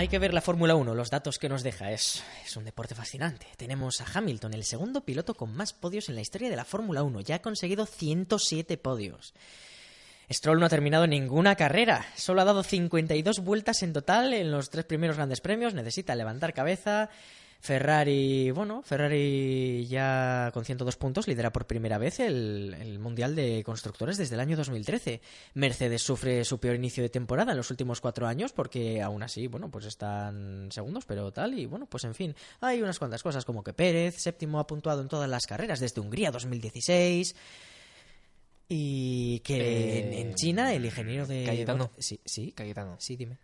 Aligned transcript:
Hay 0.00 0.08
que 0.08 0.18
ver 0.18 0.32
la 0.32 0.40
Fórmula 0.40 0.76
1, 0.76 0.94
los 0.94 1.10
datos 1.10 1.38
que 1.38 1.50
nos 1.50 1.62
deja. 1.62 1.92
Es, 1.92 2.22
un 2.56 2.64
deporte 2.64 2.94
fascinante. 2.94 3.46
Tenemos 3.58 4.00
a 4.00 4.06
Hamilton, 4.10 4.54
el 4.54 4.64
segundo 4.64 5.02
piloto 5.02 5.34
con 5.34 5.54
más 5.54 5.74
podios 5.74 6.08
en 6.08 6.14
la 6.14 6.22
historia 6.22 6.48
de 6.48 6.56
la 6.56 6.64
Fórmula 6.64 7.02
1. 7.02 7.20
Ya 7.20 7.34
ha 7.34 7.42
conseguido 7.42 7.84
107 7.84 8.78
podios. 8.78 9.34
Stroll 10.32 10.58
no 10.58 10.64
ha 10.64 10.70
terminado 10.70 11.06
ninguna 11.06 11.54
carrera. 11.54 12.06
Solo 12.16 12.40
ha 12.40 12.46
dado 12.46 12.62
52 12.62 13.40
vueltas 13.40 13.82
en 13.82 13.92
total 13.92 14.32
en 14.32 14.50
los 14.50 14.70
tres 14.70 14.86
primeros 14.86 15.16
grandes 15.16 15.42
premios. 15.42 15.74
Necesita 15.74 16.14
levantar 16.14 16.54
cabeza. 16.54 17.10
Ferrari, 17.60 18.50
bueno, 18.52 18.80
Ferrari 18.82 19.86
ya 19.86 20.50
con 20.54 20.64
102 20.64 20.96
puntos 20.96 21.28
lidera 21.28 21.52
por 21.52 21.66
primera 21.66 21.98
vez 21.98 22.18
el, 22.18 22.74
el, 22.80 22.98
Mundial 22.98 23.36
de 23.36 23.62
Constructores 23.64 24.16
desde 24.16 24.34
el 24.34 24.40
año 24.40 24.56
2013. 24.56 25.20
Mercedes 25.54 26.00
sufre 26.00 26.42
su 26.46 26.58
peor 26.58 26.76
inicio 26.76 27.02
de 27.02 27.10
temporada 27.10 27.50
en 27.52 27.58
los 27.58 27.70
últimos 27.70 28.00
cuatro 28.00 28.26
años 28.26 28.52
porque 28.52 29.02
aún 29.02 29.22
así, 29.22 29.46
bueno, 29.46 29.70
pues 29.70 29.84
están 29.84 30.72
segundos, 30.72 31.04
pero 31.04 31.32
tal, 31.32 31.58
y 31.58 31.66
bueno, 31.66 31.84
pues 31.84 32.04
en 32.04 32.14
fin, 32.14 32.34
hay 32.62 32.80
unas 32.80 32.98
cuantas 32.98 33.22
cosas 33.22 33.44
como 33.44 33.62
que 33.62 33.74
Pérez, 33.74 34.16
séptimo 34.16 34.58
ha 34.58 34.66
puntuado 34.66 35.02
en 35.02 35.08
todas 35.08 35.28
las 35.28 35.44
carreras 35.44 35.80
desde 35.80 36.00
Hungría 36.00 36.30
2016. 36.30 37.36
Y 38.70 39.40
que 39.40 39.58
Eh, 39.60 39.98
en, 39.98 40.28
en 40.28 40.34
China 40.34 40.72
el 40.72 40.86
ingeniero 40.86 41.26
de... 41.26 41.44
Cayetano. 41.44 41.90
Sí, 41.98 42.20
sí, 42.24 42.52
Cayetano. 42.52 42.96
sí, 43.00 43.16
dime. 43.16 43.36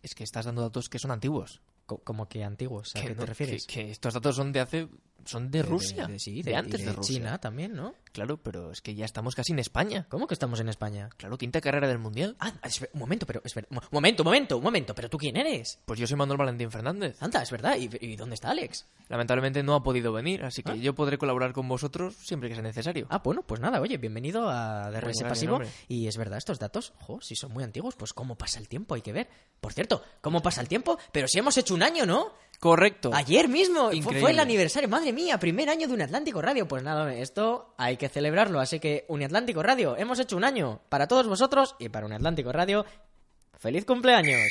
Es 0.00 0.14
que 0.14 0.22
estás 0.22 0.44
dando 0.44 0.62
datos 0.62 0.88
que 0.88 1.00
son 1.00 1.10
antiguos. 1.10 1.60
Co- 1.86 1.98
Como 1.98 2.28
que 2.28 2.44
antiguos, 2.44 2.94
¿a 2.96 3.00
qué 3.02 3.14
te 3.14 3.26
refieres? 3.26 3.66
Que, 3.66 3.84
que 3.84 3.90
estos 3.90 4.14
datos 4.14 4.36
son 4.36 4.52
de 4.52 4.60
hace. 4.60 4.88
Son 5.26 5.50
de, 5.50 5.62
Rusia. 5.62 6.06
De, 6.06 6.18
sí, 6.18 6.42
de, 6.42 6.54
antes 6.56 6.84
de, 6.84 6.92
Rusia. 6.92 7.16
China 7.16 7.38
también, 7.38 7.74
¿no? 7.74 7.94
Claro, 8.12 8.36
pero 8.36 8.70
es 8.70 8.80
que 8.80 8.94
ya 8.94 9.04
estamos 9.04 9.34
casi 9.34 9.52
en 9.52 9.58
España. 9.58 10.06
¿Cómo 10.08 10.26
que 10.26 10.34
estamos 10.34 10.60
en 10.60 10.68
España? 10.68 11.08
Claro, 11.16 11.36
quinta 11.36 11.60
carrera 11.60 11.88
del 11.88 11.98
mundial. 11.98 12.36
Ah, 12.38 12.52
espera, 12.64 12.90
un 12.94 13.00
momento, 13.00 13.26
pero 13.26 13.40
espera, 13.44 13.66
un 13.70 13.78
momento, 13.90 14.22
un 14.22 14.26
momento, 14.26 14.56
un 14.58 14.62
momento, 14.62 14.94
pero 14.94 15.08
tú 15.10 15.18
quién 15.18 15.36
eres? 15.36 15.78
Pues 15.84 15.98
yo 15.98 16.06
soy 16.06 16.16
Manuel 16.16 16.38
Valentín 16.38 16.70
Fernández. 16.70 17.16
Anda, 17.20 17.42
es 17.42 17.50
verdad, 17.50 17.76
¿y, 17.76 17.88
y 18.00 18.16
dónde 18.16 18.34
está 18.34 18.50
Alex? 18.50 18.86
Lamentablemente 19.08 19.62
no 19.62 19.74
ha 19.74 19.82
podido 19.82 20.12
venir, 20.12 20.44
así 20.44 20.62
que 20.62 20.72
Ah. 20.72 20.76
yo 20.76 20.94
podré 20.94 21.18
colaborar 21.18 21.52
con 21.52 21.68
vosotros 21.68 22.14
siempre 22.22 22.48
que 22.48 22.54
sea 22.54 22.62
necesario. 22.62 23.06
Ah, 23.10 23.20
bueno, 23.24 23.42
pues 23.42 23.60
nada, 23.60 23.80
oye, 23.80 23.96
bienvenido 23.98 24.48
a 24.48 24.90
DRS 24.90 25.02
Pues 25.20 25.22
Pasivo. 25.22 25.60
Y 25.88 26.06
es 26.06 26.16
verdad, 26.16 26.38
estos 26.38 26.58
datos, 26.58 26.92
jo, 27.00 27.20
si 27.20 27.34
son 27.36 27.52
muy 27.52 27.64
antiguos, 27.64 27.94
pues 27.96 28.12
cómo 28.12 28.36
pasa 28.36 28.58
el 28.58 28.68
tiempo, 28.68 28.94
hay 28.94 29.02
que 29.02 29.12
ver. 29.12 29.28
Por 29.60 29.72
cierto, 29.72 30.02
¿cómo 30.20 30.40
pasa 30.42 30.60
el 30.60 30.68
tiempo? 30.68 30.98
Pero 31.12 31.26
si 31.28 31.38
hemos 31.38 31.56
hecho 31.58 31.74
un 31.74 31.82
año, 31.82 32.06
¿no? 32.06 32.32
Correcto. 32.60 33.10
Ayer 33.12 33.48
mismo, 33.48 33.88
fue- 33.88 33.90
fue, 33.90 33.96
Increíble. 33.98 34.30
el 34.32 34.38
aniversario, 34.40 34.88
madre 34.88 35.12
mía, 35.14 35.38
primer 35.38 35.70
año 35.70 35.88
de 35.88 35.94
Uniatlántico 35.94 36.42
Radio. 36.42 36.68
Pues 36.68 36.82
nada, 36.82 37.14
esto 37.14 37.74
hay 37.78 37.96
que 37.96 38.08
celebrarlo. 38.08 38.60
Así 38.60 38.80
que 38.80 39.04
Uniatlántico 39.08 39.62
Radio, 39.62 39.96
hemos 39.96 40.18
hecho 40.18 40.36
un 40.36 40.44
año 40.44 40.80
para 40.88 41.08
todos 41.08 41.26
vosotros 41.26 41.76
y 41.78 41.88
para 41.88 42.06
Uniatlántico 42.06 42.52
Radio. 42.52 42.84
¡Feliz 43.58 43.84
cumpleaños! 43.84 44.50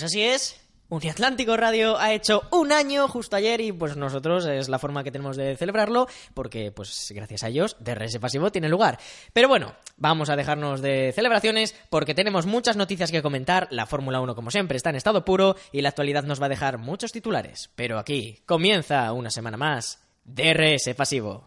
Pues 0.00 0.12
así 0.12 0.22
es. 0.22 0.58
Uniatlántico 0.88 1.58
Radio 1.58 1.98
ha 1.98 2.14
hecho 2.14 2.40
un 2.52 2.72
año 2.72 3.06
justo 3.06 3.36
ayer 3.36 3.60
y 3.60 3.70
pues 3.70 3.98
nosotros 3.98 4.46
es 4.46 4.70
la 4.70 4.78
forma 4.78 5.04
que 5.04 5.10
tenemos 5.10 5.36
de 5.36 5.58
celebrarlo 5.58 6.08
porque 6.32 6.72
pues 6.72 7.12
gracias 7.14 7.42
a 7.42 7.48
ellos 7.48 7.76
DRS 7.80 8.16
Pasivo 8.16 8.50
tiene 8.50 8.70
lugar. 8.70 8.98
Pero 9.34 9.46
bueno, 9.46 9.74
vamos 9.98 10.30
a 10.30 10.36
dejarnos 10.36 10.80
de 10.80 11.12
celebraciones 11.14 11.74
porque 11.90 12.14
tenemos 12.14 12.46
muchas 12.46 12.78
noticias 12.78 13.10
que 13.10 13.20
comentar, 13.20 13.68
la 13.70 13.84
Fórmula 13.84 14.22
1 14.22 14.34
como 14.34 14.50
siempre 14.50 14.78
está 14.78 14.88
en 14.88 14.96
estado 14.96 15.22
puro 15.22 15.54
y 15.70 15.82
la 15.82 15.90
actualidad 15.90 16.24
nos 16.24 16.40
va 16.40 16.46
a 16.46 16.48
dejar 16.48 16.78
muchos 16.78 17.12
titulares. 17.12 17.68
Pero 17.74 17.98
aquí 17.98 18.38
comienza 18.46 19.12
una 19.12 19.28
semana 19.28 19.58
más 19.58 20.02
DRS 20.24 20.94
Pasivo. 20.96 21.46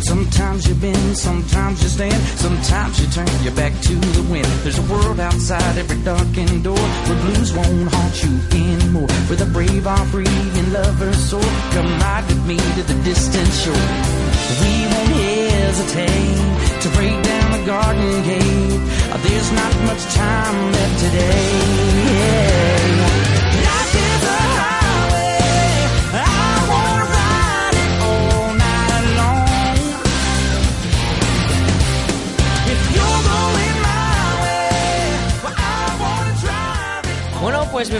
Sometimes 0.00 0.68
you 0.68 0.74
bend, 0.74 1.16
sometimes 1.16 1.82
you 1.82 1.88
stand, 1.88 2.22
sometimes 2.38 3.00
you 3.00 3.06
turn 3.08 3.28
your 3.42 3.54
back 3.54 3.72
to 3.82 3.94
the 3.94 4.22
wind. 4.30 4.46
There's 4.62 4.78
a 4.78 4.92
world 4.92 5.20
outside 5.20 5.76
every 5.76 6.00
darkened 6.02 6.64
door 6.64 6.78
where 6.78 7.20
blues 7.22 7.52
won't 7.52 7.92
haunt 7.92 8.22
you 8.22 8.32
anymore. 8.52 9.08
Where 9.28 9.36
the 9.36 9.46
brave 9.46 9.86
are 9.86 10.04
free 10.06 10.26
and 10.26 10.72
lovers 10.72 11.18
soar. 11.30 11.42
Come 11.72 11.90
ride 12.00 12.24
with 12.28 12.46
me 12.46 12.56
to 12.56 12.82
the 12.82 12.98
distant 13.02 13.52
shore. 13.52 13.86
We 14.62 14.74
won't 14.92 15.08
hesitate 15.20 15.57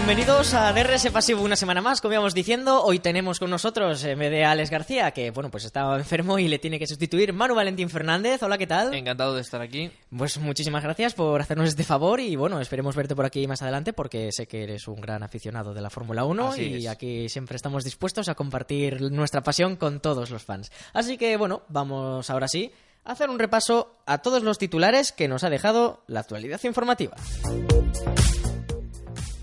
bienvenidos 0.09 0.55
a 0.55 0.73
DRS 0.73 1.11
Pasivo 1.11 1.43
una 1.43 1.55
semana 1.55 1.81
más, 1.81 2.01
como 2.01 2.15
íbamos 2.15 2.33
diciendo. 2.33 2.83
Hoy 2.83 2.97
tenemos 2.97 3.37
con 3.37 3.51
nosotros, 3.51 4.03
en 4.03 4.17
vez 4.17 4.31
de 4.31 4.43
Alex 4.43 4.71
García, 4.71 5.11
que 5.11 5.29
bueno, 5.29 5.51
pues 5.51 5.65
estaba 5.65 5.95
enfermo 5.99 6.39
y 6.39 6.47
le 6.47 6.57
tiene 6.57 6.79
que 6.79 6.87
sustituir, 6.87 7.31
Manu 7.31 7.53
Valentín 7.53 7.91
Fernández. 7.91 8.41
Hola, 8.41 8.57
¿qué 8.57 8.65
tal? 8.65 8.91
Encantado 8.95 9.35
de 9.35 9.41
estar 9.41 9.61
aquí. 9.61 9.91
Pues 10.09 10.39
muchísimas 10.39 10.81
gracias 10.81 11.13
por 11.13 11.39
hacernos 11.39 11.69
este 11.69 11.83
favor 11.83 12.19
y 12.21 12.35
bueno, 12.35 12.59
esperemos 12.59 12.95
verte 12.95 13.15
por 13.15 13.23
aquí 13.23 13.45
más 13.45 13.61
adelante 13.61 13.93
porque 13.93 14.31
sé 14.31 14.47
que 14.47 14.63
eres 14.63 14.87
un 14.87 14.99
gran 14.99 15.21
aficionado 15.21 15.75
de 15.75 15.81
la 15.81 15.91
Fórmula 15.91 16.25
1 16.25 16.47
Así 16.47 16.63
y 16.63 16.87
es. 16.87 16.91
aquí 16.91 17.29
siempre 17.29 17.55
estamos 17.55 17.83
dispuestos 17.83 18.29
a 18.29 18.33
compartir 18.33 19.11
nuestra 19.11 19.43
pasión 19.43 19.75
con 19.75 19.99
todos 19.99 20.31
los 20.31 20.41
fans. 20.41 20.71
Así 20.91 21.19
que 21.19 21.37
bueno, 21.37 21.61
vamos 21.69 22.31
ahora 22.31 22.47
sí 22.47 22.71
a 23.05 23.11
hacer 23.11 23.29
un 23.29 23.37
repaso 23.37 23.93
a 24.07 24.17
todos 24.17 24.41
los 24.41 24.57
titulares 24.57 25.11
que 25.11 25.27
nos 25.27 25.43
ha 25.43 25.51
dejado 25.51 26.01
la 26.07 26.21
actualidad 26.21 26.59
informativa. 26.63 27.15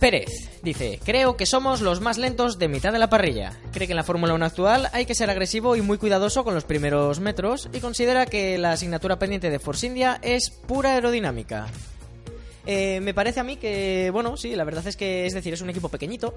Pérez 0.06 0.61
dice, 0.62 1.00
creo 1.05 1.37
que 1.37 1.47
somos 1.47 1.81
los 1.81 2.00
más 2.00 2.17
lentos 2.17 2.61
de 2.61 2.69
mitad 2.69 2.93
de 2.93 3.00
la 3.00 3.11
parrilla. 3.11 3.58
Cree 3.73 3.88
que 3.88 3.93
en 3.93 3.97
la 3.97 4.05
Fórmula 4.05 4.35
1 4.35 4.44
actual 4.44 4.88
hay 4.93 5.05
que 5.05 5.17
ser 5.17 5.31
agresivo 5.31 5.75
y 5.75 5.82
muy 5.82 5.99
cuidadoso 5.99 6.44
con 6.44 6.55
los 6.55 6.62
primeros 6.62 7.19
metros 7.19 7.69
y 7.73 7.81
considera 7.81 8.25
que 8.25 8.56
la 8.56 8.70
asignatura 8.70 9.19
pendiente 9.19 9.50
de 9.50 9.58
Force 9.58 9.85
India 9.85 10.20
es 10.23 10.50
pura 10.50 10.93
aerodinámica. 10.93 11.67
Eh, 12.67 13.01
me 13.01 13.15
parece 13.15 13.39
a 13.41 13.45
mí 13.45 13.57
que, 13.57 14.11
bueno, 14.13 14.37
sí, 14.37 14.57
la 14.57 14.65
verdad 14.65 14.87
es 14.87 14.97
que, 14.97 15.25
es 15.25 15.35
decir, 15.35 15.55
es 15.55 15.61
un 15.61 15.71
equipo 15.71 15.89
pequeñito. 15.89 16.35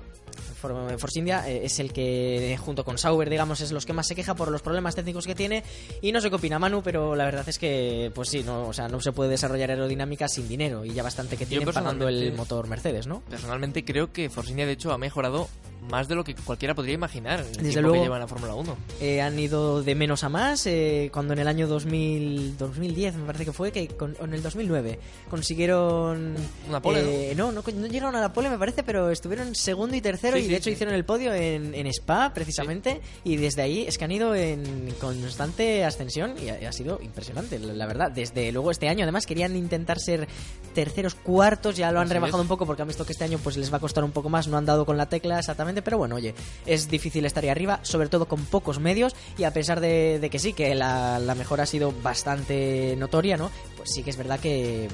For- 0.62 1.00
Force 1.00 1.18
India 1.20 1.50
eh, 1.50 1.62
es 1.66 1.80
el 1.80 1.92
que, 1.92 2.58
junto 2.64 2.84
con 2.86 2.98
Sauber, 2.98 3.30
digamos, 3.30 3.62
es 3.62 3.72
los 3.72 3.86
que 3.86 3.94
más 3.94 4.08
se 4.08 4.16
queja 4.16 4.36
por 4.36 4.52
los 4.52 4.62
problemas 4.62 4.94
técnicos 4.96 5.26
que 5.26 5.34
tiene. 5.36 5.64
Y 6.02 6.12
no 6.12 6.22
sé 6.22 6.30
qué 6.30 6.36
opina 6.36 6.60
Manu, 6.60 6.84
pero 6.84 7.16
la 7.16 7.26
verdad 7.26 7.48
es 7.50 7.58
que, 7.58 8.12
pues 8.14 8.30
sí, 8.30 8.44
no, 8.44 8.68
o 8.68 8.74
sea, 8.74 8.88
no 8.88 9.02
se 9.02 9.12
puede 9.12 9.32
desarrollar 9.32 9.72
aerodinámica 9.72 10.28
sin 10.28 10.48
dinero. 10.48 10.86
Y 10.86 10.94
ya 10.94 11.02
bastante 11.04 11.36
que 11.38 11.46
tienen 11.46 11.68
pagando 11.72 12.08
el 12.08 12.34
motor 12.34 12.68
Mercedes, 12.68 13.08
¿no? 13.08 13.22
Personalmente 13.30 13.84
creo 13.84 14.12
que 14.14 14.30
Force 14.30 14.52
India, 14.52 14.66
de 14.66 14.74
hecho, 14.74 14.92
ha 14.92 14.98
mejorado 14.98 15.50
más 15.90 16.08
de 16.08 16.16
lo 16.16 16.24
que 16.24 16.36
cualquiera 16.36 16.76
podría 16.76 16.94
imaginar 16.96 17.40
el 17.40 17.52
Desde 17.64 17.82
luego. 17.82 17.96
que 17.98 18.02
lleva 18.04 18.16
en 18.18 18.22
la 18.22 18.28
Fórmula 18.28 18.54
1. 18.56 18.78
Eh, 19.02 19.22
han 19.22 19.38
ido 19.40 19.82
de 19.82 19.96
menos 19.96 20.24
a 20.24 20.30
más 20.30 20.66
eh, 20.68 21.10
cuando 21.14 21.34
en 21.34 21.40
el 21.40 21.48
año 21.48 21.68
2000, 21.68 22.58
2010 22.58 23.16
me 23.16 23.26
parece 23.26 23.46
que 23.46 23.54
fue 23.54 23.72
que 23.72 23.88
con, 23.88 24.16
en 24.22 24.34
el 24.34 24.42
2009 24.44 25.00
consiguieron 25.30 26.36
Una 26.68 26.82
pole, 26.82 27.32
eh, 27.32 27.36
¿no? 27.36 27.52
No, 27.52 27.64
no 27.74 27.88
llegaron 27.88 28.16
a 28.16 28.22
la 28.22 28.34
pole 28.34 28.50
me 28.50 28.58
parece 28.58 28.84
pero 28.84 29.10
estuvieron 29.10 29.56
segundo 29.56 29.96
y 29.96 30.02
tercero 30.02 30.38
Sí, 30.38 30.42
y 30.44 30.46
sí, 30.46 30.50
de 30.52 30.56
hecho 30.58 30.66
sí. 30.66 30.72
hicieron 30.72 30.94
el 30.94 31.06
podio 31.06 31.34
en, 31.34 31.74
en 31.74 31.88
Spa 31.88 32.34
precisamente 32.34 33.02
y 33.24 33.38
desde 33.38 33.62
ahí 33.62 33.86
es 33.88 33.98
que 33.98 34.06
han 34.06 34.12
ido 34.12 34.36
en 34.36 34.94
constante 35.00 35.84
ascensión 35.86 36.36
y 36.44 36.50
ha, 36.50 36.70
ha 36.70 36.72
sido 36.72 37.00
impresionante 37.02 37.58
la 37.60 37.74
la 37.74 37.86
verdad 37.88 38.12
desde 38.12 38.52
luego 38.52 38.72
este 38.72 38.90
año 38.90 39.04
además 39.04 39.26
querían 39.26 39.56
intentar 39.56 40.00
ser 40.00 40.28
terceros 40.76 41.16
cuartos 41.16 41.76
ya 41.78 41.92
lo 41.92 42.00
han 42.00 42.06
Así 42.06 42.14
rebajado 42.14 42.40
es. 42.40 42.44
un 42.44 42.48
poco 42.48 42.66
porque 42.66 42.82
han 42.82 42.88
visto 42.88 43.06
que 43.06 43.14
este 43.14 43.24
año 43.24 43.40
pues 43.44 43.58
les 43.58 43.72
va 43.72 43.78
a 43.78 43.80
costar 43.80 44.04
un 44.04 44.12
poco 44.12 44.30
más 44.30 44.48
no 44.48 44.58
han 44.58 44.66
dado 44.66 44.86
con 44.86 44.98
la 44.98 45.08
tecla 45.08 45.40
exactamente 45.40 45.69
pero 45.82 45.98
bueno 45.98 46.16
oye 46.16 46.34
es 46.66 46.90
difícil 46.90 47.26
estar 47.26 47.44
ahí 47.44 47.50
arriba 47.50 47.80
sobre 47.84 48.10
todo 48.10 48.28
con 48.28 48.46
pocos 48.46 48.80
medios 48.80 49.16
y 49.38 49.44
a 49.44 49.54
pesar 49.54 49.80
de, 49.80 50.28
que 50.32 50.40
sí 50.40 50.54
que 50.54 50.76
la, 50.76 51.20
la 51.20 51.36
mejora 51.36 51.64
ha 51.64 51.68
sido 51.68 51.94
bastante 52.04 52.96
notoria 52.98 53.38
no 53.38 53.52
pues 53.78 53.92
sí 53.92 54.04
que 54.04 54.10
es 54.10 54.18
verdad 54.18 54.40
que 54.40 54.88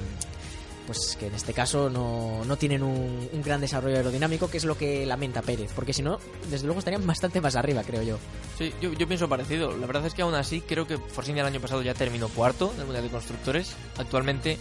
pues 0.88 1.18
que 1.20 1.28
en 1.28 1.34
este 1.34 1.54
caso 1.54 1.90
no, 1.90 2.46
no 2.46 2.58
tienen 2.58 2.84
un, 2.84 3.28
gran 3.44 3.60
desarrollo 3.60 3.98
aerodinámico 3.98 4.50
que 4.50 4.58
es 4.58 4.66
lo 4.66 4.78
que 4.78 5.06
lamenta 5.06 5.42
Pérez 5.42 5.72
porque 5.76 5.94
si 5.94 6.04
no 6.04 6.20
desde 6.50 6.66
luego 6.66 6.80
estarían 6.80 7.06
bastante 7.08 7.42
más 7.42 7.56
arriba 7.56 7.84
creo 7.84 8.04
yo 8.04 8.20
Sí, 8.58 8.74
yo, 8.80 9.08
pienso 9.08 9.28
parecido. 9.28 9.76
La 9.76 9.86
verdad 9.86 10.06
es 10.06 10.14
que 10.14 10.22
aún 10.22 10.34
así 10.34 10.62
creo 10.62 10.88
que 10.88 10.98
Force 10.98 11.30
India 11.30 11.42
el 11.42 11.48
año 11.48 11.60
pasado 11.60 11.82
ya 11.82 11.94
terminó 11.94 12.30
cuarto 12.30 12.72
en 12.74 12.80
el 12.80 12.86
Mundial 12.86 13.04
de 13.04 13.10
Constructores. 13.10 13.76
Actualmente 13.98 14.58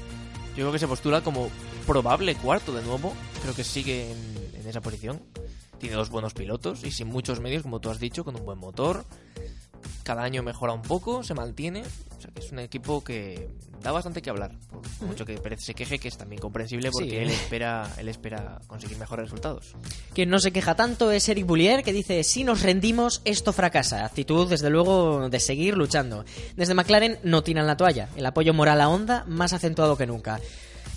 yo 0.57 0.65
creo 0.65 0.73
que 0.73 0.81
se 0.81 0.89
postula 0.89 1.21
como 1.21 1.49
probable 1.87 2.35
cuarto 2.35 2.73
de 2.73 2.83
nuevo. 2.83 3.15
Creo 3.43 3.55
que 3.55 3.63
sigue 3.63 4.11
en 4.11 4.67
esa 4.67 4.81
posición. 4.81 5.21
Tiene 5.85 5.99
dos 5.99 6.09
buenos 6.09 6.33
pilotos 6.33 6.83
y 6.83 6.91
sin 6.91 7.09
muchos 7.09 7.41
medios, 7.41 7.63
como 7.63 7.79
tú 7.79 7.91
has 7.91 7.99
dicho, 7.99 8.25
con 8.25 8.35
un 8.37 8.47
buen 8.47 8.59
motor. 8.59 9.05
Cada 10.03 10.23
año 10.23 10.43
mejora 10.43 10.73
un 10.73 10.81
poco, 10.81 11.23
se 11.23 11.35
mantiene. 11.35 11.83
O 11.83 12.21
sea 12.23 12.31
que 12.31 12.41
es 12.41 12.51
un 12.53 12.59
equipo 12.61 13.05
que 13.05 13.51
da 13.83 13.93
bastante 13.93 14.23
que 14.23 14.31
hablar. 14.31 14.53
Por 14.71 15.07
mucho 15.07 15.27
que 15.27 15.37
Pérez 15.37 15.61
se 15.63 15.75
queje, 15.75 15.99
que 15.99 16.09
es 16.09 16.17
también 16.17 16.41
comprensible 16.41 16.91
porque 16.91 17.11
Sí. 17.11 17.17
él 17.17 17.29
espera 17.29 17.93
él 17.99 18.09
espera 18.09 18.63
conseguir 18.67 18.97
mejores 18.97 19.25
resultados. 19.27 19.75
Quien 20.15 20.31
no 20.31 20.39
se 20.39 20.53
queja 20.53 20.75
tanto 20.75 21.11
es 21.11 21.29
Eric 21.29 21.45
Boulier, 21.45 21.83
que 21.85 21.93
dice, 21.93 22.25
si 22.25 22.45
nos 22.45 22.63
rendimos, 22.63 23.21
esto 23.27 23.53
fracasa. 23.53 24.07
Actitud, 24.07 24.49
desde 24.49 24.71
luego, 24.71 25.29
de 25.29 25.39
seguir 25.39 25.77
luchando. 25.77 26.25
Desde 26.57 26.73
McLaren 26.73 27.19
no 27.25 27.43
tiran 27.43 27.67
la 27.67 27.77
toalla. 27.77 28.09
El 28.17 28.25
apoyo 28.25 28.55
moral 28.55 28.81
a 28.81 28.89
Honda 28.89 29.25
más 29.29 29.53
acentuado 29.53 29.99
que 29.99 30.07
nunca. 30.07 30.41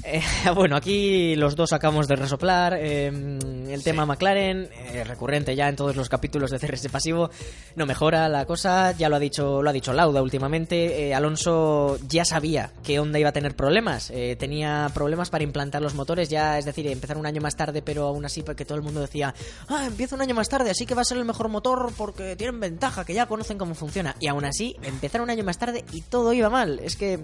Eh, 0.03 0.21
bueno, 0.55 0.75
aquí 0.77 1.35
los 1.35 1.55
dos 1.55 1.73
acabamos 1.73 2.07
de 2.07 2.15
resoplar. 2.15 2.75
eh, 2.79 3.07
el 3.07 3.83
tema 3.83 4.05
McLaren, 4.05 4.69
eh, 4.71 5.03
recurrente 5.03 5.55
ya 5.55 5.67
en 5.67 5.75
todos 5.75 5.95
los 5.95 6.07
capítulos 6.07 6.49
de 6.51 6.59
CRS 6.59 6.87
Pasivo, 6.89 7.29
no 7.75 7.85
mejora 7.85 8.29
la 8.29 8.45
cosa. 8.45 8.93
Ya 8.97 9.09
lo 9.09 9.17
ha 9.17 9.19
dicho, 9.19 9.61
lo 9.61 9.69
ha 9.69 9.73
dicho 9.73 9.93
Lauda 9.93 10.21
últimamente. 10.21 11.07
eh, 11.09 11.13
Alonso 11.15 11.97
ya 12.07 12.23
sabía 12.25 12.71
que 12.83 12.99
Honda 12.99 13.19
iba 13.19 13.29
a 13.29 13.33
tener 13.33 13.55
problemas. 13.55 14.09
eh, 14.11 14.35
tenía 14.39 14.89
problemas 14.93 15.29
para 15.29 15.43
implantar 15.43 15.81
los 15.81 15.93
motores, 15.95 16.29
ya 16.29 16.57
es 16.57 16.65
decir, 16.65 16.87
empezar 16.87 17.17
un 17.17 17.25
año 17.25 17.41
más 17.41 17.55
tarde, 17.55 17.81
pero 17.81 18.05
aún 18.07 18.25
así 18.25 18.43
porque 18.43 18.65
todo 18.65 18.77
el 18.77 18.83
mundo 18.83 19.01
decía, 19.01 19.33
ah, 19.67 19.85
empieza 19.85 20.15
un 20.15 20.21
año 20.21 20.35
más 20.35 20.47
tarde, 20.49 20.69
así 20.69 20.85
que 20.85 20.95
va 20.95 21.01
a 21.01 21.05
ser 21.05 21.17
el 21.17 21.25
mejor 21.25 21.49
motor 21.49 21.91
porque 21.97 22.35
tienen 22.35 22.59
ventaja, 22.59 23.03
que 23.03 23.13
ya 23.13 23.25
conocen 23.25 23.57
cómo 23.57 23.75
funciona. 23.75 24.15
Y 24.19 24.27
aún 24.27 24.45
así, 24.45 24.75
empezar 24.83 25.21
un 25.21 25.29
año 25.29 25.43
más 25.43 25.57
tarde 25.57 25.83
y 25.91 26.01
todo 26.01 26.31
iba 26.33 26.49
mal. 26.49 26.79
Es 26.83 26.95
que 26.95 27.19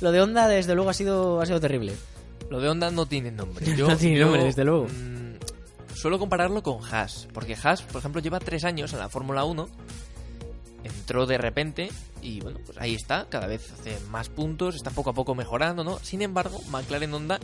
lo 0.00 0.12
de 0.12 0.20
Honda, 0.20 0.48
desde 0.48 0.74
luego, 0.74 0.90
ha 0.90 0.94
sido, 0.94 1.40
ha 1.40 1.46
sido 1.46 1.60
terrible. 1.60 1.94
Lo 2.50 2.60
de 2.60 2.68
Honda 2.68 2.90
no 2.90 3.06
tiene 3.06 3.30
nombre. 3.30 3.66
No 3.76 3.96
tiene 3.96 4.20
nombre, 4.20 4.44
desde 4.44 4.64
luego. 4.64 4.86
mm, 4.86 5.94
suelo 5.94 6.18
compararlo 6.18 6.62
con 6.62 6.78
Haas, 6.84 7.28
porque 7.32 7.56
Haas, 7.62 7.82
por 7.82 7.98
ejemplo, 7.98 8.20
lleva 8.20 8.40
tres 8.40 8.64
años 8.64 8.92
en 8.92 9.00
la 9.00 9.08
Fórmula 9.08 9.44
1, 9.44 9.68
entró 10.84 11.26
de 11.26 11.38
repente 11.38 11.90
y 12.22 12.40
bueno, 12.40 12.58
pues 12.64 12.78
ahí 12.78 12.94
está, 12.94 13.26
cada 13.28 13.46
vez 13.46 13.70
hace 13.72 13.98
más 14.10 14.28
puntos, 14.28 14.74
está 14.76 14.90
poco 14.90 15.10
a 15.10 15.14
poco 15.14 15.34
mejorando, 15.34 15.84
¿no? 15.84 15.98
Sin 16.00 16.22
embargo, 16.22 16.60
McLaren 16.70 17.12
Honda 17.14 17.38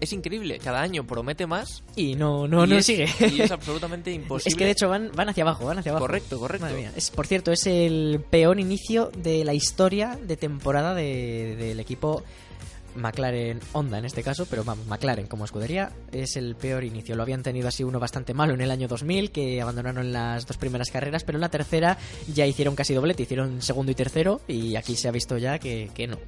es 0.00 0.12
increíble, 0.12 0.58
cada 0.58 0.80
año 0.80 1.06
promete 1.06 1.46
más 1.46 1.82
Y 1.96 2.14
no, 2.14 2.48
no, 2.48 2.64
y 2.64 2.68
no 2.68 2.76
es, 2.78 2.86
sigue. 2.86 3.06
y 3.32 3.42
es 3.42 3.50
absolutamente 3.50 4.10
imposible. 4.12 4.48
Es 4.52 4.56
que 4.56 4.64
de 4.64 4.70
hecho 4.72 4.88
van, 4.88 5.10
van 5.14 5.28
hacia 5.28 5.42
abajo, 5.44 5.66
van 5.66 5.78
hacia 5.78 5.92
abajo. 5.92 6.06
Correcto, 6.06 6.38
correcto. 6.38 6.64
Madre 6.66 6.78
mía. 6.78 6.92
Es, 6.96 7.10
por 7.10 7.26
cierto, 7.26 7.52
es 7.52 7.66
el 7.66 8.24
peor 8.30 8.58
inicio 8.60 9.10
de 9.16 9.44
la 9.44 9.54
historia 9.54 10.18
de 10.22 10.36
temporada 10.36 10.94
de- 10.94 11.56
del 11.56 11.80
equipo 11.80 12.22
McLaren 13.00 13.60
Honda 13.72 13.98
en 13.98 14.04
este 14.04 14.22
caso, 14.22 14.46
pero 14.48 14.64
vamos, 14.64 14.86
McLaren 14.86 15.26
como 15.26 15.44
escudería 15.44 15.92
es 16.12 16.36
el 16.36 16.54
peor 16.56 16.84
inicio. 16.84 17.16
Lo 17.16 17.22
habían 17.22 17.42
tenido 17.42 17.68
así 17.68 17.84
uno 17.84 17.98
bastante 17.98 18.34
malo 18.34 18.54
en 18.54 18.60
el 18.60 18.70
año 18.70 18.88
2000, 18.88 19.30
que 19.30 19.60
abandonaron 19.60 20.12
las 20.12 20.46
dos 20.46 20.56
primeras 20.56 20.90
carreras, 20.90 21.24
pero 21.24 21.36
en 21.36 21.42
la 21.42 21.48
tercera 21.48 21.98
ya 22.32 22.46
hicieron 22.46 22.74
casi 22.74 22.94
doblete, 22.94 23.22
hicieron 23.22 23.62
segundo 23.62 23.92
y 23.92 23.94
tercero, 23.94 24.40
y 24.48 24.76
aquí 24.76 24.96
se 24.96 25.08
ha 25.08 25.12
visto 25.12 25.38
ya 25.38 25.58
que, 25.58 25.90
que 25.94 26.06
no, 26.06 26.18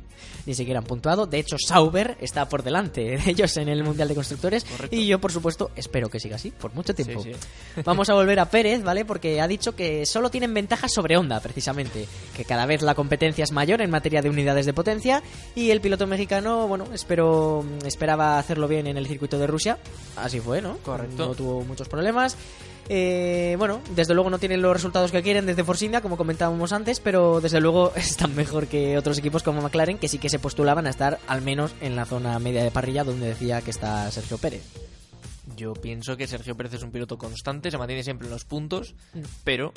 ni 0.47 0.55
siquiera 0.55 0.79
han 0.81 0.87
puntuado. 0.87 1.27
De 1.27 1.39
hecho, 1.39 1.57
Sauber 1.59 2.17
está 2.21 2.49
por 2.49 2.63
delante 2.63 3.03
de 3.03 3.31
ellos 3.31 3.57
en 3.57 3.69
el 3.69 3.85
Mundial 3.85 4.09
de 4.09 4.15
Constructores, 4.15 4.65
Correcto. 4.65 4.97
y 4.97 5.07
yo, 5.07 5.21
por 5.21 5.33
supuesto, 5.33 5.71
espero 5.77 6.09
que 6.09 6.21
siga 6.21 6.37
así 6.37 6.51
por 6.51 6.75
mucho 6.75 6.95
tiempo. 6.95 7.23
Sí, 7.23 7.33
Vamos 7.85 8.09
a 8.11 8.15
volver 8.15 8.39
a 8.41 8.47
Pérez, 8.47 8.83
¿vale? 8.83 9.05
Porque 9.05 9.41
ha 9.41 9.49
dicho 9.49 9.75
que 9.75 10.07
solo 10.07 10.31
tienen 10.31 10.55
ventajas 10.55 10.93
sobre 10.93 11.17
Honda, 11.17 11.41
precisamente. 11.41 12.07
Que 12.37 12.45
cada 12.45 12.67
vez 12.67 12.83
la 12.83 12.95
competencia 12.95 13.45
es 13.45 13.53
mayor 13.53 13.81
en 13.83 13.91
materia 13.91 14.23
de 14.23 14.31
unidades 14.31 14.67
de 14.67 14.73
potencia. 14.73 15.23
Y 15.55 15.71
el 15.71 15.81
piloto 15.81 16.07
mexicano, 16.07 16.62
bueno, 16.69 16.87
espero, 16.93 17.64
esperaba 17.85 18.38
hacerlo 18.38 18.69
bien 18.69 18.87
en 18.87 18.97
el 18.97 19.06
circuito 19.06 19.38
de 19.38 19.47
Rusia. 19.47 19.79
Así 20.17 20.41
fue, 20.41 20.61
¿no? 20.62 20.79
Correcto. 20.79 21.26
No 21.26 21.35
tuvo 21.35 21.64
muchos 21.64 21.88
problemas. 21.88 22.37
Eh, 22.88 23.55
bueno, 23.59 23.81
desde 23.94 24.14
luego 24.14 24.29
no 24.29 24.38
tienen 24.38 24.61
los 24.61 24.73
resultados 24.73 25.12
que 25.12 25.23
quieren 25.23 25.47
desde 25.47 25.64
Force 25.64 25.85
India, 25.85 26.00
como 26.00 26.17
comentábamos 26.17 26.73
antes, 26.73 27.00
pero 27.00 27.41
desde 27.41 27.61
luego 27.61 27.93
están 27.97 28.35
mejor 28.35 28.67
que 28.67 28.99
otros 28.99 29.19
equipos 29.19 29.43
como 29.43 29.62
McLaren, 29.62 29.99
que 29.99 30.09
sí 30.09 30.19
que 30.19 30.29
se 30.29 30.38
postulaban 30.38 30.87
a 30.87 30.91
estar 30.91 31.19
al 31.26 31.43
menos 31.43 31.75
en 31.81 31.97
la 31.97 32.05
zona 32.05 32.38
media 32.38 32.62
de 32.64 32.70
parrilla, 32.70 33.05
donde 33.05 33.29
decía 33.29 33.61
que 33.62 33.70
está 33.70 34.11
Sergio 34.11 34.38
Pérez. 34.38 34.92
Yo 35.56 35.72
pienso 35.75 36.16
que 36.16 36.26
Sergio 36.26 36.56
Pérez 36.56 36.75
es 36.75 36.82
un 36.82 36.90
piloto 36.90 37.16
constante, 37.19 37.70
se 37.70 37.78
mantiene 37.78 38.02
siempre 38.02 38.26
en 38.26 38.32
los 38.32 38.44
puntos, 38.44 38.94
pero 39.44 39.72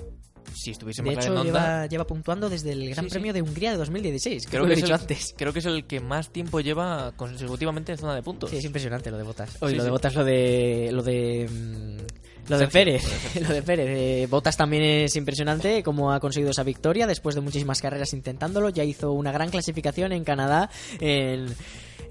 si 0.54 0.72
estuviese 0.72 1.02
Mm. 1.02 1.06
De 1.06 1.14
hecho, 1.14 1.30
Honda, 1.30 1.44
lleva, 1.44 1.86
lleva 1.88 2.08
puntuando 2.08 2.50
desde 2.50 2.72
el 2.72 2.90
Gran 2.92 3.06
Sí, 3.06 3.10
sí. 3.10 3.14
Premio 3.14 3.34
de 3.34 3.42
Hungría 3.42 3.72
de 3.72 3.78
2016, 3.78 4.48
creo 4.48 4.64
que, 4.64 4.68
lo 4.68 4.74
he 4.74 4.76
dicho 4.76 4.88
el, 4.88 4.94
antes. 4.94 5.34
creo 5.38 5.52
que 5.54 5.60
es 5.60 5.66
el 5.66 5.86
que 5.86 6.00
más 6.00 6.30
tiempo 6.30 6.60
lleva 6.62 7.14
consecutivamente 7.16 7.92
en 7.92 7.98
zona 7.98 8.16
de 8.16 8.22
puntos. 8.24 8.50
Sí, 8.52 8.58
es 8.58 8.66
impresionante 8.66 9.10
lo 9.12 9.18
de 9.18 9.24
Botas. 9.24 9.58
Oye, 9.62 9.72
Sí, 9.72 9.78
lo 9.78 9.84
de. 9.86 9.90
Botas, 9.90 10.16
lo 10.16 10.24
de. 10.24 10.90
Lo 10.92 11.04
de. 11.04 11.50
mm, 11.50 12.50
Lo 12.50 12.60
de 12.60 12.66
Sergio, 12.68 12.70
Pérez, 12.74 13.04
lo 13.04 13.10
de 13.10 13.18
Sergio. 13.20 13.42
lo 13.48 13.54
de 13.56 13.62
Pérez. 13.64 13.88
Eh, 13.90 14.28
Botas 14.30 14.56
también 14.56 14.84
es 14.84 15.16
impresionante 15.16 15.82
cómo 15.82 16.12
ha 16.14 16.20
conseguido 16.20 16.52
esa 16.52 16.62
victoria 16.64 17.08
después 17.08 17.34
de 17.34 17.42
muchísimas 17.42 17.82
carreras 17.82 18.14
intentándolo. 18.14 18.70
Ya 18.70 18.84
hizo 18.84 19.12
una 19.14 19.32
gran 19.32 19.50
clasificación 19.50 20.12
en 20.12 20.24
Canadá 20.24 20.70
en, 21.00 21.48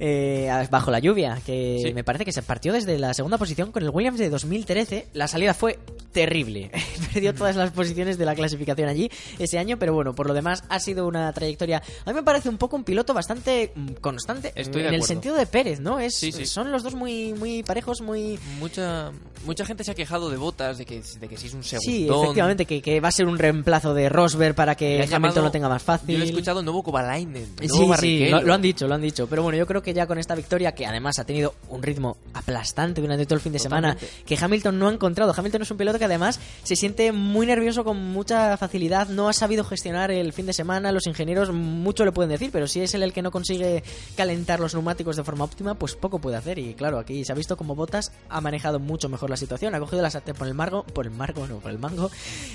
eh, 0.01 0.51
bajo 0.71 0.91
la 0.91 0.99
lluvia, 0.99 1.39
que 1.45 1.81
Sí. 1.83 1.95
me 1.95 2.05
parece 2.05 2.25
que 2.25 2.33
se 2.33 2.43
partió 2.43 2.73
desde 2.73 2.99
la 2.99 3.15
segunda 3.15 3.39
posición 3.39 3.73
con 3.73 3.83
el 3.83 3.91
Williams 3.91 4.19
de 4.19 4.31
2013. 4.31 5.07
La 5.13 5.29
salida 5.29 5.55
fue 5.55 5.79
terrible. 6.13 6.71
Perdió 7.13 7.35
todas 7.35 7.57
las 7.57 7.71
posiciones 7.71 8.19
de 8.19 8.25
la 8.25 8.35
clasificación 8.35 8.89
allí 8.89 9.11
ese 9.39 9.59
año, 9.59 9.79
pero 9.79 9.93
bueno, 9.95 10.15
por 10.15 10.27
lo 10.27 10.35
demás 10.35 10.65
ha 10.69 10.79
sido 10.81 11.07
una 11.07 11.33
trayectoria. 11.33 11.83
A 12.05 12.11
mí 12.11 12.15
me 12.15 12.23
parece 12.23 12.49
un 12.49 12.59
poco 12.59 12.77
un 12.77 12.85
piloto 12.85 13.15
bastante 13.15 13.73
mm, 13.75 13.93
constante 14.01 14.53
Estoy 14.55 14.83
en 14.83 14.95
el 14.95 15.03
sentido 15.03 15.35
de 15.37 15.47
Pérez, 15.47 15.81
¿no? 15.81 15.99
Es, 16.01 16.15
Sí, 16.17 16.33
sí. 16.33 16.47
Son 16.47 16.71
los 16.73 16.83
dos 16.83 16.95
muy, 16.95 17.33
muy 17.35 17.63
parejos, 17.63 18.01
muy. 18.01 18.39
Mucha 18.59 19.11
mucha 19.45 19.65
gente 19.65 19.85
se 19.85 19.91
ha 19.91 19.95
quejado 19.95 20.31
de 20.31 20.37
botas, 20.37 20.79
de 20.79 20.85
que, 20.87 21.03
de 21.21 21.29
que 21.29 21.37
si 21.37 21.47
es 21.47 21.55
un 21.55 21.63
segundo. 21.65 21.85
Sí, 21.91 22.09
efectivamente, 22.09 22.67
que, 22.67 22.81
que 22.83 23.01
va 23.01 23.09
a 23.09 23.13
ser 23.13 23.27
un 23.27 23.39
reemplazo 23.39 23.95
de 23.95 24.09
Rosberg 24.09 24.55
para 24.55 24.75
que 24.75 25.09
Hamilton 25.11 25.45
lo 25.45 25.51
tenga 25.51 25.69
más 25.69 25.83
fácil. 25.83 26.17
Yo 26.17 26.23
he 26.25 26.27
escuchado 26.27 26.61
el 26.61 26.65
nuevo 26.65 26.83
Kovalainen, 26.83 27.49
el 27.61 27.71
Sí, 27.71 27.77
nuevo 27.79 27.97
sí, 27.97 28.29
lo, 28.29 28.43
lo 28.43 28.55
han 28.55 28.63
dicho, 28.63 28.87
lo 28.87 28.95
han 28.95 29.01
dicho. 29.03 29.27
Pero 29.27 29.43
bueno, 29.43 29.57
yo 29.59 29.67
creo 29.67 29.83
que 29.83 29.93
ya 29.95 30.07
con 30.07 30.19
esta 30.19 30.35
victoria, 30.35 30.73
que 30.73 30.87
además 30.87 31.19
ha 31.19 31.25
tenido 31.25 31.55
un 31.69 31.83
ritmo 31.83 32.17
aplastante 32.33 33.01
durante 33.01 33.25
todo 33.27 33.37
el 33.37 33.41
fin 33.41 33.53
de 33.53 33.59
semana, 33.59 33.97
que 34.27 34.37
Hamilton 34.41 34.79
no 34.79 34.89
ha 34.89 34.93
encontrado. 34.93 35.35
Hamilton 35.37 35.63
es 35.63 35.71
un 35.71 35.77
piloto 35.77 35.99
que 35.99 36.05
además 36.05 36.41
se 36.63 36.77
siente 36.77 37.13
muy 37.13 37.47
nervioso 37.47 37.85
con 37.85 37.97
mucha 37.99 38.57
facilidad, 38.57 39.09
no 39.09 39.29
ha 39.29 39.33
sabido 39.33 39.65
gestionar 39.65 40.11
el 40.11 40.33
fin 40.33 40.47
de 40.47 40.53
semana. 40.53 40.93
Los 40.93 41.07
ingenieros 41.07 41.53
mucho 41.53 42.05
le 42.05 42.13
pueden 42.13 42.31
decir, 42.31 42.51
pero 42.53 42.67
si 42.67 42.81
es 42.81 42.95
él 42.95 43.03
el 43.03 43.13
que 43.13 43.23
no 43.23 43.31
consigue 43.31 43.83
calentar 44.17 44.61
los 44.61 44.75
neumáticos 44.75 45.17
de 45.17 45.25
forma 45.25 45.45
óptima, 45.45 45.75
pues 45.75 45.95
poco 45.95 46.19
puede 46.19 46.37
hacer. 46.37 46.59
Y 46.59 46.75
claro, 46.75 46.99
aquí 46.99 47.25
se 47.25 47.33
ha 47.33 47.35
visto 47.35 47.57
como 47.57 47.75
Botas 47.75 48.13
ha 48.29 48.41
manejado 48.41 48.79
mucho 48.79 49.09
mejor 49.09 49.31
la 49.31 49.34
situación, 49.37 49.75
ha 49.75 49.81
cogido 49.81 50.03
la 50.03 50.11
sartén 50.11 50.35
por 50.35 50.47
el 50.47 50.55
margo, 50.55 50.85
por 50.85 51.07
el 51.07 51.12
margo, 51.12 51.47
no, 51.47 51.59
por 51.59 51.71
el 51.71 51.79
mango, 51.79 52.11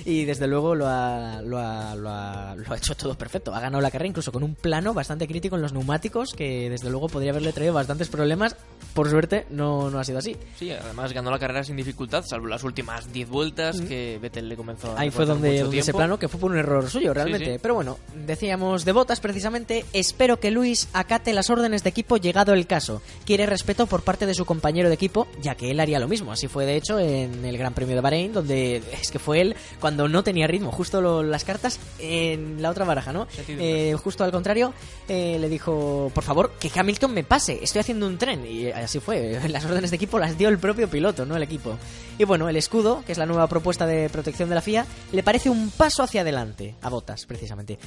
y 0.05 0.25
desde 0.25 0.47
luego 0.47 0.75
lo 0.75 0.87
ha, 0.87 1.41
lo 1.41 1.57
ha, 1.57 1.95
lo 1.95 2.09
ha, 2.09 2.55
lo 2.55 2.73
ha 2.73 2.77
hecho 2.77 2.95
todo 2.95 3.15
perfecto. 3.15 3.53
Ha 3.53 3.59
ganado 3.59 3.81
la 3.81 3.91
carrera 3.91 4.09
incluso 4.09 4.31
con 4.31 4.43
un 4.43 4.55
plano 4.55 4.93
bastante 4.93 5.27
crítico 5.27 5.55
en 5.55 5.61
los 5.61 5.73
neumáticos, 5.73 6.33
que 6.33 6.69
desde 6.69 6.89
luego 6.89 7.07
podría 7.07 7.31
haberle 7.31 7.53
traído 7.53 7.73
bastantes 7.73 8.09
problemas. 8.09 8.55
Por 8.93 9.09
suerte, 9.09 9.45
no, 9.49 9.89
no 9.89 9.99
ha 9.99 10.03
sido 10.03 10.19
así. 10.19 10.35
Sí, 10.57 10.71
además 10.71 11.13
ganó 11.13 11.31
la 11.31 11.39
carrera 11.39 11.63
sin 11.63 11.75
dificultad, 11.75 12.23
salvo 12.25 12.47
las 12.47 12.63
últimas 12.63 13.11
10 13.11 13.29
vueltas 13.29 13.81
que 13.81 14.19
Vettel 14.21 14.49
le 14.49 14.55
comenzó 14.55 14.91
a 14.91 14.99
Mm. 14.99 15.01
Ahí 15.01 15.11
fue 15.11 15.25
donde, 15.25 15.59
donde 15.59 15.79
ese 15.79 15.93
plano, 15.93 16.19
que 16.19 16.27
fue 16.27 16.39
por 16.39 16.51
un 16.51 16.57
error 16.57 16.89
suyo 16.89 17.13
realmente. 17.13 17.53
sí. 17.53 17.59
Pero 17.61 17.75
bueno, 17.75 17.97
decíamos 18.25 18.85
de 18.85 18.91
botas 18.91 19.19
precisamente, 19.19 19.85
espero 19.93 20.39
que 20.39 20.51
Luis 20.51 20.89
acate 20.93 21.33
las 21.33 21.49
órdenes 21.49 21.83
de 21.83 21.89
equipo 21.89 22.17
llegado 22.17 22.53
el 22.53 22.67
caso. 22.67 23.01
Quiere 23.25 23.45
respeto 23.45 23.87
por 23.87 24.01
parte 24.01 24.25
de 24.25 24.33
su 24.33 24.45
compañero 24.45 24.89
de 24.89 24.95
equipo, 24.95 25.27
ya 25.41 25.55
que 25.55 25.71
él 25.71 25.79
haría 25.79 25.99
lo 25.99 26.07
mismo. 26.07 26.31
Así 26.31 26.47
fue 26.47 26.65
de 26.69 26.77
hecho 26.77 26.99
en 26.99 27.43
el 27.45 27.57
Gran 27.57 27.73
Premio 27.73 27.95
de 27.95 28.01
Bahrein, 28.01 28.31
donde 28.33 28.81
es 29.01 29.11
que 29.11 29.19
fue 29.19 29.41
él 29.41 29.55
cuando 29.79 30.07
no 30.07 30.23
tenía 30.23 30.47
ritmo, 30.47 30.71
justo 30.71 31.01
lo- 31.01 31.23
las 31.23 31.43
cartas 31.43 31.79
en 31.99 32.61
la 32.61 32.69
otra 32.69 32.85
baraja, 32.85 33.11
¿no? 33.13 33.27
Eh, 33.59 33.95
justo 34.01 34.23
al 34.23 34.31
contrario, 34.31 34.73
eh, 35.07 35.37
le 35.39 35.49
dijo, 35.49 36.11
por 36.13 36.23
favor, 36.23 36.53
que 36.59 36.71
Hamilton 36.73 37.13
me 37.13 37.23
pase, 37.23 37.59
estoy 37.61 37.81
haciendo 37.81 38.07
un 38.07 38.17
tren. 38.17 38.45
Y 38.45 38.67
así 38.71 38.99
fue, 38.99 39.39
las 39.49 39.65
órdenes 39.65 39.89
de 39.91 39.95
equipo 39.97 40.19
las 40.19 40.37
dio 40.37 40.49
el 40.49 40.57
propio 40.59 40.89
piloto, 40.89 41.25
no 41.25 41.35
el 41.35 41.43
equipo. 41.43 41.77
Y 42.17 42.23
bueno, 42.25 42.49
el 42.49 42.55
escudo, 42.57 43.03
que 43.05 43.11
es 43.13 43.17
la 43.17 43.25
nueva 43.25 43.47
propuesta 43.47 43.85
de 43.85 44.09
protección 44.09 44.49
de 44.49 44.55
la 44.55 44.61
FIA, 44.61 44.85
le 45.11 45.23
parece 45.23 45.49
un 45.49 45.69
paso 45.71 46.03
hacia 46.03 46.21
adelante, 46.21 46.75
a 46.81 46.89
Botas, 46.89 47.25
precisamente. 47.25 47.79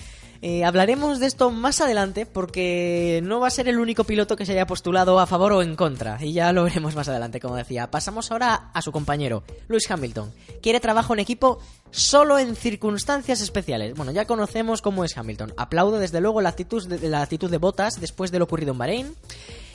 Eh, 0.44 0.64
hablaremos 0.64 1.20
de 1.20 1.26
esto 1.26 1.52
más 1.52 1.80
adelante 1.80 2.26
porque 2.26 3.20
no 3.22 3.38
va 3.38 3.46
a 3.46 3.50
ser 3.50 3.68
el 3.68 3.78
único 3.78 4.02
piloto 4.02 4.34
que 4.34 4.44
se 4.44 4.50
haya 4.50 4.66
postulado 4.66 5.20
a 5.20 5.26
favor 5.28 5.52
o 5.52 5.62
en 5.62 5.76
contra. 5.76 6.18
Y 6.20 6.32
ya 6.32 6.52
lo 6.52 6.64
veremos 6.64 6.96
más 6.96 7.08
adelante, 7.08 7.38
como 7.38 7.54
decía. 7.54 7.92
Pasamos 7.92 8.32
ahora 8.32 8.70
a 8.74 8.82
su 8.82 8.90
compañero, 8.90 9.44
Lewis 9.68 9.88
Hamilton. 9.88 10.32
Quiere 10.60 10.80
trabajo 10.80 11.14
en 11.14 11.20
equipo 11.20 11.60
solo 11.92 12.40
en 12.40 12.56
circunstancias 12.56 13.40
especiales. 13.40 13.94
Bueno, 13.94 14.10
ya 14.10 14.24
conocemos 14.24 14.82
cómo 14.82 15.04
es 15.04 15.16
Hamilton. 15.16 15.54
Aplaudo 15.56 16.00
desde 16.00 16.20
luego 16.20 16.40
la 16.40 16.48
actitud 16.48 16.84
de, 16.88 17.08
la 17.08 17.22
actitud 17.22 17.48
de 17.48 17.58
Botas 17.58 18.00
después 18.00 18.32
de 18.32 18.40
lo 18.40 18.46
ocurrido 18.46 18.72
en 18.72 18.78
Bahrein. 18.78 19.16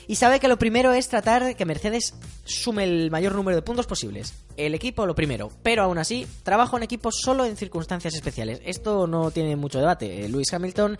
Y 0.08 0.16
sabe 0.16 0.40
que 0.40 0.48
lo 0.48 0.58
primero 0.58 0.94
es 0.94 1.08
tratar 1.08 1.44
de 1.44 1.54
que 1.54 1.66
Mercedes 1.66 2.14
sume 2.44 2.84
el 2.84 3.10
mayor 3.10 3.34
número 3.34 3.54
de 3.56 3.62
puntos 3.62 3.86
posibles. 3.86 4.32
El 4.56 4.74
equipo 4.74 5.04
lo 5.04 5.14
primero, 5.14 5.52
pero 5.62 5.82
aún 5.82 5.98
así, 5.98 6.26
trabajo 6.42 6.78
en 6.78 6.82
equipo 6.82 7.10
solo 7.12 7.44
en 7.44 7.58
circunstancias 7.58 8.14
especiales. 8.14 8.62
Esto 8.64 9.06
no 9.06 9.30
tiene 9.30 9.54
mucho 9.54 9.78
debate. 9.78 10.24
Eh, 10.24 10.28
Lewis 10.30 10.50
Hamilton 10.50 10.98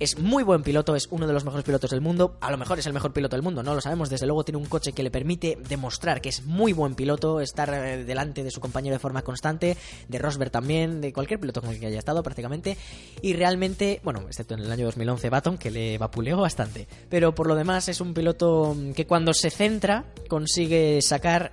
es 0.00 0.18
muy 0.18 0.42
buen 0.42 0.62
piloto, 0.62 0.96
es 0.96 1.08
uno 1.10 1.26
de 1.26 1.34
los 1.34 1.44
mejores 1.44 1.64
pilotos 1.64 1.90
del 1.90 2.00
mundo. 2.00 2.38
A 2.40 2.50
lo 2.50 2.56
mejor 2.56 2.78
es 2.78 2.86
el 2.86 2.94
mejor 2.94 3.12
piloto 3.12 3.36
del 3.36 3.42
mundo, 3.42 3.62
no 3.62 3.74
lo 3.74 3.82
sabemos. 3.82 4.08
Desde 4.08 4.26
luego 4.26 4.44
tiene 4.44 4.56
un 4.56 4.64
coche 4.64 4.92
que 4.92 5.02
le 5.02 5.10
permite 5.10 5.58
demostrar 5.68 6.22
que 6.22 6.30
es 6.30 6.44
muy 6.46 6.72
buen 6.72 6.94
piloto, 6.94 7.40
estar 7.40 7.68
eh, 7.72 8.04
delante 8.04 8.42
de 8.42 8.50
su 8.50 8.60
compañero 8.60 8.94
de 8.94 8.98
forma 8.98 9.20
constante, 9.20 9.76
de 10.08 10.18
Rosberg 10.18 10.50
también, 10.50 11.02
de 11.02 11.12
cualquier 11.12 11.38
piloto 11.38 11.60
con 11.60 11.70
el 11.70 11.78
que 11.78 11.86
haya 11.86 11.98
estado 11.98 12.22
prácticamente. 12.22 12.78
Y 13.20 13.34
realmente, 13.34 14.00
bueno, 14.02 14.22
excepto 14.26 14.54
en 14.54 14.60
el 14.60 14.72
año 14.72 14.86
2011 14.86 15.28
Baton, 15.28 15.58
que 15.58 15.70
le 15.70 15.98
vapuleó 15.98 16.38
bastante. 16.38 16.88
Pero 17.10 17.34
por 17.34 17.46
lo 17.46 17.54
demás 17.54 17.88
es 17.88 18.00
un 18.00 18.14
piloto 18.14 18.74
mm, 18.74 18.92
que 18.92 19.06
cuando 19.06 19.34
se 19.34 19.50
centra 19.50 20.06
consigue 20.28 21.02
sacar 21.02 21.52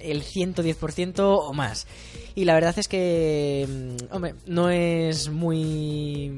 el 0.00 0.22
110% 0.22 1.18
o 1.18 1.52
más. 1.52 1.88
Y 2.36 2.44
la 2.44 2.54
verdad 2.54 2.78
es 2.78 2.86
que, 2.86 3.66
mm, 3.68 4.14
hombre, 4.14 4.36
no 4.46 4.70
es 4.70 5.28
muy... 5.30 6.30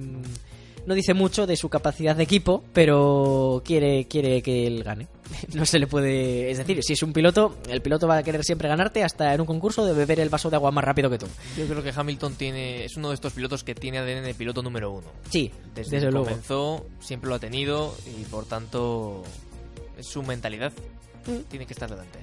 No 0.86 0.94
dice 0.94 1.14
mucho 1.14 1.46
de 1.46 1.56
su 1.56 1.68
capacidad 1.68 2.16
de 2.16 2.22
equipo, 2.24 2.64
pero 2.72 3.62
quiere, 3.64 4.06
quiere 4.06 4.42
que 4.42 4.66
él 4.66 4.82
gane. 4.82 5.06
No 5.54 5.64
se 5.64 5.78
le 5.78 5.86
puede... 5.86 6.50
Es 6.50 6.58
decir, 6.58 6.82
si 6.82 6.94
es 6.94 7.02
un 7.04 7.12
piloto, 7.12 7.56
el 7.68 7.80
piloto 7.82 8.08
va 8.08 8.16
a 8.18 8.22
querer 8.22 8.42
siempre 8.44 8.68
ganarte 8.68 9.04
hasta 9.04 9.32
en 9.32 9.40
un 9.40 9.46
concurso 9.46 9.84
de 9.86 9.92
beber 9.92 10.18
el 10.20 10.28
vaso 10.28 10.50
de 10.50 10.56
agua 10.56 10.72
más 10.72 10.82
rápido 10.84 11.08
que 11.08 11.18
tú. 11.18 11.26
Yo 11.56 11.66
creo 11.66 11.82
que 11.82 11.92
Hamilton 11.94 12.34
tiene 12.34 12.84
es 12.84 12.96
uno 12.96 13.10
de 13.10 13.14
estos 13.14 13.32
pilotos 13.32 13.62
que 13.62 13.74
tiene 13.74 13.98
ADN 13.98 14.24
de 14.24 14.34
piloto 14.34 14.62
número 14.62 14.90
uno. 14.90 15.06
Sí, 15.28 15.50
Desde, 15.74 15.92
desde 15.92 16.06
que 16.08 16.12
luego. 16.12 16.26
comenzó, 16.26 16.86
siempre 17.00 17.28
lo 17.30 17.36
ha 17.36 17.38
tenido 17.38 17.94
y 18.18 18.24
por 18.24 18.46
tanto 18.46 19.22
es 19.96 20.06
su 20.06 20.22
mentalidad. 20.24 20.72
Mm. 21.26 21.42
Tiene 21.48 21.66
que 21.66 21.74
estar 21.74 21.88
delante. 21.88 22.18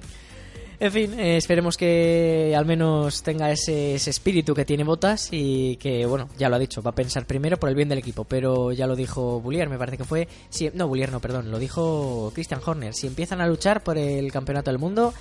En 0.80 0.92
fin, 0.92 1.18
eh, 1.18 1.36
esperemos 1.36 1.76
que 1.76 2.54
al 2.56 2.64
menos 2.64 3.24
tenga 3.24 3.50
ese, 3.50 3.96
ese 3.96 4.10
espíritu 4.10 4.54
que 4.54 4.64
tiene 4.64 4.84
Botas 4.84 5.28
y 5.32 5.74
que, 5.76 6.06
bueno, 6.06 6.28
ya 6.38 6.48
lo 6.48 6.54
ha 6.54 6.58
dicho, 6.60 6.82
va 6.82 6.90
a 6.90 6.94
pensar 6.94 7.26
primero 7.26 7.56
por 7.56 7.68
el 7.68 7.74
bien 7.74 7.88
del 7.88 7.98
equipo, 7.98 8.22
pero 8.22 8.70
ya 8.70 8.86
lo 8.86 8.94
dijo 8.94 9.40
Bullier, 9.40 9.68
me 9.68 9.76
parece 9.76 9.96
que 9.96 10.04
fue... 10.04 10.28
Si, 10.50 10.70
no, 10.74 10.86
Bullier 10.86 11.10
no, 11.10 11.18
perdón, 11.18 11.50
lo 11.50 11.58
dijo 11.58 12.30
Christian 12.32 12.60
Horner. 12.64 12.94
Si 12.94 13.08
empiezan 13.08 13.40
a 13.40 13.48
luchar 13.48 13.82
por 13.82 13.98
el 13.98 14.30
campeonato 14.30 14.70
del 14.70 14.78
mundo, 14.78 15.12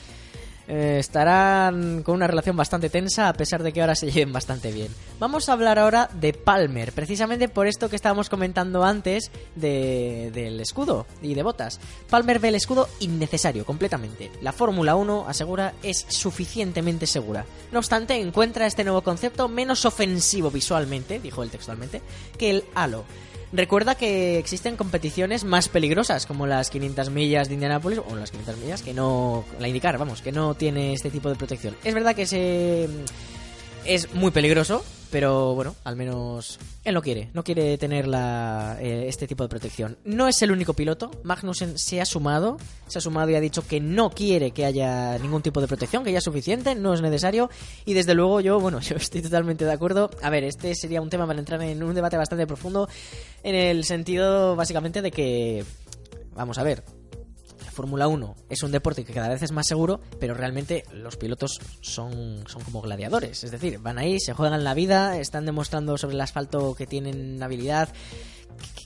eh, 0.68 0.98
estarán 1.00 2.04
con 2.04 2.16
una 2.16 2.28
relación 2.28 2.56
bastante 2.58 2.90
tensa 2.90 3.30
a 3.30 3.34
pesar 3.34 3.64
de 3.64 3.72
que 3.74 3.82
ahora 3.82 3.96
se 3.96 4.12
lleven 4.12 4.34
bastante 4.34 4.72
bien. 4.72 4.90
Vamos 5.20 5.48
a 5.50 5.54
hablar 5.54 5.80
ahora 5.80 6.10
de 6.14 6.34
Palmer, 6.34 6.92
precisamente 6.92 7.48
por 7.50 7.68
esto 7.68 7.90
que 7.90 7.96
estábamos 7.96 8.30
comentando 8.30 8.84
antes 8.84 9.32
de- 9.56 10.32
del 10.34 10.60
escudo 10.60 11.06
y 11.22 11.34
de 11.34 11.44
botas. 11.44 11.80
Palmer 12.10 12.40
ve 12.40 12.50
el 12.50 12.56
escudo 12.56 12.88
innecesario 13.00 13.66
completamente. 13.66 14.32
La 14.42 14.52
Fórmula 14.52 14.96
1 14.96 15.26
asegura 15.28 15.74
es 15.84 16.06
suficientemente 16.10 17.08
segura. 17.08 17.46
No 17.72 17.80
obstante, 17.80 18.20
encuentra 18.20 18.66
este 18.68 18.84
nuevo 18.84 19.02
concepto 19.02 19.48
menos 19.48 19.86
ofensivo 19.86 20.52
visualmente, 20.52 21.20
dijo 21.20 21.44
él 21.44 21.50
textualmente, 21.50 22.02
que 22.38 22.50
el 22.50 22.66
halo. 22.76 23.06
Recuerda 23.54 23.96
que 23.96 24.38
existen 24.38 24.76
competiciones 24.76 25.46
más 25.46 25.70
peligrosas, 25.70 26.26
como 26.26 26.48
las 26.48 26.70
500 26.70 27.10
millas 27.10 27.48
de 27.48 27.54
Indianápolis, 27.54 28.00
o 28.00 28.16
las 28.16 28.32
500 28.32 28.58
millas 28.58 28.82
que 28.82 28.94
no. 28.94 29.46
La 29.60 29.68
indicar, 29.68 29.98
vamos, 29.98 30.22
que 30.22 30.32
no 30.32 30.54
tiene 30.56 30.94
este 30.94 31.10
tipo 31.10 31.30
de 31.30 31.36
protección. 31.36 31.76
Es 31.84 31.94
verdad 31.94 32.16
que 32.16 32.26
se. 32.26 32.90
Es 33.86 34.14
muy 34.14 34.32
peligroso, 34.32 34.84
pero 35.12 35.56
bueno, 35.56 35.76
al 35.84 35.96
menos 35.96 36.60
él 36.84 36.94
no 36.94 37.02
quiere, 37.02 37.30
no 37.34 37.44
quiere 37.44 37.78
tener 37.78 38.08
la, 38.08 38.78
eh, 38.80 39.06
este 39.08 39.28
tipo 39.28 39.44
de 39.44 39.50
protección. 39.50 39.98
No 40.04 40.28
es 40.28 40.42
el 40.42 40.52
único 40.52 40.74
piloto, 40.74 41.12
Magnussen 41.24 41.78
se 41.78 42.02
ha 42.02 42.06
sumado, 42.06 42.58
se 42.88 42.98
ha 43.00 43.02
sumado 43.02 43.30
y 43.30 43.36
ha 43.36 43.40
dicho 43.40 43.66
que 43.66 43.80
no 43.80 44.10
quiere 44.10 44.52
que 44.52 44.66
haya 44.66 45.18
ningún 45.20 45.42
tipo 45.42 45.62
de 45.62 45.68
protección, 45.68 46.04
que 46.04 46.12
ya 46.12 46.20
es 46.20 46.24
suficiente, 46.24 46.76
no 46.76 46.94
es 46.94 47.02
necesario, 47.02 47.50
y 47.86 47.94
desde 47.94 48.14
luego 48.14 48.42
yo, 48.42 48.60
bueno, 48.60 48.80
yo 48.82 48.96
estoy 48.96 49.22
totalmente 49.22 49.66
de 49.66 49.72
acuerdo. 49.72 50.10
A 50.22 50.30
ver, 50.30 50.44
este 50.44 50.76
sería 50.76 51.02
un 51.02 51.10
tema 51.10 51.28
para 51.28 51.40
entrar 51.40 51.62
en 51.62 51.82
un 51.84 51.96
debate 51.96 52.18
bastante 52.18 52.48
profundo, 52.48 52.90
en 53.44 53.56
el 53.56 53.84
sentido 53.84 54.56
básicamente 54.56 55.02
de 55.02 55.12
que, 55.12 55.64
vamos 56.36 56.58
a 56.58 56.64
ver, 56.64 56.84
Fórmula 57.78 58.08
1 58.08 58.36
es 58.50 58.64
un 58.64 58.72
deporte 58.72 59.06
que 59.06 59.14
cada 59.14 59.30
vez 59.30 59.44
es 59.44 59.52
más 59.52 59.68
seguro, 59.68 60.00
pero 60.20 60.34
realmente 60.34 60.84
los 60.92 61.16
pilotos 61.16 61.60
son, 61.80 62.44
son 62.48 62.64
como 62.64 62.82
gladiadores. 62.82 63.44
Es 63.44 63.52
decir, 63.52 63.78
van 63.78 64.00
ahí, 64.00 64.20
se 64.20 64.34
juegan 64.34 64.64
la 64.64 64.74
vida, 64.74 65.20
están 65.20 65.46
demostrando 65.46 65.96
sobre 65.96 66.16
el 66.16 66.22
asfalto 66.22 66.74
que 66.74 66.88
tienen 66.88 67.42
habilidad, 67.44 67.90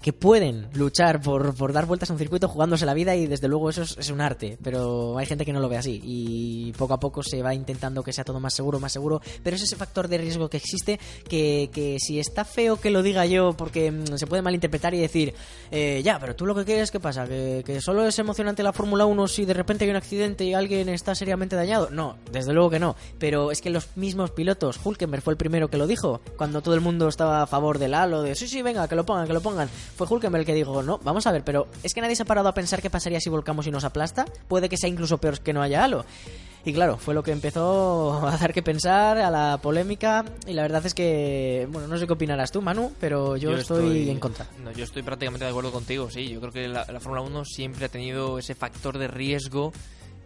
que, 0.02 0.14
pueden 0.14 0.68
luchar 0.74 1.22
por, 1.22 1.74
dar 1.74 1.86
vueltas 1.86 2.10
a 2.10 2.14
un 2.14 2.20
circuito 2.20 2.48
jugándose 2.48 2.86
la 2.86 2.94
vida 2.94 3.16
y 3.16 3.28
desde 3.28 3.48
luego 3.48 3.70
eso 3.70 3.84
es, 3.84 4.10
un 4.10 4.22
arte, 4.22 4.58
pero 4.62 5.18
hay 5.18 5.26
gente 5.26 5.46
que 5.46 5.54
no 5.54 5.60
lo 5.60 5.70
ve 5.70 5.78
así 5.78 6.02
y 6.04 6.72
poco 6.74 6.94
a 6.94 7.00
poco 7.00 7.24
se 7.24 7.42
va 7.42 7.54
intentando 7.54 8.04
que 8.04 8.14
sea 8.14 8.24
todo 8.24 8.40
más 8.40 8.54
seguro, 8.54 8.80
más 8.80 8.92
seguro, 8.92 9.22
pero 9.44 9.56
es 9.56 9.64
ese 9.64 9.76
factor 9.76 10.08
de 10.08 10.18
riesgo 10.18 10.50
que 10.50 10.58
existe 10.58 11.00
que, 11.28 11.70
que 11.74 11.98
si 12.00 12.20
está 12.20 12.46
feo 12.46 12.78
que 12.78 12.90
lo 12.90 13.04
diga 13.04 13.26
yo 13.26 13.54
porque 13.54 13.92
mm, 13.92 14.18
se 14.18 14.28
puede 14.28 14.42
malinterpretar 14.42 14.94
y 14.94 15.00
decir, 15.00 15.34
eh, 15.72 16.02
ya, 16.04 16.20
pero 16.20 16.36
tú 16.36 16.46
lo 16.46 16.56
que 16.56 16.66
quieres, 16.66 16.92
¿qué 16.92 17.00
pasa? 17.00 17.26
¿Que, 17.28 17.64
que 17.66 17.82
solo 17.82 18.06
es 18.06 18.18
emocionante 18.20 18.64
la 18.64 18.74
Fórmula 18.74 19.06
1 19.06 19.28
si 19.28 19.46
de 19.46 19.54
repente 19.54 19.86
hay 19.86 19.92
un 19.92 19.98
accidente 19.98 20.44
y 20.44 20.54
alguien 20.54 20.90
está 20.90 21.16
seriamente 21.16 21.56
dañado? 21.56 21.90
No, 21.90 22.18
desde 22.32 22.54
luego 22.54 22.70
que 22.70 22.80
no, 22.80 22.96
pero 23.20 23.52
es 23.52 23.62
que 23.62 23.70
los 23.70 23.96
mismos 23.96 24.32
pilotos, 24.32 24.80
Hulkenberg 24.84 25.24
fue 25.24 25.34
el 25.34 25.38
primero 25.38 25.70
que 25.70 25.78
lo 25.78 25.88
dijo, 25.88 26.22
cuando 26.38 26.62
todo 26.62 26.76
el 26.76 26.82
mundo 26.82 27.08
estaba 27.08 27.44
a 27.44 27.48
favor 27.48 27.80
del 27.80 27.94
halo, 27.94 28.22
de 28.22 28.36
sí, 28.36 28.48
sí, 28.48 28.62
venga, 28.62 28.88
que 28.88 28.96
lo 28.96 29.06
pongan, 29.06 29.28
que 29.28 29.34
lo 29.34 29.42
pongan, 29.42 29.51
fue 29.96 30.08
Hulkenberg 30.08 30.42
el 30.42 30.46
que 30.46 30.54
dijo, 30.54 30.84
no, 30.84 31.00
vamos 31.04 31.28
a 31.28 31.32
ver, 31.32 31.44
pero 31.44 31.68
es 31.84 31.94
que 31.94 32.02
nadie 32.02 32.16
se 32.16 32.24
ha 32.24 32.26
parado 32.26 32.50
a 32.50 32.54
pensar 32.54 32.82
qué 32.82 32.90
pasaría 32.90 33.20
si 33.20 33.30
volcamos 33.30 33.68
y 33.68 33.72
nos 33.72 33.84
aplasta, 33.84 34.26
puede 34.48 34.70
que 34.70 34.78
sea 34.78 34.90
incluso 34.90 35.18
peor 35.18 35.40
que 35.40 35.54
no 35.54 35.62
haya 35.62 35.84
halo. 35.84 36.06
Y 36.64 36.74
claro, 36.74 36.98
fue 36.98 37.16
lo 37.16 37.24
que 37.24 37.32
empezó 37.32 38.28
a 38.28 38.38
dar 38.38 38.54
que 38.54 38.62
pensar, 38.62 39.18
a 39.18 39.32
la 39.32 39.60
polémica, 39.62 40.26
y 40.46 40.54
la 40.54 40.62
verdad 40.62 40.86
es 40.86 40.94
que, 40.94 41.68
bueno, 41.72 41.88
no 41.88 41.98
sé 41.98 42.06
qué 42.06 42.14
opinarás 42.14 42.52
tú, 42.52 42.62
Manu, 42.62 42.92
pero 43.00 43.38
yo, 43.38 43.56
estoy, 43.56 44.10
en 44.10 44.20
contra. 44.20 44.48
No, 44.64 44.72
yo 44.72 44.84
estoy 44.84 45.02
prácticamente 45.02 45.46
de 45.46 45.52
acuerdo 45.52 45.72
contigo, 45.72 46.10
sí. 46.10 46.28
Yo 46.30 46.40
creo 46.40 46.52
que 46.52 46.68
la, 46.68 46.86
la 46.86 47.00
Fórmula 47.00 47.22
1 47.22 47.46
siempre 47.46 47.86
ha 47.86 47.90
tenido 47.90 48.38
ese 48.38 48.54
factor 48.54 48.98
de 48.98 49.08
riesgo 49.08 49.74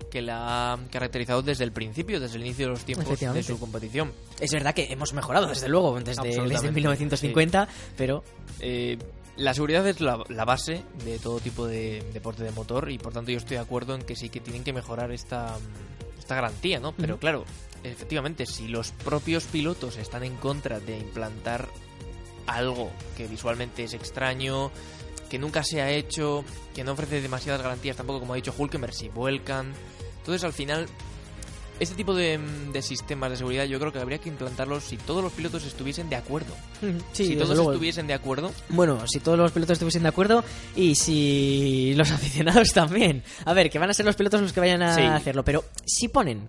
que 0.09 0.21
la 0.21 0.73
ha 0.73 0.79
caracterizado 0.91 1.41
desde 1.41 1.63
el 1.63 1.71
principio, 1.71 2.19
desde 2.19 2.37
el 2.37 2.45
inicio 2.45 2.67
de 2.67 2.71
los 2.71 2.85
tiempos 2.85 3.19
de 3.19 3.43
su 3.43 3.59
competición. 3.59 4.11
Es 4.39 4.51
verdad 4.51 4.73
que 4.73 4.91
hemos 4.91 5.13
mejorado, 5.13 5.47
desde 5.47 5.67
luego, 5.67 5.99
desde, 5.99 6.23
desde 6.47 6.71
1950, 6.71 7.67
pero 7.97 8.23
Eh, 8.59 8.97
la 9.37 9.53
seguridad 9.53 9.87
es 9.87 10.01
la, 10.01 10.23
la 10.29 10.45
base 10.45 10.83
de 11.03 11.19
todo 11.19 11.39
tipo 11.39 11.67
de 11.67 12.03
deporte 12.13 12.43
de 12.43 12.51
motor 12.51 12.89
y 12.91 12.97
por 12.97 13.13
tanto 13.13 13.31
yo 13.31 13.37
estoy 13.37 13.57
de 13.57 13.63
acuerdo 13.63 13.95
en 13.95 14.01
que 14.01 14.15
sí 14.15 14.29
que 14.29 14.39
tienen 14.39 14.63
que 14.63 14.73
mejorar 14.73 15.11
esta, 15.11 15.57
esta 16.17 16.35
garantía, 16.35 16.79
¿no? 16.79 16.93
Pero 16.93 17.17
claro, 17.17 17.45
efectivamente, 17.83 18.45
si 18.45 18.67
los 18.67 18.91
propios 18.91 19.45
pilotos 19.45 19.97
están 19.97 20.23
en 20.23 20.35
contra 20.37 20.79
de 20.79 20.97
implantar 20.97 21.67
algo 22.47 22.91
que 23.17 23.27
visualmente 23.27 23.83
es 23.83 23.93
extraño, 23.93 24.71
que 25.29 25.39
nunca 25.39 25.63
se 25.63 25.81
ha 25.81 25.91
hecho, 25.91 26.43
que 26.73 26.83
no 26.83 26.93
ofrece 26.93 27.21
demasiadas 27.21 27.61
garantías 27.61 27.97
tampoco, 27.97 28.19
como 28.21 28.33
ha 28.33 28.37
dicho 28.37 28.53
Hulkenberg, 28.57 28.93
si 28.93 29.09
vuelcan. 29.09 29.73
Entonces 30.17 30.43
al 30.43 30.53
final, 30.53 30.87
este 31.79 31.95
tipo 31.95 32.13
de, 32.13 32.39
de 32.71 32.81
sistemas 32.81 33.31
de 33.31 33.37
seguridad 33.37 33.65
yo 33.65 33.79
creo 33.79 33.91
que 33.91 33.99
habría 33.99 34.17
que 34.19 34.29
implantarlos 34.29 34.83
si 34.85 34.97
todos 34.97 35.23
los 35.23 35.33
pilotos 35.33 35.65
estuviesen 35.65 36.09
de 36.09 36.15
acuerdo. 36.15 36.53
sí, 37.11 37.25
si 37.27 37.35
todos 37.35 37.55
luego. 37.55 37.71
estuviesen 37.73 38.07
de 38.07 38.13
acuerdo, 38.13 38.51
Bueno, 38.69 39.05
si 39.07 39.19
todos 39.19 39.37
los 39.37 39.51
pilotos 39.51 39.73
estuviesen 39.73 40.03
de 40.03 40.09
acuerdo 40.09 40.43
y 40.75 40.95
si 40.95 41.93
los 41.97 42.11
aficionados 42.11 42.69
también. 42.73 43.23
A 43.45 43.53
ver, 43.53 43.69
que 43.69 43.79
van 43.79 43.89
a 43.89 43.93
ser 43.93 44.05
los 44.05 44.15
pilotos 44.15 44.41
los 44.41 44.53
que 44.53 44.59
vayan 44.59 44.81
a 44.81 44.95
Sí. 44.95 45.01
hacerlo, 45.01 45.43
pero 45.43 45.63
si 45.85 46.07
ponen 46.07 46.47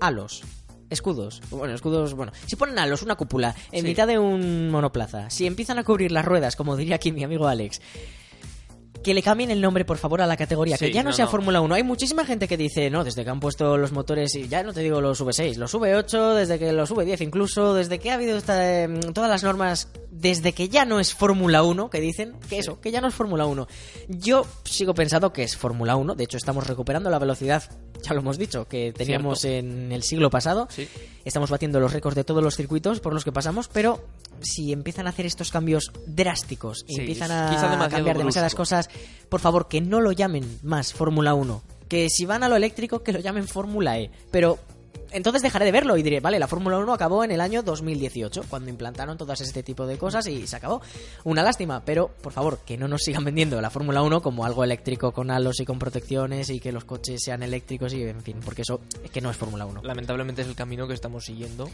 halos, 0.00 0.42
escudos, 0.90 1.40
bueno, 1.50 1.74
escudos, 1.74 2.14
bueno, 2.14 2.32
si 2.46 2.56
ponen 2.56 2.78
halos, 2.78 3.02
una 3.02 3.14
cúpula, 3.16 3.54
en 3.72 3.82
Sí. 3.82 3.86
mitad 3.88 4.06
de 4.06 4.18
un 4.18 4.70
monoplaza, 4.70 5.28
si 5.30 5.46
empiezan 5.46 5.78
a 5.78 5.84
cubrir 5.84 6.12
las 6.12 6.24
ruedas, 6.24 6.56
como 6.56 6.76
diría 6.76 6.96
aquí 6.96 7.12
mi 7.12 7.24
amigo 7.24 7.46
Alex, 7.48 7.80
que 9.02 9.14
le 9.14 9.22
cambien 9.22 9.50
el 9.50 9.60
nombre, 9.60 9.84
por 9.84 9.98
favor, 9.98 10.22
a 10.22 10.26
la 10.26 10.36
categoría, 10.36 10.76
que 10.76 10.92
ya 10.92 11.02
no, 11.02 11.10
no, 11.10 11.16
sea 11.16 11.26
no. 11.26 11.30
Fórmula 11.30 11.60
1. 11.60 11.74
Hay 11.74 11.82
muchísima 11.82 12.24
gente 12.24 12.48
que 12.48 12.56
dice, 12.56 12.90
no, 12.90 13.04
desde 13.04 13.24
que 13.24 13.30
han 13.30 13.40
puesto 13.40 13.76
los 13.76 13.92
motores, 13.92 14.34
y 14.34 14.48
ya 14.48 14.62
no 14.62 14.72
te 14.72 14.80
digo 14.80 15.00
los 15.00 15.20
V6, 15.20 15.56
los 15.56 15.74
V8, 15.74 16.34
desde 16.34 16.58
que 16.58 16.72
los 16.72 16.90
V10 16.90 17.22
incluso, 17.22 17.74
desde 17.74 17.98
que 17.98 18.10
ha 18.10 18.14
habido 18.14 18.36
esta, 18.36 18.82
em, 18.82 19.00
todas 19.00 19.30
las 19.30 19.42
normas, 19.42 19.88
desde 20.10 20.52
que 20.52 20.68
ya 20.68 20.84
no 20.84 21.00
es 21.00 21.14
Fórmula 21.14 21.62
1, 21.62 21.90
que 21.90 22.00
dicen 22.00 22.34
que 22.48 22.58
eso, 22.58 22.80
que 22.80 22.90
ya 22.90 23.00
no 23.00 23.08
es 23.08 23.14
Fórmula 23.14 23.46
1. 23.46 23.68
Yo 24.08 24.46
sigo 24.64 24.94
pensando 24.94 25.32
que 25.32 25.42
es 25.42 25.56
Fórmula 25.56 25.96
1, 25.96 26.14
de 26.14 26.24
hecho 26.24 26.36
estamos 26.36 26.66
recuperando 26.66 27.10
la 27.10 27.18
velocidad, 27.18 27.62
ya 28.02 28.14
lo 28.14 28.20
hemos 28.20 28.38
dicho, 28.38 28.66
que 28.66 28.92
teníamos 28.92 29.44
en 29.44 29.92
el 29.92 30.02
siglo 30.02 30.30
pasado. 30.30 30.68
Sí. 30.70 30.88
Estamos 31.28 31.50
batiendo 31.50 31.78
los 31.78 31.92
récords 31.92 32.16
de 32.16 32.24
todos 32.24 32.42
los 32.42 32.56
circuitos 32.56 33.00
por 33.00 33.12
los 33.12 33.22
que 33.22 33.32
pasamos, 33.32 33.68
pero 33.68 34.02
si 34.40 34.72
empiezan 34.72 35.06
a 35.06 35.10
hacer 35.10 35.26
estos 35.26 35.50
cambios 35.50 35.92
drásticos 36.06 36.86
y 36.88 36.94
Sí, 36.94 37.00
empiezan 37.02 37.30
a 37.30 37.50
demasiado 37.50 37.90
cambiar 37.90 38.16
demasiadas 38.16 38.52
brusco. 38.54 38.62
cosas, 38.62 38.88
por 39.28 39.38
favor, 39.40 39.68
que 39.68 39.82
no 39.82 40.00
lo 40.00 40.12
llamen 40.12 40.58
más 40.62 40.94
Fórmula 40.94 41.34
1. 41.34 41.62
Que 41.86 42.08
si 42.08 42.24
van 42.24 42.44
a 42.44 42.48
lo 42.48 42.56
eléctrico, 42.56 43.02
que 43.02 43.12
lo 43.12 43.20
llamen 43.20 43.46
Fórmula 43.46 43.98
E. 43.98 44.10
Pero 44.30 44.58
entonces 45.10 45.42
dejaré 45.42 45.64
de 45.64 45.72
verlo 45.72 45.96
y 45.96 46.02
diré, 46.02 46.20
vale, 46.20 46.38
la 46.38 46.46
Fórmula 46.46 46.78
1 46.78 46.92
acabó 46.92 47.24
en 47.24 47.30
el 47.30 47.40
año 47.40 47.62
2018, 47.62 48.44
cuando 48.48 48.70
implantaron 48.70 49.16
todas 49.16 49.40
este 49.40 49.62
tipo 49.62 49.86
de 49.86 49.98
cosas 49.98 50.26
y 50.26 50.46
se 50.46 50.56
acabó. 50.56 50.80
Una 51.24 51.42
lástima, 51.42 51.84
pero 51.84 52.08
por 52.22 52.32
favor, 52.32 52.58
que 52.64 52.76
no 52.76 52.88
nos 52.88 53.02
sigan 53.02 53.24
vendiendo 53.24 53.60
la 53.60 53.70
Fórmula 53.70 54.02
1 54.02 54.22
como 54.22 54.44
algo 54.44 54.64
eléctrico 54.64 55.12
con 55.12 55.30
halos 55.30 55.60
y 55.60 55.64
con 55.64 55.78
protecciones 55.78 56.50
y 56.50 56.60
que 56.60 56.72
los 56.72 56.84
coches 56.84 57.20
sean 57.24 57.42
eléctricos 57.42 57.92
y 57.94 58.02
en 58.02 58.22
fin, 58.22 58.40
porque 58.44 58.62
eso 58.62 58.80
es 59.02 59.10
que 59.10 59.20
no 59.20 59.30
es 59.30 59.36
Fórmula 59.36 59.66
1. 59.66 59.82
Lamentablemente 59.82 60.42
es 60.42 60.48
el 60.48 60.54
camino 60.54 60.86
que 60.86 60.94
estamos 60.94 61.24
siguiendo 61.24 61.68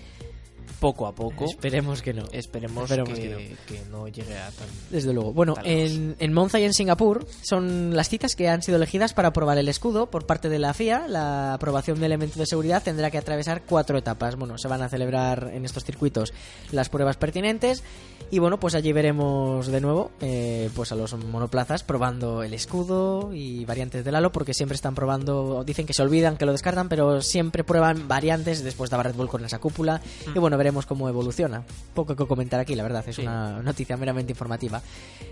poco 0.80 1.06
a 1.06 1.14
poco. 1.14 1.44
Esperemos 1.44 2.02
que 2.02 2.12
no. 2.12 2.24
Esperemos, 2.32 2.84
Esperemos 2.90 3.18
que, 3.18 3.56
que 3.66 3.74
que 3.74 3.84
no 3.90 4.08
llegue 4.08 4.36
a 4.36 4.50
tan... 4.50 4.68
Desde 4.90 5.12
luego. 5.12 5.32
Bueno, 5.32 5.54
en, 5.64 6.16
en 6.18 6.32
Monza 6.32 6.60
y 6.60 6.64
en 6.64 6.74
Singapur 6.74 7.26
son 7.42 7.96
las 7.96 8.08
citas 8.08 8.36
que 8.36 8.48
han 8.48 8.62
sido 8.62 8.76
elegidas 8.76 9.14
para 9.14 9.28
aprobar 9.28 9.58
el 9.58 9.68
escudo 9.68 10.10
por 10.10 10.26
parte 10.26 10.48
de 10.48 10.58
la 10.58 10.74
FIA. 10.74 11.08
La 11.08 11.54
aprobación 11.54 12.00
de 12.00 12.06
elementos 12.06 12.38
de 12.38 12.46
seguridad 12.46 12.82
tendrá 12.82 13.10
que 13.10 13.18
atravesar 13.18 13.62
cuatro 13.62 13.98
etapas. 13.98 14.36
Bueno, 14.36 14.58
se 14.58 14.68
van 14.68 14.82
a 14.82 14.88
celebrar 14.88 15.50
en 15.52 15.64
estos 15.64 15.84
circuitos 15.84 16.32
las 16.72 16.88
pruebas 16.88 17.16
pertinentes 17.16 17.82
y 18.30 18.38
bueno, 18.38 18.58
pues 18.58 18.74
allí 18.74 18.92
veremos 18.92 19.66
de 19.66 19.80
nuevo 19.80 20.10
eh, 20.20 20.70
pues 20.74 20.90
a 20.92 20.96
los 20.96 21.14
monoplazas 21.14 21.84
probando 21.84 22.42
el 22.42 22.54
escudo 22.54 23.32
y 23.32 23.64
variantes 23.64 24.04
del 24.04 24.14
halo 24.14 24.32
porque 24.32 24.54
siempre 24.54 24.74
están 24.74 24.94
probando, 24.94 25.62
dicen 25.64 25.86
que 25.86 25.94
se 25.94 26.02
olvidan, 26.02 26.36
que 26.36 26.46
lo 26.46 26.52
descartan, 26.52 26.88
pero 26.88 27.20
siempre 27.20 27.64
prueban 27.64 28.08
variantes. 28.08 28.64
Después 28.64 28.90
daba 28.90 29.04
Red 29.04 29.14
Bull 29.14 29.28
con 29.28 29.44
esa 29.44 29.58
cúpula 29.58 30.00
y 30.34 30.38
bueno, 30.38 30.53
veremos 30.56 30.86
cómo 30.86 31.08
evoluciona. 31.08 31.64
Poco 31.94 32.14
que 32.16 32.26
comentar 32.26 32.60
aquí, 32.60 32.74
la 32.74 32.82
verdad, 32.82 33.04
es 33.08 33.16
Sí. 33.16 33.22
una 33.22 33.62
noticia 33.62 33.96
meramente 33.96 34.32
informativa. 34.32 34.82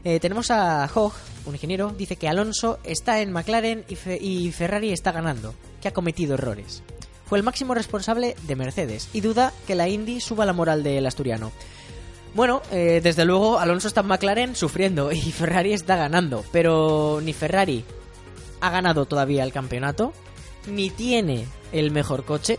Eh, 0.05 0.21
tenemos 0.21 0.51
a 0.51 0.89
Hogg, 0.95 1.13
un 1.47 1.55
ingeniero, 1.55 1.95
dice 1.97 2.17
que 2.17 2.29
Alonso 2.29 2.79
está 2.85 3.21
en 3.21 3.33
McLaren 3.33 3.85
y, 3.89 3.97
Fe- 3.97 4.19
y 4.21 4.51
Ferrari 4.53 4.93
está 4.93 5.13
ganando, 5.13 5.55
que 5.81 5.89
ha 5.89 5.93
cometido 5.93 6.35
errores. 6.35 6.83
Fue 7.27 7.39
el 7.39 7.45
máximo 7.45 7.75
responsable 7.75 8.37
de 8.47 8.57
Mercedes 8.57 9.09
y 9.13 9.21
duda 9.23 9.53
que 9.67 9.75
la 9.75 9.89
Indy 9.89 10.21
suba 10.21 10.45
la 10.45 10.53
moral 10.53 10.83
del 10.83 11.07
asturiano. 11.07 11.51
Bueno, 12.35 12.63
eh, 12.71 13.01
desde 13.03 13.25
luego 13.25 13.59
Alonso 13.59 13.89
está 13.89 14.01
en 14.01 14.07
McLaren 14.07 14.57
sufriendo 14.57 15.13
y 15.13 15.21
Ferrari 15.21 15.73
está 15.73 15.97
ganando, 15.97 16.45
pero 16.53 17.21
ni 17.23 17.33
Ferrari 17.33 17.85
ha 18.61 18.71
ganado 18.71 19.05
todavía 19.07 19.45
el 19.45 19.53
campeonato, 19.53 20.13
ni 20.67 20.91
tiene 20.91 21.47
el 21.73 21.91
mejor 21.91 22.25
coche. 22.25 22.59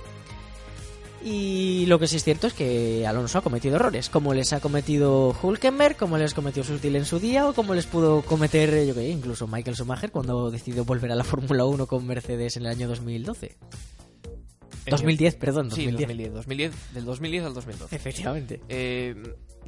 Y 1.25 1.85
lo 1.85 1.99
que 1.99 2.07
sí 2.07 2.17
es 2.17 2.23
cierto 2.23 2.47
es 2.47 2.53
que 2.53 3.07
Alonso 3.07 3.37
ha 3.37 3.41
cometido 3.41 3.77
errores, 3.77 4.09
como 4.09 4.33
les 4.33 4.51
ha 4.51 4.59
cometido 4.59 5.33
Hulkenberg, 5.41 5.95
como 5.95 6.17
les 6.17 6.33
cometió 6.33 6.63
Sutil 6.65 6.97
en 6.97 7.05
su 7.05 7.19
día, 7.19 7.47
o 7.47 7.53
como 7.53 7.73
les 7.73 7.85
pudo 7.85 8.21
cometer, 8.23 8.85
yo 8.85 8.93
que 8.93 9.07
incluso 9.09 9.47
Michael 9.47 9.75
Schumacher 9.75 10.11
cuando 10.11 10.51
decidió 10.51 10.83
volver 10.83 11.11
a 11.13 11.15
la 11.15 11.23
Fórmula 11.23 11.63
1 11.65 11.87
con 11.87 12.05
Mercedes 12.05 12.57
en 12.57 12.65
el 12.65 12.71
año 12.71 12.87
2012. 12.89 13.57
2010, 14.89 15.35
perdón, 15.35 15.71
Sí, 15.71 15.85
2010. 15.85 16.33
2010. 16.33 16.33
2010. 16.33 16.93
Del 16.93 17.05
2010 17.05 17.45
al 17.45 17.53
2012. 17.53 17.95
Efectivamente. 17.95 18.61
Eh, 18.67 19.15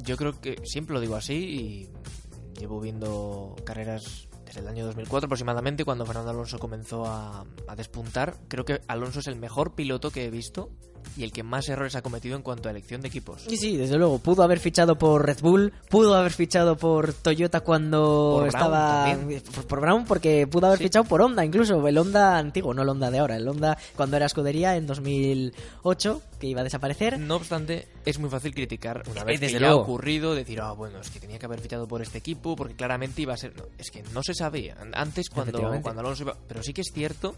yo 0.04 0.16
creo 0.18 0.38
que 0.38 0.56
siempre 0.64 0.92
lo 0.92 1.00
digo 1.00 1.16
así 1.16 1.34
y 1.34 2.60
llevo 2.60 2.80
viendo 2.80 3.56
carreras 3.64 4.28
desde 4.44 4.60
el 4.60 4.68
año 4.68 4.84
2004 4.84 5.26
aproximadamente 5.26 5.86
cuando 5.86 6.04
Fernando 6.04 6.32
Alonso 6.32 6.58
comenzó 6.58 7.06
a, 7.06 7.46
a 7.66 7.76
despuntar. 7.76 8.36
Creo 8.48 8.66
que 8.66 8.80
Alonso 8.88 9.20
es 9.20 9.26
el 9.26 9.36
mejor 9.36 9.74
piloto 9.74 10.10
que 10.10 10.26
he 10.26 10.30
visto 10.30 10.70
y 11.16 11.24
el 11.24 11.32
que 11.32 11.42
más 11.42 11.68
errores 11.68 11.94
ha 11.96 12.02
cometido 12.02 12.36
en 12.36 12.42
cuanto 12.42 12.68
a 12.68 12.72
elección 12.72 13.00
de 13.00 13.08
equipos. 13.08 13.42
Sí, 13.48 13.56
sí, 13.56 13.76
desde 13.76 13.96
luego. 13.96 14.18
Pudo 14.18 14.42
haber 14.42 14.58
fichado 14.60 14.96
por 14.96 15.24
Red 15.26 15.40
Bull, 15.40 15.72
pudo 15.88 16.14
haber 16.14 16.32
fichado 16.32 16.76
por 16.76 17.12
Toyota 17.12 17.60
cuando 17.60 18.38
Por 18.40 18.48
Brown 18.48 18.48
estaba. 18.48 19.04
también. 19.06 19.42
Por, 19.54 19.66
por 19.66 19.80
Brown, 19.80 20.04
porque 20.04 20.46
pudo 20.46 20.66
haber 20.66 20.78
Sí. 20.78 20.84
fichado 20.84 21.04
por 21.04 21.22
Honda, 21.22 21.44
incluso. 21.44 21.86
El 21.86 21.98
Honda 21.98 22.36
antiguo, 22.38 22.74
no 22.74 22.82
el 22.82 22.88
Honda 22.88 23.10
de 23.10 23.18
ahora. 23.18 23.36
El 23.36 23.48
Honda 23.48 23.76
cuando 23.96 24.16
era 24.16 24.26
escudería 24.26 24.76
en 24.76 24.86
2008, 24.86 26.22
que 26.40 26.46
iba 26.48 26.60
a 26.60 26.64
desaparecer. 26.64 27.18
No 27.18 27.36
obstante, 27.36 27.88
es 28.04 28.18
muy 28.18 28.30
fácil 28.30 28.54
criticar 28.54 29.02
una 29.10 29.24
vez 29.24 29.40
desde 29.40 29.54
que 29.54 29.60
ya 29.60 29.70
ha 29.70 29.76
ocurrido, 29.76 30.34
decir, 30.34 30.60
ah, 30.60 30.72
bueno, 30.72 31.00
es 31.00 31.10
que 31.10 31.20
tenía 31.20 31.38
que 31.38 31.46
haber 31.46 31.60
fichado 31.60 31.86
por 31.88 32.02
este 32.02 32.18
equipo 32.18 32.56
porque 32.56 32.74
claramente 32.74 33.22
iba 33.22 33.34
a 33.34 33.36
ser... 33.36 33.54
No, 33.56 33.64
es 33.78 33.90
que 33.90 34.02
no 34.12 34.22
se 34.22 34.34
sabía. 34.34 34.76
Antes 34.92 35.30
cuando, 35.30 35.60
cuando 35.82 36.00
Alonso 36.00 36.24
iba... 36.24 36.36
Pero 36.48 36.62
sí 36.62 36.72
que 36.72 36.82
es 36.82 36.90
cierto 36.92 37.34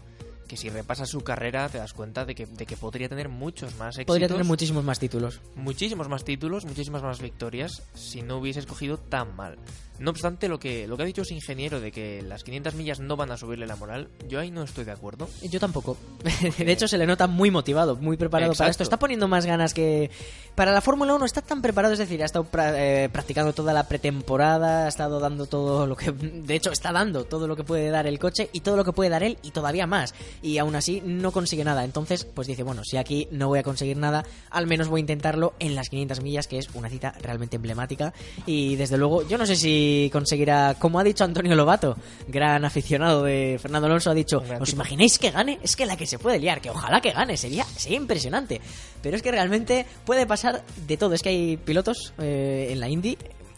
que 0.49 0.57
si 0.57 0.67
repasas 0.69 1.07
su 1.07 1.21
carrera 1.21 1.69
te 1.69 1.77
das 1.77 1.93
cuenta 1.93 2.25
de 2.25 2.33
que, 2.33 2.47
de 2.47 2.65
que 2.65 2.75
podría 2.75 3.07
tener 3.07 3.29
muchos 3.29 3.75
más 3.75 3.95
éxitos. 3.95 4.07
Podría 4.07 4.27
tener 4.27 4.43
muchísimos 4.43 4.83
más 4.83 4.99
títulos. 4.99 5.39
muchísimos 5.55 6.09
más 6.09 6.25
títulos, 6.25 6.65
muchísimas 6.65 7.03
más 7.03 7.21
victorias 7.21 7.83
si 7.93 8.23
no 8.23 8.37
hubiese 8.37 8.59
escogido 8.59 8.97
tan 8.97 9.35
mal. 9.35 9.57
No 9.99 10.11
obstante, 10.11 10.47
lo 10.47 10.59
que, 10.59 10.87
lo 10.87 10.95
que 10.95 11.03
ha 11.03 11.05
dicho 11.05 11.23
ese 11.23 11.33
ingeniero 11.33 11.81
de 11.81 11.91
que 11.91 12.21
las 12.21 12.43
500 12.43 12.73
millas 12.73 12.99
no 13.01 13.17
van 13.17 13.31
a 13.31 13.37
subirle 13.37 13.67
la 13.67 13.75
moral, 13.75 14.07
yo 14.29 14.39
ahí 14.39 14.49
no 14.49 14.63
estoy 14.63 14.85
de 14.85 14.91
acuerdo. 14.91 15.29
Yo 15.41 15.59
tampoco. 15.59 15.97
De 16.57 16.71
hecho, 16.71 16.87
se 16.87 16.97
le 16.97 17.05
nota 17.05 17.27
muy 17.27 17.51
motivado, 17.51 17.97
muy 17.97 18.15
preparado 18.15 18.53
para 18.53 18.69
esto. 18.69 18.81
Está 18.81 18.97
poniendo 18.97 19.27
más 19.27 19.45
ganas 19.45 19.73
que. 19.73 20.09
Para 20.55 20.71
la 20.71 20.81
Fórmula 20.81 21.13
1 21.15 21.25
está 21.25 21.41
tan 21.41 21.61
preparado, 21.61 21.93
es 21.93 21.99
decir, 21.99 22.21
ha 22.23 22.25
estado 22.25 22.47
eh, 22.57 23.09
practicando 23.11 23.53
toda 23.53 23.73
la 23.73 23.87
pretemporada, 23.87 24.85
ha 24.85 24.87
estado 24.87 25.19
dando 25.19 25.47
todo 25.47 25.85
lo 25.85 25.97
que. 25.97 26.11
De 26.13 26.55
hecho, 26.55 26.71
está 26.71 26.93
dando 26.93 27.25
todo 27.25 27.47
lo 27.47 27.57
que 27.57 27.63
puede 27.65 27.89
dar 27.89 28.07
el 28.07 28.19
coche 28.19 28.49
y 28.53 28.61
todo 28.61 28.77
lo 28.77 28.85
que 28.85 28.93
puede 28.93 29.09
dar 29.09 29.23
él 29.23 29.37
y 29.43 29.51
todavía 29.51 29.85
más. 29.85 30.13
Y 30.41 30.57
aún 30.57 30.75
así 30.75 31.01
no 31.05 31.31
consigue 31.31 31.63
nada. 31.63 31.83
Entonces, 31.83 32.25
pues 32.25 32.47
dice, 32.47 32.63
bueno, 32.63 32.83
si 32.83 32.97
aquí 32.97 33.27
no 33.31 33.47
voy 33.47 33.59
a 33.59 33.63
conseguir 33.63 33.97
nada, 33.97 34.25
al 34.49 34.67
menos 34.67 34.87
voy 34.87 34.99
a 34.99 35.01
intentarlo 35.01 35.53
en 35.59 35.75
las 35.75 35.89
500 35.89 36.21
millas, 36.21 36.47
que 36.47 36.57
es 36.57 36.69
una 36.73 36.89
cita 36.89 37.13
realmente 37.21 37.57
emblemática. 37.57 38.13
Y 38.45 38.75
desde 38.75 38.97
luego, 38.97 39.27
yo 39.27 39.37
no 39.37 39.45
sé 39.45 39.55
si 39.55 40.09
conseguirá, 40.11 40.75
como 40.79 40.99
ha 40.99 41.03
dicho 41.03 41.23
Antonio 41.23 41.55
Lobato, 41.55 41.97
gran 42.27 42.65
aficionado 42.65 43.23
de 43.23 43.57
Fernando 43.61 43.87
Alonso, 43.87 44.11
ha 44.11 44.13
dicho, 44.15 44.41
¿os 44.59 44.73
imagináis 44.73 45.19
que 45.19 45.31
gane? 45.31 45.59
Es 45.63 45.75
que 45.75 45.85
la 45.85 45.97
que 45.97 46.05
se 46.05 46.19
puede 46.19 46.39
liar, 46.39 46.61
que 46.61 46.69
ojalá 46.69 47.01
que 47.01 47.11
gane, 47.11 47.37
sería, 47.37 47.65
sería 47.65 47.97
impresionante. 47.97 48.61
Pero 49.01 49.15
es 49.15 49.21
que 49.21 49.31
realmente 49.31 49.85
puede 50.05 50.25
pasar 50.25 50.63
de 50.87 50.97
todo. 50.97 51.13
Es 51.13 51.21
que 51.21 51.29
hay 51.29 51.57
pilotos 51.57 52.13
eh, 52.19 52.69
en 52.71 52.79
la 52.79 52.89
Indy. 52.89 53.17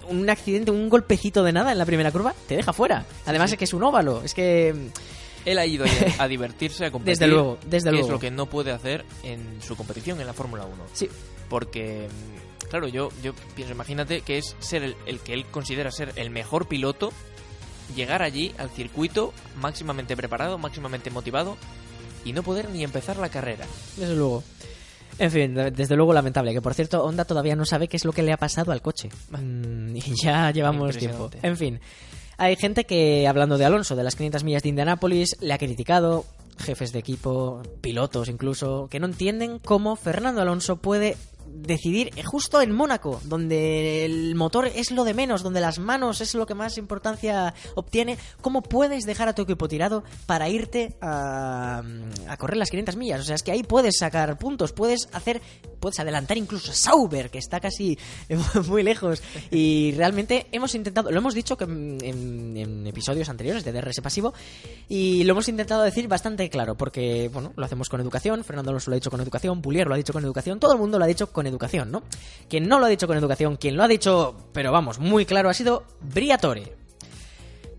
Un 0.10 0.30
accidente, 0.30 0.72
un 0.72 0.90
golpecito 0.90 1.44
de 1.44 1.54
nada 1.54 1.72
en 1.72 1.78
la 1.78 1.86
primera 1.86 2.12
curva 2.12 2.34
te 2.48 2.56
deja 2.56 2.74
fuera. 2.74 3.06
Además 3.26 3.52
es 3.52 3.58
que 3.58 3.66
es 3.66 3.74
un 3.74 3.84
óvalo. 3.84 4.22
Es 4.24 4.34
que 4.34 4.90
Él 5.46 5.58
ha 5.58 5.66
ido 5.66 5.86
a 6.20 6.28
divertirse, 6.28 6.86
a 6.86 6.92
competir. 6.92 7.14
Desde 7.18 7.28
luego, 7.28 7.58
desde 7.66 7.90
que 7.90 7.92
luego. 7.94 8.08
es 8.08 8.12
lo 8.12 8.20
que 8.20 8.32
no 8.32 8.46
puede 8.46 8.72
hacer 8.72 9.06
en 9.24 9.62
su 9.62 9.76
competición 9.76 10.20
en 10.22 10.28
la 10.28 10.34
Fórmula 10.34 10.66
1. 10.66 10.74
sí, 10.94 11.10
Porque, 11.50 12.08
mm, 12.08 12.68
claro, 12.70 12.88
yo, 12.88 13.10
yo 13.24 13.34
pienso, 13.56 13.74
imagínate 13.74 14.22
que 14.22 14.38
es 14.38 14.56
ser 14.60 14.84
el, 14.84 14.96
el 15.06 15.20
que 15.20 15.34
él 15.34 15.46
considera 15.48 15.92
ser 15.92 16.14
el 16.16 16.30
mejor 16.30 16.68
piloto, 16.68 17.12
llegar 17.96 18.22
allí 18.22 18.54
al 18.58 18.70
circuito 18.70 19.34
máximamente 19.60 20.16
preparado, 20.16 20.58
máximamente 20.58 21.10
motivado 21.10 21.58
y 22.24 22.34
no 22.34 22.44
poder 22.44 22.70
ni 22.70 22.84
empezar 22.84 23.18
la 23.18 23.30
carrera. 23.30 23.66
desde 23.98 24.16
luego. 24.16 24.44
En 25.20 25.30
fin, 25.30 25.54
de- 25.54 25.72
desde 25.72 25.96
luego 25.96 26.14
lamentable. 26.14 26.54
Que 26.54 26.62
por 26.62 26.74
cierto, 26.74 27.04
Honda 27.04 27.26
todavía 27.26 27.56
no 27.56 27.66
sabe 27.66 27.88
qué 27.88 27.98
es 27.98 28.06
lo 28.06 28.14
que 28.14 28.24
le 28.24 28.32
ha 28.32 28.38
pasado 28.38 28.72
al 28.72 28.82
coche. 28.82 29.10
Mm, 29.32 29.96
y 29.98 30.02
ya 30.24 30.52
llevamos 30.52 30.96
tiempo. 30.98 31.30
En 31.44 31.58
fin, 31.58 31.80
hay 32.42 32.56
gente 32.56 32.86
que, 32.86 33.28
hablando 33.28 33.60
de 33.60 33.66
Alonso, 33.66 33.96
de 33.96 34.04
las 34.04 34.16
500 34.16 34.44
millas 34.44 34.64
de 34.64 34.70
Indianápolis, 34.70 35.38
le 35.42 35.54
ha 35.54 35.60
criticado, 35.60 36.26
jefes 36.58 36.92
de 36.92 36.98
equipo, 36.98 37.62
pilotos 37.82 38.30
incluso, 38.30 38.88
que 38.90 39.00
no 39.00 39.06
entienden 39.06 39.60
cómo 39.60 39.96
Fernando 39.96 40.42
Alonso 40.42 40.78
puede 40.78 41.18
decidir 41.48 42.12
justo 42.26 42.62
en 42.62 42.72
Mónaco, 42.72 43.22
donde 43.26 44.06
el 44.06 44.36
motor 44.36 44.68
es 44.68 44.92
lo 44.92 45.04
de 45.04 45.14
menos, 45.14 45.44
donde 45.44 45.62
las 45.62 45.80
manos 45.80 46.22
es 46.22 46.34
lo 46.36 46.46
que 46.46 46.56
más 46.56 46.78
importancia 46.78 47.54
obtiene, 47.76 48.18
¿cómo 48.42 48.62
puedes 48.62 49.06
dejar 49.06 49.28
a 49.28 49.36
tu 49.36 49.44
equipo 49.44 49.68
tirado 49.68 50.04
para 50.26 50.50
irte 50.50 50.96
a, 51.02 51.84
a 52.28 52.38
correr 52.38 52.58
las 52.58 52.70
500 52.70 52.96
millas? 52.96 53.22
O 53.22 53.24
sea, 53.24 53.36
es 53.36 53.44
que 53.44 53.52
ahí 53.52 53.64
puedes 53.64 53.98
sacar 53.98 54.38
puntos, 54.38 54.74
puedes 54.74 55.10
hacer, 55.14 55.42
puedes 55.80 56.00
adelantar 56.00 56.38
incluso 56.38 56.74
Sauber, 56.74 57.30
que 57.30 57.38
está 57.38 57.60
casi 57.60 57.98
muy 58.68 58.84
lejos. 58.84 59.22
Y 59.50 59.94
realmente 59.94 60.48
hemos 60.52 60.76
intentado, 60.76 61.12
lo 61.12 61.18
hemos 61.18 61.34
dicho 61.34 61.58
que 61.58 61.66
en 61.66 62.88
episodios 62.88 63.30
anteriores 63.30 63.64
de 63.64 63.72
DRS 63.72 64.02
pasivo, 64.02 64.34
y 64.88 65.24
lo 65.24 65.32
hemos 65.32 65.48
intentado 65.48 65.84
decir 65.84 66.08
bastante 66.08 66.50
claro, 66.50 66.76
porque, 66.76 67.30
bueno, 67.32 67.54
lo 67.56 67.66
hacemos 67.66 67.90
con 67.90 68.02
educación, 68.02 68.44
Fernando 68.44 68.72
Alonso 68.72 68.92
lo 68.92 68.96
ha 68.96 69.00
dicho 69.00 69.12
con 69.12 69.22
educación, 69.22 69.62
Pulier 69.62 69.88
lo 69.88 69.94
ha 69.94 69.98
dicho 69.98 70.14
con 70.14 70.24
educación, 70.24 70.60
todo 70.60 70.74
el 70.74 70.80
mundo 70.80 70.98
lo 70.98 71.06
ha 71.06 71.08
dicho 71.08 71.31
con 71.32 71.48
educación, 71.48 71.92
¿no? 71.92 72.04
Quien 72.50 72.68
no 72.68 72.80
lo 72.80 72.86
ha 72.86 72.90
dicho 72.90 73.08
con 73.08 73.18
educación, 73.18 73.58
quien 73.58 73.78
lo 73.78 73.84
ha 73.84 73.88
dicho, 73.88 74.36
pero 74.54 74.72
vamos, 74.72 75.00
muy 75.00 75.26
claro, 75.26 75.50
ha 75.50 75.54
sido 75.54 75.84
Briatore. 76.02 76.82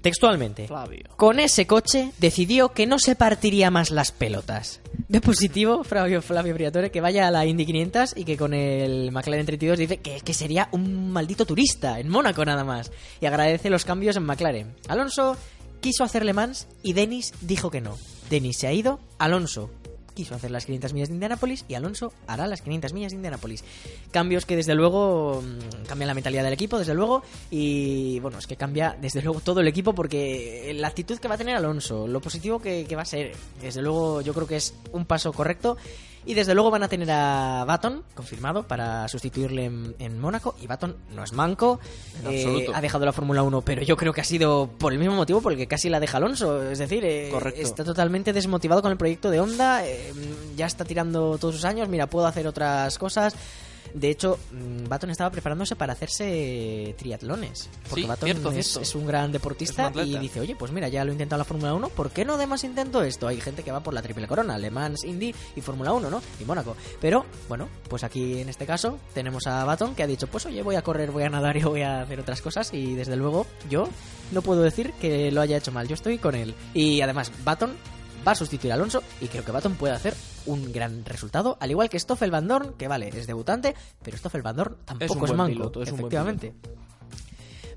Textualmente. 0.02 0.66
Flavio. 0.66 1.04
Con 1.16 1.38
ese 1.38 1.66
coche 1.68 2.10
decidió 2.18 2.70
que 2.70 2.86
no 2.86 2.98
se 2.98 3.14
partiría 3.14 3.70
más 3.70 3.90
las 3.90 4.10
pelotas. 4.10 4.80
De 5.08 5.20
positivo, 5.20 5.84
Flavio, 5.84 6.20
Flavio 6.22 6.54
Briatore, 6.54 6.90
que 6.90 7.00
vaya 7.00 7.28
a 7.28 7.30
la 7.30 7.46
Indy 7.46 7.64
500 7.64 8.16
y 8.16 8.24
que 8.24 8.36
con 8.36 8.52
el 8.52 9.12
McLaren 9.12 9.46
32 9.46 9.78
dice 9.78 9.98
que, 9.98 10.20
que 10.20 10.34
sería 10.34 10.68
un 10.72 11.12
maldito 11.12 11.46
turista 11.46 12.00
en 12.00 12.08
Mónaco 12.08 12.44
nada 12.44 12.64
más. 12.64 12.90
Y 13.20 13.26
agradece 13.26 13.70
los 13.70 13.84
cambios 13.84 14.16
en 14.16 14.24
McLaren. 14.24 14.74
Alonso 14.88 15.36
quiso 15.80 16.02
hacer 16.02 16.24
Le 16.24 16.32
Mans 16.32 16.66
y 16.82 16.94
Dennis 16.94 17.32
dijo 17.40 17.70
que 17.70 17.80
no. 17.80 17.96
Dennis 18.28 18.58
se 18.58 18.66
ha 18.66 18.72
ido, 18.72 18.98
Alonso 19.18 19.70
quiso 20.14 20.34
hacer 20.34 20.50
las 20.50 20.66
500 20.66 20.92
millas 20.92 21.08
de 21.08 21.14
Indianápolis 21.14 21.64
y 21.68 21.74
Alonso 21.74 22.12
hará 22.26 22.46
las 22.46 22.62
500 22.62 22.92
millas 22.92 23.12
de 23.12 23.16
Indianápolis. 23.16 23.64
Cambios 24.10 24.46
que 24.46 24.56
desde 24.56 24.74
luego 24.74 25.42
mm, 25.42 25.86
cambian 25.86 26.08
la 26.08 26.14
mentalidad 26.14 26.44
del 26.44 26.52
equipo, 26.52 26.78
desde 26.78 26.94
luego, 26.94 27.22
y 27.50 28.20
bueno, 28.20 28.38
es 28.38 28.46
que 28.46 28.56
cambia 28.56 28.96
desde 29.00 29.22
luego 29.22 29.40
todo 29.40 29.60
el 29.60 29.68
equipo 29.68 29.94
porque 29.94 30.72
la 30.76 30.88
actitud 30.88 31.18
que 31.18 31.28
va 31.28 31.34
a 31.34 31.38
tener 31.38 31.56
Alonso, 31.56 32.06
lo 32.06 32.20
positivo 32.20 32.60
que, 32.60 32.84
que 32.88 32.96
va 32.96 33.02
a 33.02 33.06
ser, 33.06 33.32
desde 33.60 33.82
luego 33.82 34.20
yo 34.20 34.34
creo 34.34 34.46
que 34.46 34.56
es 34.56 34.74
un 34.92 35.04
paso 35.04 35.32
correcto. 35.32 35.76
Y 36.24 36.34
desde 36.34 36.54
luego 36.54 36.70
van 36.70 36.84
a 36.84 36.88
tener 36.88 37.10
a 37.10 37.64
Baton 37.66 38.04
confirmado 38.14 38.62
para 38.62 39.08
sustituirle 39.08 39.64
en, 39.64 39.96
en 39.98 40.20
Mónaco. 40.20 40.54
Y 40.60 40.66
Baton 40.66 40.96
no 41.14 41.24
es 41.24 41.32
manco, 41.32 41.80
En 42.24 42.32
eh, 42.32 42.66
ha 42.72 42.80
dejado 42.80 43.04
la 43.04 43.12
Fórmula 43.12 43.42
1, 43.42 43.62
pero 43.62 43.82
yo 43.82 43.96
creo 43.96 44.12
que 44.12 44.20
ha 44.20 44.24
sido 44.24 44.70
por 44.78 44.92
el 44.92 44.98
mismo 44.98 45.16
motivo 45.16 45.40
por 45.40 45.52
el 45.52 45.58
que 45.58 45.66
casi 45.66 45.88
la 45.88 45.98
deja 46.00 46.18
Alonso. 46.18 46.70
Es 46.70 46.78
decir, 46.78 47.04
eh, 47.04 47.32
está 47.56 47.84
totalmente 47.84 48.32
desmotivado 48.32 48.82
con 48.82 48.92
el 48.92 48.98
proyecto 48.98 49.30
de 49.30 49.40
Honda. 49.40 49.84
eh, 49.86 50.12
ya 50.56 50.66
está 50.66 50.84
tirando 50.84 51.38
todos 51.38 51.56
sus 51.56 51.64
años. 51.64 51.88
Mira, 51.88 52.06
puedo 52.06 52.26
hacer 52.26 52.46
otras 52.46 52.98
cosas. 52.98 53.34
De 53.94 54.10
hecho, 54.10 54.38
mm, 54.50 54.88
Baton 54.88 55.10
estaba 55.10 55.30
preparándose 55.30 55.76
para 55.76 55.92
hacerse 55.92 56.94
triatlones. 56.98 57.68
Porque 57.88 58.02
Sí, 58.02 58.06
Baton 58.06 58.26
cierto, 58.26 58.50
es, 58.52 58.66
cierto. 58.66 58.80
es 58.80 58.94
un 58.94 59.06
gran 59.06 59.32
deportista 59.32 59.92
un 59.94 60.06
y 60.06 60.18
dice, 60.18 60.40
oye, 60.40 60.56
pues 60.56 60.72
mira, 60.72 60.88
ya 60.88 61.04
lo 61.04 61.10
he 61.10 61.14
intentado 61.14 61.36
en 61.36 61.40
la 61.40 61.44
Fórmula 61.44 61.74
1, 61.74 61.88
¿por 61.90 62.10
qué 62.10 62.24
no 62.24 62.36
demás 62.36 62.64
intento 62.64 63.02
esto? 63.02 63.28
Hay 63.28 63.40
gente 63.40 63.62
que 63.62 63.72
va 63.72 63.80
por 63.80 63.94
la 63.94 64.02
triple 64.02 64.26
corona, 64.26 64.58
Le 64.58 64.70
Mans, 64.70 65.04
Indy 65.04 65.34
y 65.56 65.60
Fórmula 65.60 65.92
1, 65.92 66.10
¿no? 66.10 66.22
Y 66.40 66.44
Mónaco. 66.44 66.76
Pero, 67.00 67.24
bueno, 67.48 67.68
pues 67.88 68.04
aquí 68.04 68.40
en 68.40 68.48
este 68.48 68.66
caso 68.66 68.98
tenemos 69.14 69.46
a 69.46 69.64
Baton 69.64 69.94
que 69.94 70.02
ha 70.02 70.06
dicho, 70.06 70.26
pues 70.26 70.46
oye, 70.46 70.62
voy 70.62 70.76
a 70.76 70.82
correr, 70.82 71.10
voy 71.10 71.24
a 71.24 71.30
nadar 71.30 71.56
y 71.56 71.62
voy 71.62 71.82
a 71.82 72.02
hacer 72.02 72.20
otras 72.20 72.40
cosas 72.40 72.72
y 72.72 72.94
desde 72.94 73.16
luego 73.16 73.46
yo 73.68 73.88
no 74.32 74.42
puedo 74.42 74.62
decir 74.62 74.92
que 75.00 75.30
lo 75.30 75.40
haya 75.40 75.56
hecho 75.56 75.72
mal, 75.72 75.88
yo 75.88 75.94
estoy 75.94 76.18
con 76.18 76.34
él. 76.34 76.54
Y 76.74 77.00
además, 77.00 77.30
Baton 77.44 77.72
va 78.26 78.32
a 78.32 78.34
sustituir 78.34 78.72
a 78.72 78.76
Alonso 78.76 79.02
y 79.20 79.28
creo 79.28 79.44
que 79.44 79.52
Baton 79.52 79.74
puede 79.74 79.94
hacer 79.94 80.14
un 80.46 80.72
gran 80.72 81.04
resultado, 81.04 81.56
al 81.60 81.70
igual 81.70 81.88
que 81.88 81.98
Stoffel 81.98 82.30
Van 82.30 82.48
Dorn, 82.48 82.74
que 82.74 82.88
vale, 82.88 83.08
es 83.08 83.26
debutante, 83.26 83.74
pero 84.02 84.16
Stoffel 84.16 84.42
Van 84.42 84.56
Dorn 84.56 84.76
tampoco 84.84 85.14
es, 85.14 85.18
buen 85.20 85.36
manco, 85.36 85.52
piloto, 85.52 85.82
es 85.82 85.90
un 85.90 85.98
buen 85.98 86.06
efectivamente. 86.06 86.54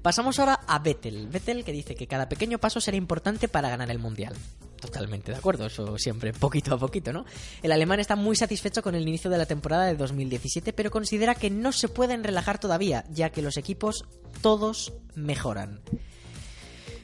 Pasamos 0.01 0.38
ahora 0.38 0.60
a 0.67 0.77
Vettel. 0.77 1.27
Vettel 1.29 1.63
que 1.63 1.71
dice 1.71 1.95
que 1.95 2.05
cada 2.05 2.29
pequeño 2.29 2.60
paso 2.60 2.79
será 2.79 2.95
importante 2.95 3.47
para 3.47 3.69
ganar 3.69 3.89
el 3.89 3.97
mundial. 3.97 4.36
Totalmente 4.79 5.31
de 5.31 5.38
acuerdo, 5.39 5.65
eso 5.65 5.97
siempre, 5.97 6.31
poquito 6.31 6.75
a 6.75 6.77
poquito, 6.77 7.12
¿no? 7.12 7.25
El 7.63 7.71
alemán 7.71 7.99
está 7.99 8.15
muy 8.15 8.36
satisfecho 8.36 8.84
con 8.84 8.93
el 8.93 9.08
inicio 9.08 9.31
de 9.31 9.39
la 9.39 9.47
temporada 9.47 9.86
de 9.86 9.95
2017, 9.95 10.73
pero 10.73 10.91
considera 10.91 11.34
que 11.34 11.49
no 11.49 11.71
se 11.71 11.88
pueden 11.88 12.23
relajar 12.23 12.60
todavía, 12.60 13.03
ya 13.10 13.31
que 13.31 13.41
los 13.41 13.58
equipos 13.58 14.05
todos 14.41 14.93
mejoran. 15.15 15.81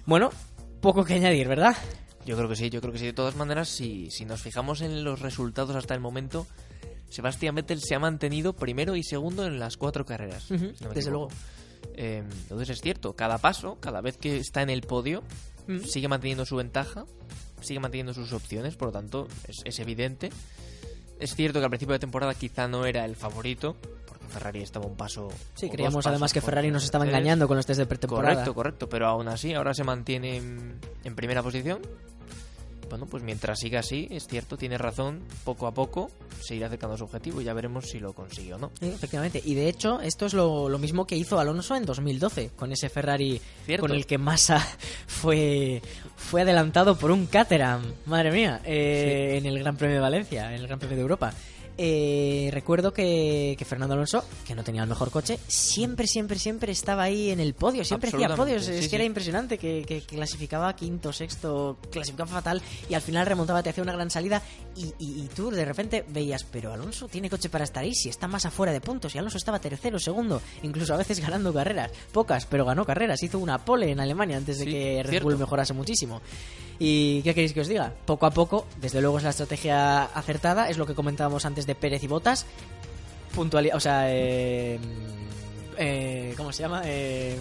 Bueno, 0.06 0.30
poco 0.80 1.04
que 1.04 1.16
añadir, 1.16 1.48
¿verdad? 1.48 1.76
Yo 2.26 2.36
creo 2.38 2.48
que 2.50 2.56
sí, 2.56 2.70
yo 2.70 2.82
creo 2.82 2.94
que 2.94 3.00
sí. 3.00 3.06
De 3.06 3.14
todas 3.14 3.36
maneras, 3.36 3.70
si, 3.70 4.10
si 4.12 4.26
nos 4.26 4.42
fijamos 4.42 4.82
en 4.82 5.04
los 5.04 5.22
resultados 5.22 5.76
hasta 5.76 5.94
el 5.94 6.00
momento, 6.00 6.48
Sebastián 7.10 7.56
Vettel 7.56 7.82
se 7.82 7.96
ha 7.96 8.00
mantenido 8.00 8.54
primero 8.54 8.96
y 8.96 9.04
segundo 9.04 9.46
en 9.46 9.60
las 9.60 9.78
cuatro 9.78 10.06
carreras. 10.06 10.44
Si 10.44 10.54
no 10.54 10.90
desde 10.94 11.10
equivoco. 11.10 11.34
Eh, 11.96 12.24
entonces 12.44 12.70
es 12.70 12.82
cierto, 12.82 13.14
cada 13.14 13.38
paso, 13.38 13.78
cada 13.80 14.02
vez 14.02 14.18
que 14.18 14.38
está 14.38 14.62
en 14.62 14.70
el 14.70 14.82
podio, 14.82 15.24
sigue 15.86 16.08
manteniendo 16.08 16.46
su 16.46 16.56
ventaja, 16.56 17.06
sigue 17.62 17.80
manteniendo 17.80 18.14
sus 18.14 18.34
opciones, 18.34 18.76
por 18.76 18.90
lo 18.90 18.92
tanto 18.92 19.28
es, 19.48 19.62
es 19.66 19.80
evidente. 19.80 20.30
Es 21.20 21.36
cierto 21.36 21.60
que 21.60 21.66
al 21.66 21.70
principio 21.70 21.94
de 21.94 22.00
temporada 22.00 22.34
quizá 22.34 22.68
no 22.68 22.86
era 22.86 23.06
el 23.06 23.16
favorito, 23.16 23.76
porque 24.08 24.26
Ferrari 24.28 24.62
estaba 24.62 24.86
un 24.86 24.96
paso. 24.96 25.30
Sí, 25.56 25.70
creíamos 25.70 26.06
además 26.08 26.34
que 26.34 26.42
Ferrari 26.42 26.72
nos 26.72 26.84
estaba 26.84 27.06
engañando 27.06 27.48
con 27.48 27.58
los 27.58 27.66
test 27.66 27.80
de 27.80 27.86
pretemporada. 27.86 28.34
Correcto, 28.34 28.56
correcto, 28.56 28.90
pero 28.90 29.08
aún 29.08 29.28
así 29.28 29.54
ahora 29.54 29.74
se 29.74 29.84
mantiene 29.84 30.38
en, 30.38 30.80
en 31.04 31.16
primera 31.16 31.44
posición. 31.44 31.82
Bueno, 32.92 33.06
pues 33.06 33.24
mientras 33.24 33.58
siga 33.58 33.80
así, 33.80 34.10
es 34.12 34.28
cierto, 34.28 34.58
tiene 34.58 34.78
razón, 34.78 35.22
poco 35.46 35.66
a 35.66 35.74
poco 35.74 36.12
se 36.42 36.56
irá 36.56 36.68
acercando 36.68 36.96
a 36.96 36.98
su 36.98 37.06
objetivo 37.06 37.40
y 37.40 37.46
ya 37.46 37.54
veremos 37.54 37.90
si 37.90 38.02
lo 38.02 38.12
consigue 38.12 38.54
o 38.54 38.58
no. 38.58 38.70
Sí, 38.82 38.90
efectivamente. 38.90 39.42
Y 39.46 39.54
de 39.54 39.70
hecho, 39.70 40.02
esto 40.02 40.26
es 40.26 40.34
lo, 40.34 40.68
lo 40.68 40.78
mismo 40.78 41.08
que 41.08 41.16
hizo 41.16 41.40
Alonso 41.40 41.78
en 41.78 41.86
2012, 41.86 42.50
con 42.54 42.74
ese 42.74 42.90
Ferrari 42.90 43.40
Cierto. 43.66 43.88
con 43.88 43.96
el 43.96 44.06
que 44.06 44.18
Massa 44.18 44.60
fue, 45.08 45.82
fue 46.18 46.42
adelantado 46.42 46.98
por 46.98 47.12
un 47.12 47.28
Caterham. 47.28 47.82
Madre 48.08 48.32
mía, 48.32 48.60
eh, 48.66 49.38
en 49.38 49.46
el 49.46 49.58
Gran 49.60 49.78
Premio 49.78 49.96
de 49.96 50.02
Valencia, 50.02 50.54
en 50.54 50.60
el 50.60 50.68
Gran 50.68 50.78
Premio 50.78 50.98
de 50.98 51.02
Europa. 51.04 51.34
Eh, 51.78 52.50
recuerdo 52.54 52.94
que, 52.94 53.56
que 53.58 53.66
Fernando 53.66 53.94
Alonso, 53.96 54.24
que 54.46 54.54
no 54.56 54.64
tenía 54.64 54.84
el 54.84 54.90
mejor 54.90 55.10
coche, 55.10 55.40
siempre, 55.48 56.06
siempre, 56.06 56.38
siempre 56.38 56.72
estaba 56.72 57.04
ahí 57.04 57.32
en 57.32 57.40
el 57.40 57.54
podio, 57.54 57.84
siempre 57.84 58.10
hacía 58.10 58.36
podios. 58.36 58.68
es 58.68 58.84
sí, 58.84 58.90
que 58.90 58.96
era 58.98 59.06
impresionante 59.06 59.58
que, 59.58 59.84
que 59.88 60.02
clasificaba 60.02 60.76
quinto, 60.76 61.12
sexto, 61.12 61.78
clasificaba 61.92 62.30
fatal 62.30 62.62
y 62.90 62.94
al 62.94 63.02
final 63.02 63.26
remontaba, 63.26 63.64
te 63.64 63.70
hacía 63.72 63.84
una 63.84 63.94
gran 63.94 64.12
salida 64.12 64.42
y, 64.76 64.86
y- 65.00 65.24
y 65.24 65.30
tú 65.36 65.50
de 65.50 65.66
repente 65.66 66.06
veías, 66.10 66.44
pero 66.44 66.72
Alonso 66.74 67.08
tiene 67.08 67.30
coche 67.30 67.50
para 67.50 67.64
estar 67.64 67.84
ahí, 67.84 67.94
si 67.96 68.10
está 68.10 68.28
más 68.28 68.46
afuera 68.46 68.72
de 68.74 68.82
puntos 68.82 69.16
y 69.16 69.18
Alonso 69.18 69.38
estaba 69.38 69.60
tercero, 69.60 69.98
segundo, 70.00 70.42
incluso 70.64 70.94
a 70.94 70.98
veces 70.98 71.20
ganando 71.20 71.54
carreras, 71.54 71.92
pocas, 72.12 72.46
pero 72.46 72.66
ganó 72.66 72.86
carreras, 72.86 73.24
hizo 73.24 73.40
una 73.40 73.58
pole 73.66 73.92
en 73.92 74.00
Alemania 74.00 74.38
antes 74.38 74.60
de 74.60 74.66
Sí, 74.66 74.72
que 74.72 75.04
Red. 75.04 75.24
Bull 75.24 75.38
mejorase 75.38 75.74
muchísimo. 75.74 76.22
¿Y 76.84 77.22
qué 77.22 77.36
queréis 77.36 77.54
que 77.54 77.62
os 77.62 77.68
diga? 77.68 77.94
Poco 78.06 78.26
a 78.26 78.32
poco, 78.32 78.66
desde 78.82 79.02
luego 79.02 79.20
es 79.20 79.24
la 79.24 79.30
estrategia 79.30 80.02
acertada, 80.06 80.68
es 80.68 80.80
lo 80.80 80.88
que 80.88 80.96
comentábamos 80.96 81.46
antes 81.46 81.68
de 81.68 81.76
Pérez 81.76 82.02
y 82.02 82.08
Botas, 82.08 82.48
puntualidad, 83.36 83.76
o 83.76 83.80
sea, 83.80 84.06
eh, 84.08 84.80
eh, 85.78 86.34
¿cómo 86.36 86.52
se 86.52 86.64
llama? 86.64 86.82
Eh, 86.86 87.38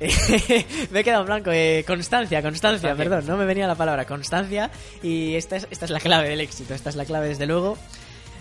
me 0.90 1.00
he 1.00 1.04
quedado 1.04 1.20
en 1.20 1.26
blanco. 1.26 1.50
eh, 1.52 1.84
constancia, 1.86 2.40
constancia, 2.40 2.88
Constancia. 2.88 2.96
perdón, 2.96 3.26
no 3.26 3.36
me 3.36 3.44
venía 3.44 3.66
la 3.66 3.74
palabra. 3.74 4.06
Constancia. 4.06 4.70
Y 5.02 5.34
esta 5.34 5.56
es, 5.56 5.68
esta 5.70 5.84
es 5.84 5.90
la 5.90 6.00
clave 6.00 6.28
del 6.30 6.40
éxito. 6.40 6.74
Esta 6.74 6.90
es 6.90 6.96
la 6.96 7.04
clave, 7.04 7.28
desde 7.28 7.46
luego. 7.46 7.76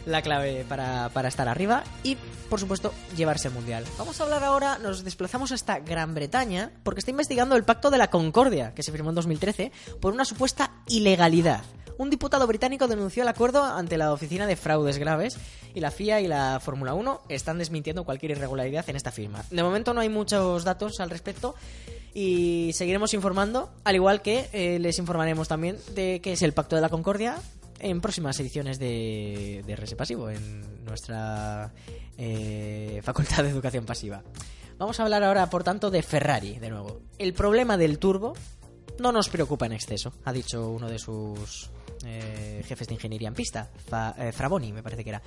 La 0.06 0.22
clave 0.22 0.66
para, 0.68 1.10
para 1.10 1.28
estar 1.28 1.48
arriba. 1.48 1.84
Y, 2.04 2.18
por 2.50 2.60
supuesto, 2.60 2.94
llevarse 3.16 3.48
el 3.48 3.54
mundial. 3.54 3.86
Vamos 3.98 4.20
a 4.20 4.24
hablar 4.24 4.44
ahora. 4.44 4.78
Nos 4.78 5.04
desplazamos 5.04 5.52
hasta 5.52 5.80
Gran 5.80 6.14
Bretaña. 6.14 6.72
Porque 6.84 7.00
está 7.00 7.12
investigando 7.12 7.56
el 7.56 7.64
Pacto 7.64 7.90
de 7.90 7.98
la 7.98 8.10
Concordia, 8.10 8.74
que 8.74 8.84
se 8.84 8.92
firmó 8.92 9.10
en 9.10 9.16
2013, 9.16 9.72
por 10.02 10.14
una 10.14 10.26
supuesta 10.26 10.72
ilegalidad. 10.88 11.64
Un 11.98 12.10
diputado 12.10 12.48
británico 12.48 12.88
denunció 12.88 13.24
el 13.24 13.30
acuerdo 13.30 13.64
ante 13.64 13.98
la 13.98 14.12
Oficina 14.14 14.48
de 14.48 14.56
Fraudes 14.56 14.98
Graves 14.98 15.38
y 15.76 15.80
la 15.80 15.92
FIA 15.92 16.22
y 16.22 16.28
la 16.28 16.60
Fórmula 16.60 16.94
1 16.94 17.22
están 17.30 17.60
desmintiendo 17.60 18.04
cualquier 18.04 18.32
irregularidad 18.32 18.90
en 18.90 18.96
esta 18.96 19.12
firma. 19.12 19.44
De 19.52 19.64
momento 19.64 19.94
no 19.94 20.02
hay 20.02 20.10
muchos 20.10 20.64
datos 20.64 21.00
al 21.00 21.10
respecto 21.10 21.56
y 22.14 22.72
seguiremos 22.74 23.14
informando, 23.14 23.72
al 23.84 23.96
igual 23.96 24.22
que 24.22 24.50
eh, 24.54 24.80
les 24.80 24.98
informaremos 24.98 25.48
también 25.48 25.78
de 25.94 26.20
qué 26.22 26.34
es 26.34 26.42
el 26.42 26.54
Pacto 26.54 26.76
de 26.76 26.82
la 26.82 26.90
Concordia 26.90 27.38
en 27.84 28.02
próximas 28.02 28.40
ediciones 28.40 28.80
de, 28.80 29.64
de 29.66 29.96
Pasivo, 29.96 30.30
en 30.30 30.84
nuestra 30.86 31.74
eh, 32.18 33.02
Facultad 33.04 33.44
de 33.44 33.50
Educación 33.50 33.86
Pasiva. 33.86 34.24
Vamos 34.78 35.00
a 35.00 35.04
hablar 35.04 35.24
ahora, 35.24 35.50
por 35.50 35.64
tanto, 35.64 35.92
de 35.92 36.02
Ferrari, 36.02 36.60
de 36.60 36.70
nuevo. 36.70 37.02
El 37.20 37.34
problema 37.34 37.78
del 37.78 38.00
turbo 38.00 38.34
no 39.00 39.12
nos 39.12 39.30
preocupa 39.30 39.66
en 39.66 39.74
exceso, 39.74 40.14
ha 40.24 40.34
dicho 40.34 40.70
uno 40.70 40.90
de 40.90 40.98
sus 41.00 41.70
eh, 42.06 42.64
jefes 42.66 42.88
de 42.88 42.94
ingeniería 42.96 43.28
en 43.28 43.34
pista, 43.34 43.70
Fa- 43.88 44.16
eh, 44.18 44.32
Fraboni, 44.32 44.72
me 44.72 44.82
parece 44.84 45.04
que 45.04 45.10
era. 45.12 45.22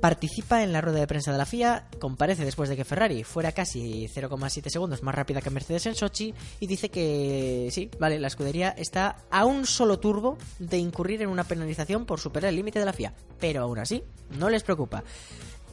Participa 0.00 0.62
en 0.62 0.72
la 0.72 0.80
rueda 0.80 1.00
de 1.00 1.06
prensa 1.06 1.32
de 1.32 1.38
la 1.38 1.46
FIA, 1.46 1.88
comparece 1.98 2.44
después 2.44 2.68
de 2.68 2.76
que 2.76 2.84
Ferrari 2.84 3.24
fuera 3.24 3.52
casi 3.52 4.06
0,7 4.06 4.68
segundos 4.68 5.02
más 5.02 5.14
rápida 5.14 5.40
que 5.40 5.50
Mercedes 5.50 5.86
en 5.86 5.94
Sochi 5.94 6.32
y 6.60 6.66
dice 6.66 6.88
que 6.88 7.68
sí, 7.72 7.90
vale, 7.98 8.20
la 8.20 8.28
escudería 8.28 8.70
está 8.70 9.16
a 9.30 9.44
un 9.44 9.66
solo 9.66 9.98
turbo 9.98 10.38
de 10.58 10.78
incurrir 10.78 11.22
en 11.22 11.28
una 11.28 11.44
penalización 11.44 12.06
por 12.06 12.20
superar 12.20 12.50
el 12.50 12.56
límite 12.56 12.78
de 12.78 12.84
la 12.84 12.92
FIA, 12.92 13.12
pero 13.40 13.62
aún 13.62 13.78
así 13.78 14.04
no 14.38 14.48
les 14.48 14.62
preocupa. 14.62 15.02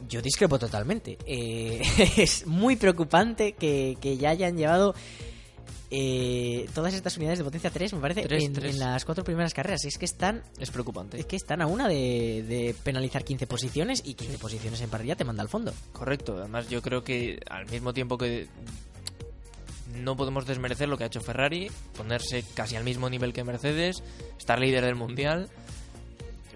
Yo 0.09 0.21
discrepo 0.21 0.59
totalmente. 0.59 1.17
Eh, 1.25 1.81
es 2.17 2.45
muy 2.47 2.75
preocupante 2.75 3.53
que, 3.53 3.97
que 4.01 4.17
ya 4.17 4.31
hayan 4.31 4.57
llevado 4.57 4.95
eh, 5.91 6.67
todas 6.73 6.93
estas 6.93 7.17
unidades 7.17 7.39
de 7.39 7.45
potencia 7.45 7.69
3, 7.69 7.93
me 7.93 7.99
parece, 7.99 8.25
en, 8.29 8.79
las 8.79 9.05
cuatro 9.05 9.23
primeras 9.23 9.53
carreras. 9.53 9.85
Es 9.85 9.97
que 9.97 10.05
están 10.05 10.43
Es 10.59 10.71
preocupante. 10.71 11.19
es 11.19 11.25
que 11.25 11.35
están 11.35 11.61
a 11.61 11.67
una 11.67 11.87
de, 11.87 12.43
de 12.47 12.75
penalizar 12.83 13.23
15 13.23 13.47
posiciones 13.47 14.01
y 14.03 14.15
15 14.15 14.37
posiciones 14.37 14.81
en 14.81 14.89
parrilla 14.89 15.15
te 15.15 15.23
manda 15.23 15.41
al 15.41 15.49
fondo. 15.49 15.73
Correcto, 15.93 16.37
además 16.37 16.69
yo 16.69 16.81
creo 16.81 17.03
que 17.03 17.39
al 17.49 17.65
mismo 17.67 17.93
tiempo 17.93 18.17
que 18.17 18.47
no 19.95 20.15
podemos 20.15 20.45
desmerecer 20.45 20.89
lo 20.89 20.97
que 20.97 21.03
ha 21.03 21.07
hecho 21.07 21.21
Ferrari, 21.21 21.71
ponerse 21.95 22.43
casi 22.53 22.75
al 22.75 22.83
mismo 22.83 23.09
nivel 23.09 23.33
que 23.33 23.43
Mercedes, 23.43 24.03
estar 24.37 24.59
líder 24.59 24.85
del 24.85 24.95
mundial. 24.95 25.49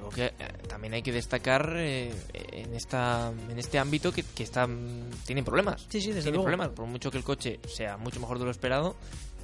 Creo 0.10 0.30
que 0.30 0.44
eh, 0.44 0.48
también 0.68 0.94
hay 0.94 1.02
que 1.02 1.12
destacar 1.12 1.74
eh, 1.78 2.14
en 2.34 2.74
esta 2.76 3.32
en 3.50 3.58
este 3.60 3.80
ámbito 3.80 4.12
que, 4.12 4.24
que 4.24 4.44
están 4.44 5.10
tienen 5.26 5.46
problemas. 5.46 5.86
Sí, 5.90 6.02
sí, 6.02 6.08
desde 6.08 6.24
tienen 6.24 6.34
luego. 6.36 6.44
problemas, 6.44 6.70
por 6.70 6.86
mucho 6.86 7.12
que 7.12 7.18
el 7.18 7.24
coche 7.24 7.60
sea 7.68 7.98
mucho 7.98 8.20
mejor 8.20 8.40
de 8.40 8.46
lo 8.46 8.52
esperado. 8.52 8.96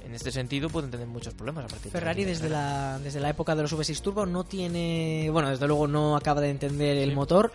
en 0.04 0.14
este 0.14 0.30
sentido 0.30 0.68
pueden 0.70 0.90
tener 0.90 1.06
muchos 1.06 1.34
problemas 1.34 1.64
a 1.64 1.68
partir 1.68 1.90
de 1.90 1.98
Ferrari 1.98 2.22
la 2.22 2.28
desde 2.28 2.48
la, 2.48 2.98
desde 3.02 3.20
la 3.20 3.30
época 3.30 3.56
de 3.56 3.62
los 3.62 3.72
V6 3.72 4.00
Turbo 4.00 4.24
no 4.26 4.44
tiene, 4.44 5.28
bueno, 5.32 5.50
desde 5.50 5.66
luego 5.66 5.88
no 5.88 6.16
acaba 6.16 6.40
de 6.40 6.50
entender 6.50 6.96
el 6.98 7.12
motor 7.14 7.52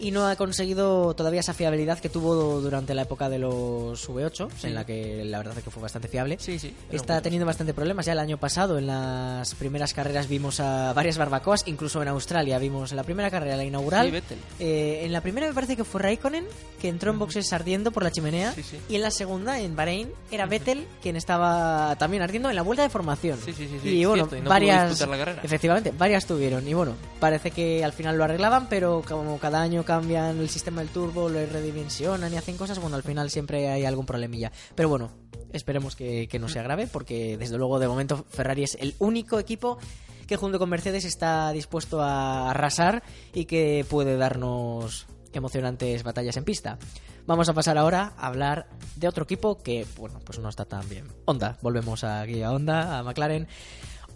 y 0.00 0.10
no 0.10 0.26
ha 0.28 0.36
conseguido 0.36 1.14
todavía 1.14 1.40
esa 1.40 1.54
fiabilidad 1.54 1.98
que 1.98 2.08
tuvo 2.08 2.60
durante 2.60 2.94
la 2.94 3.02
época 3.02 3.28
de 3.28 3.38
los 3.38 4.08
V8, 4.08 4.48
en 4.64 4.74
la 4.74 4.84
que 4.86 5.24
la 5.24 5.38
verdad 5.38 5.58
es 5.58 5.64
que 5.64 5.70
fue 5.70 5.82
bastante 5.82 6.08
fiable. 6.08 6.36
Sí, 6.38 6.58
sí. 6.58 6.74
Está 6.90 7.20
teniendo 7.20 7.46
bastante 7.46 7.74
problemas. 7.74 8.06
Ya 8.06 8.12
el 8.12 8.18
año 8.18 8.38
pasado, 8.38 8.78
en 8.78 8.86
las 8.86 9.54
primeras 9.54 9.94
carreras, 9.94 10.28
vimos 10.28 10.60
a 10.60 10.92
varias 10.92 11.18
barbacoas. 11.18 11.64
Incluso 11.66 12.00
en 12.02 12.08
Australia 12.08 12.58
vimos 12.58 12.90
en 12.92 12.96
la 12.96 13.02
primera 13.02 13.30
carrera, 13.30 13.56
la 13.56 13.64
inaugural. 13.64 14.10
Sí. 14.10 14.34
Eh, 14.60 15.00
en 15.04 15.12
la 15.12 15.20
primera 15.20 15.46
me 15.48 15.54
parece 15.54 15.76
que 15.76 15.84
fue 15.84 16.00
Raikkonen, 16.02 16.44
que 16.80 16.88
entró 16.88 17.10
en 17.12 17.18
boxes 17.18 17.52
ardiendo 17.52 17.90
por 17.90 18.02
la 18.02 18.10
chimenea. 18.12 18.52
Sí, 18.52 18.62
sí. 18.62 18.78
Y 18.88 18.94
en 18.96 19.02
la 19.02 19.10
segunda, 19.10 19.58
en 19.60 19.74
Bahrein, 19.74 20.10
era 20.30 20.46
Vettel 20.46 20.86
quien 21.02 21.16
estaba 21.16 21.96
también 21.98 22.22
ardiendo 22.22 22.48
en 22.50 22.56
la 22.56 22.62
vuelta 22.62 22.82
de 22.82 22.88
formación. 22.88 23.38
Sí, 23.44 23.52
sí, 23.52 23.66
sí, 23.68 23.78
sí, 23.82 23.88
Y 23.88 24.04
bueno, 24.04 24.28
y 24.36 24.40
no 24.40 24.48
varias. 24.50 24.90
disputar 24.90 25.08
la 25.08 25.18
carrera. 25.24 25.42
Efectivamente, 25.42 25.92
varias 25.96 26.26
tuvieron. 26.26 26.66
Y 26.68 26.74
bueno, 26.74 26.94
parece 27.20 27.50
que 27.50 27.84
al 27.84 27.92
final 27.92 28.16
lo 28.16 28.24
arreglaban, 28.24 28.68
pero 28.68 29.02
como 29.06 29.38
cada 29.38 29.60
año 29.60 29.84
cambian 29.88 30.38
el 30.38 30.50
sistema 30.50 30.82
del 30.82 30.90
turbo, 30.90 31.30
lo 31.30 31.46
redimensionan 31.46 32.30
y 32.30 32.36
hacen 32.36 32.58
cosas, 32.58 32.78
bueno, 32.78 32.96
al 32.96 33.02
final 33.02 33.30
siempre 33.30 33.70
hay 33.70 33.86
algún 33.86 34.04
problemilla. 34.04 34.52
Pero 34.74 34.90
bueno, 34.90 35.12
esperemos 35.50 35.96
que, 35.96 36.28
que 36.28 36.38
no 36.38 36.50
sea 36.50 36.62
grave, 36.62 36.86
porque 36.86 37.38
desde 37.38 37.56
luego 37.56 37.78
de 37.78 37.88
momento 37.88 38.26
Ferrari 38.28 38.64
es 38.64 38.76
el 38.78 38.94
único 38.98 39.38
equipo 39.38 39.78
que 40.26 40.36
junto 40.36 40.58
con 40.58 40.68
Mercedes 40.68 41.06
está 41.06 41.50
dispuesto 41.52 42.02
a 42.02 42.50
arrasar 42.50 43.02
y 43.32 43.46
que 43.46 43.86
puede 43.88 44.18
darnos 44.18 45.06
emocionantes 45.32 46.02
batallas 46.02 46.36
en 46.36 46.44
pista. 46.44 46.78
Vamos 47.26 47.48
a 47.48 47.54
pasar 47.54 47.78
ahora 47.78 48.12
a 48.18 48.26
hablar 48.26 48.68
de 48.96 49.08
otro 49.08 49.24
equipo 49.24 49.56
que, 49.62 49.86
bueno, 49.96 50.20
pues 50.22 50.38
no 50.38 50.50
está 50.50 50.66
tan 50.66 50.86
bien. 50.90 51.06
Honda, 51.24 51.56
volvemos 51.62 52.04
aquí 52.04 52.42
a 52.42 52.52
Honda, 52.52 52.98
a 52.98 53.02
McLaren. 53.02 53.48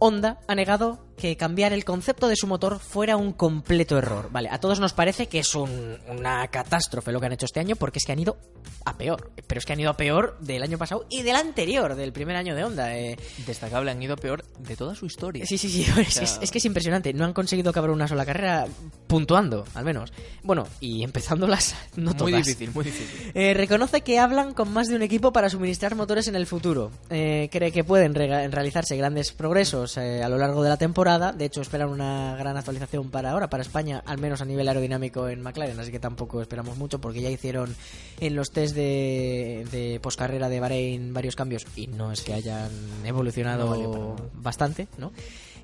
Honda 0.04 0.40
ha 0.48 0.54
negado 0.56 1.06
que 1.16 1.36
cambiar 1.36 1.72
el 1.72 1.84
concepto 1.84 2.26
de 2.26 2.34
su 2.34 2.48
motor 2.48 2.80
fuera 2.80 3.16
un 3.16 3.32
completo 3.32 3.96
error. 3.96 4.30
Vale, 4.32 4.48
a 4.50 4.58
todos 4.58 4.80
nos 4.80 4.92
parece 4.92 5.28
que 5.28 5.38
es 5.38 5.54
un- 5.54 5.98
una 6.08 6.48
catástrofe 6.48 7.12
lo 7.12 7.20
que 7.20 7.26
han 7.26 7.32
hecho 7.32 7.46
este 7.46 7.60
año 7.60 7.76
porque 7.76 7.98
es 8.00 8.04
que 8.04 8.10
han 8.10 8.18
ido 8.18 8.36
a 8.84 8.96
peor. 8.96 9.30
Pero 9.46 9.58
es 9.58 9.66
que 9.66 9.72
han 9.72 9.80
ido 9.80 9.90
a 9.90 9.96
peor 9.96 10.36
del 10.40 10.62
año 10.62 10.78
pasado 10.78 11.06
y 11.10 11.22
del 11.22 11.36
anterior, 11.36 11.94
del 11.94 12.12
primer 12.12 12.36
año 12.36 12.54
de 12.54 12.64
Honda. 12.64 12.96
eh. 12.96 13.16
Destacable, 13.46 13.90
han 13.90 14.02
ido 14.02 14.16
peor 14.16 14.44
de 14.58 14.76
toda 14.76 14.94
su 14.94 15.06
historia. 15.06 15.44
Sí, 15.46 15.58
sí, 15.58 15.68
sí, 15.68 15.86
es, 16.00 16.16
es- 16.16 16.38
es 16.42 16.50
que 16.50 16.58
es 16.58 16.64
impresionante. 16.64 17.12
No 17.12 17.24
han 17.24 17.32
conseguido 17.32 17.70
acabar 17.70 17.90
una 17.90 18.08
sola 18.08 18.24
carrera 18.24 18.66
puntuando, 19.06 19.64
al 19.74 19.84
menos. 19.84 20.12
Bueno, 20.42 20.66
y 20.80 21.02
empezándolas, 21.04 21.74
no 21.96 22.10
muy 22.10 22.16
todas. 22.32 22.46
difícil, 22.46 22.70
muy 22.72 22.84
difícil. 22.84 23.30
Eh, 23.34 23.54
reconoce 23.54 24.00
que 24.02 24.18
hablan 24.18 24.54
con 24.54 24.72
más 24.72 24.88
de 24.88 24.96
un 24.96 25.02
equipo 25.02 25.32
para 25.32 25.48
suministrar 25.50 25.94
motores 25.94 26.28
en 26.28 26.36
el 26.36 26.46
futuro. 26.46 26.90
Eh, 27.10 27.48
cree 27.52 27.72
que 27.72 27.84
pueden 27.84 28.14
realizarse 28.14 28.96
grandes 28.96 29.32
progresos 29.32 29.98
a 29.98 30.28
lo 30.28 30.38
largo 30.38 30.62
de 30.62 30.68
la 30.70 30.76
temporada. 30.76 31.32
De 31.32 31.44
hecho, 31.44 31.60
esperan 31.60 31.88
una 31.90 32.36
gran 32.38 32.56
actualización 32.56 33.10
para 33.10 33.30
ahora, 33.32 33.48
para 33.50 33.62
España, 33.62 34.02
al 34.06 34.18
menos 34.18 34.40
a 34.40 34.44
nivel 34.44 34.66
aerodinamico 34.68 35.28
en 35.28 35.42
McLaren. 35.42 35.78
Así 35.78 35.90
que 35.90 36.00
tampoco 36.00 36.40
esperamos 36.40 36.76
mucho 36.78 37.00
porque 37.00 37.20
ya 37.20 37.30
hicieron 37.30 37.74
en 38.20 38.34
los 38.36 38.50
test 38.50 38.71
de, 38.74 39.66
de 39.70 40.00
poscarrera 40.00 40.48
de 40.48 40.60
Bahrein 40.60 41.12
varios 41.14 41.36
cambios 41.36 41.64
y 41.76 41.86
no 41.86 42.12
es 42.12 42.22
que 42.22 42.32
hayan 42.34 42.70
evolucionado 43.04 43.74
No 43.76 44.16
bastante, 44.34 44.88
¿no? 44.98 45.12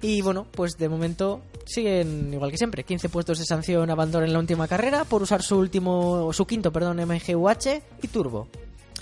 Y 0.00 0.20
bueno, 0.22 0.46
pues 0.52 0.78
de 0.78 0.88
momento 0.88 1.40
siguen 1.66 2.32
igual 2.32 2.50
que 2.52 2.56
siempre. 2.58 2.84
15 2.84 3.08
puestos 3.08 3.38
de 3.40 3.44
sanción 3.44 3.90
a 3.90 3.94
Van 3.96 4.12
Dorn 4.12 4.26
en 4.26 4.32
la 4.32 4.38
última 4.38 4.68
carrera 4.68 5.04
por 5.04 5.22
usar 5.22 5.42
su 5.42 5.56
último, 5.56 6.32
su 6.32 6.46
quinto, 6.46 6.72
perdón, 6.72 6.98
MGUH 7.04 7.82
y 8.02 8.08
turbo. 8.08 8.46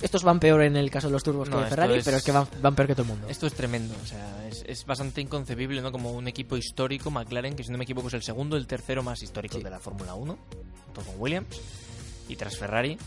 Estos 0.02 0.24
van 0.24 0.40
peor 0.40 0.62
en 0.62 0.76
el 0.76 0.90
caso 0.90 1.06
de 1.08 1.12
los 1.14 1.22
turbos 1.22 1.48
No, 1.48 1.56
que 1.58 1.64
de 1.64 1.70
Ferrari, 1.70 1.94
es- 1.98 2.04
pero 2.04 2.16
es 2.18 2.22
que 2.22 2.32
van, 2.32 2.46
van 2.62 2.74
peor 2.74 2.88
que 2.88 2.94
todo 2.94 3.02
el 3.04 3.08
mundo. 3.08 3.26
Esto 3.28 3.46
es 3.46 3.54
tremendo, 3.54 3.94
o 4.02 4.06
sea, 4.06 4.46
es, 4.46 4.62
es 4.66 4.84
bastante 4.86 5.20
inconcebible, 5.22 5.80
¿no? 5.82 5.90
Como 5.92 6.12
un 6.12 6.28
equipo 6.28 6.56
histórico, 6.56 7.10
McLaren, 7.10 7.56
que 7.56 7.64
si 7.64 7.70
no 7.70 7.78
me 7.78 7.84
equivoco 7.84 8.08
es 8.08 8.14
el 8.14 8.22
segundo, 8.22 8.56
el 8.58 8.66
tercero 8.66 9.02
más 9.02 9.22
histórico 9.22 9.58
de 9.58 9.70
la 9.70 9.78
Fórmula 9.80 10.14
1, 10.14 10.36
junto 10.86 11.00
con 11.02 11.14
Williams, 11.20 11.48
y 12.28 12.36
tras 12.36 12.56
Ferrari, 12.58 12.98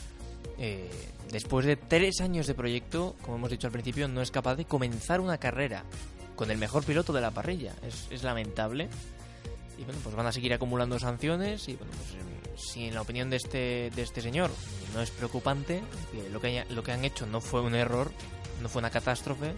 eh, 0.57 0.89
después 1.31 1.65
de 1.65 1.75
tres 1.75 2.21
años 2.21 2.47
de 2.47 2.53
proyecto, 2.53 3.15
como 3.21 3.37
hemos 3.37 3.49
dicho 3.49 3.67
al 3.67 3.73
principio, 3.73 4.07
no 4.07 4.21
es 4.21 4.31
capaz 4.31 4.55
de 4.55 4.65
comenzar 4.65 5.21
una 5.21 5.37
carrera 5.37 5.83
con 6.35 6.51
el 6.51 6.57
mejor 6.57 6.83
piloto 6.83 7.11
de 7.13 7.21
la 7.21 7.31
parrilla. 7.31 7.73
Es, 8.11 8.23
lamentable. 8.23 8.89
Y 9.77 9.83
bueno, 9.83 9.99
pues 10.03 10.15
van 10.15 10.25
a 10.25 10.31
seguir 10.31 10.53
acumulando 10.53 10.99
sanciones 10.99 11.67
y 11.69 11.75
bueno, 11.75 11.91
pues 11.95 12.13
em, 12.13 12.57
si 12.57 12.85
en 12.87 12.95
la 12.95 13.01
opinión 13.01 13.29
de 13.29 13.37
este, 13.37 13.91
de 13.95 14.01
este 14.01 14.21
señor 14.21 14.51
no 14.93 15.01
es 15.01 15.09
preocupante, 15.11 15.81
lo 16.33 16.41
que, 16.41 16.47
haya- 16.47 16.65
lo 16.69 16.83
que 16.83 16.91
han 16.91 17.05
hecho 17.05 17.25
no 17.25 17.39
fue 17.39 17.61
un 17.61 17.75
error, 17.75 18.11
no 18.61 18.67
fue 18.67 18.79
una 18.81 18.89
catástrofe, 18.89 19.53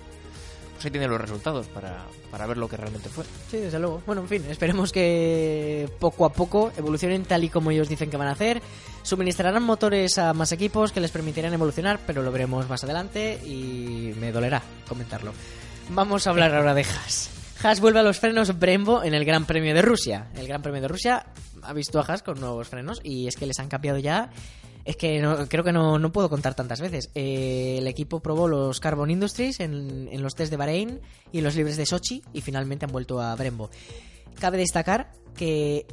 ahí 0.85 0.91
tienen 0.91 1.09
los 1.09 1.19
resultados 1.19 1.67
para, 1.67 2.05
para 2.29 2.45
ver 2.45 2.57
lo 2.57 2.67
que 2.67 2.77
realmente 2.77 3.09
fue. 3.09 3.23
Sí, 3.49 3.57
desde 3.57 3.79
luego. 3.79 4.01
Bueno, 4.05 4.21
en 4.21 4.27
fin, 4.27 4.45
esperemos 4.49 4.91
que 4.91 5.89
poco 5.99 6.25
a 6.25 6.33
poco 6.33 6.71
evolucionen 6.77 7.23
tal 7.23 7.43
y 7.43 7.49
como 7.49 7.71
ellos 7.71 7.89
dicen 7.89 8.09
que 8.09 8.17
van 8.17 8.27
a 8.27 8.31
hacer. 8.31 8.61
Suministrarán 9.03 9.63
motores 9.63 10.17
a 10.17 10.33
más 10.33 10.51
equipos 10.51 10.91
que 10.91 10.99
les 10.99 11.11
permitirán 11.11 11.53
evolucionar, 11.53 11.99
pero 12.05 12.21
lo 12.21 12.31
veremos 12.31 12.69
más 12.69 12.83
adelante 12.83 13.39
y 13.45 14.13
me 14.19 14.31
dolerá 14.31 14.61
comentarlo. 14.87 15.33
Vamos 15.89 16.27
a 16.27 16.29
hablar 16.29 16.55
ahora 16.55 16.73
de 16.73 16.83
Haas. 16.83 17.29
Haas 17.63 17.79
vuelve 17.79 17.99
a 17.99 18.03
los 18.03 18.19
frenos 18.19 18.57
Brembo 18.57 19.03
en 19.03 19.13
el 19.13 19.25
Gran 19.25 19.45
Premio 19.45 19.73
de 19.73 19.81
Rusia. 19.81 20.27
El 20.35 20.47
Gran 20.47 20.61
Premio 20.61 20.81
de 20.81 20.87
Rusia 20.87 21.25
ha 21.61 21.73
visto 21.73 21.99
a 21.99 22.03
Haas 22.03 22.23
con 22.23 22.39
nuevos 22.39 22.67
frenos 22.69 22.99
y 23.03 23.27
es 23.27 23.35
que 23.35 23.45
les 23.45 23.59
han 23.59 23.67
cambiado 23.67 23.99
ya. 23.99 24.29
Es 24.85 24.95
que 24.95 25.21
no- 25.21 25.47
creo 25.47 25.63
que 25.63 25.71
no, 25.71 25.99
no 25.99 26.11
puedo 26.11 26.29
contar 26.29 26.55
tantas 26.55 26.81
veces. 26.81 27.09
Eh, 27.15 27.75
el 27.79 27.87
equipo 27.87 28.19
probó 28.19 28.47
los 28.47 28.79
Carbon 28.79 29.11
Industries 29.11 29.59
en, 29.59 30.09
en 30.11 30.21
los 30.23 30.35
test 30.35 30.49
de 30.51 30.57
Bahrein 30.57 30.99
y 31.31 31.37
en 31.39 31.43
los 31.43 31.55
libres 31.55 31.77
de 31.77 31.85
Sochi 31.85 32.21
y 32.33 32.41
finalmente 32.41 32.85
han 32.85 32.91
vuelto 32.91 33.21
a 33.21 33.35
Brembo. 33.35 33.69
Cabe 34.39 34.57
destacar 34.57 35.11
que 35.35 35.85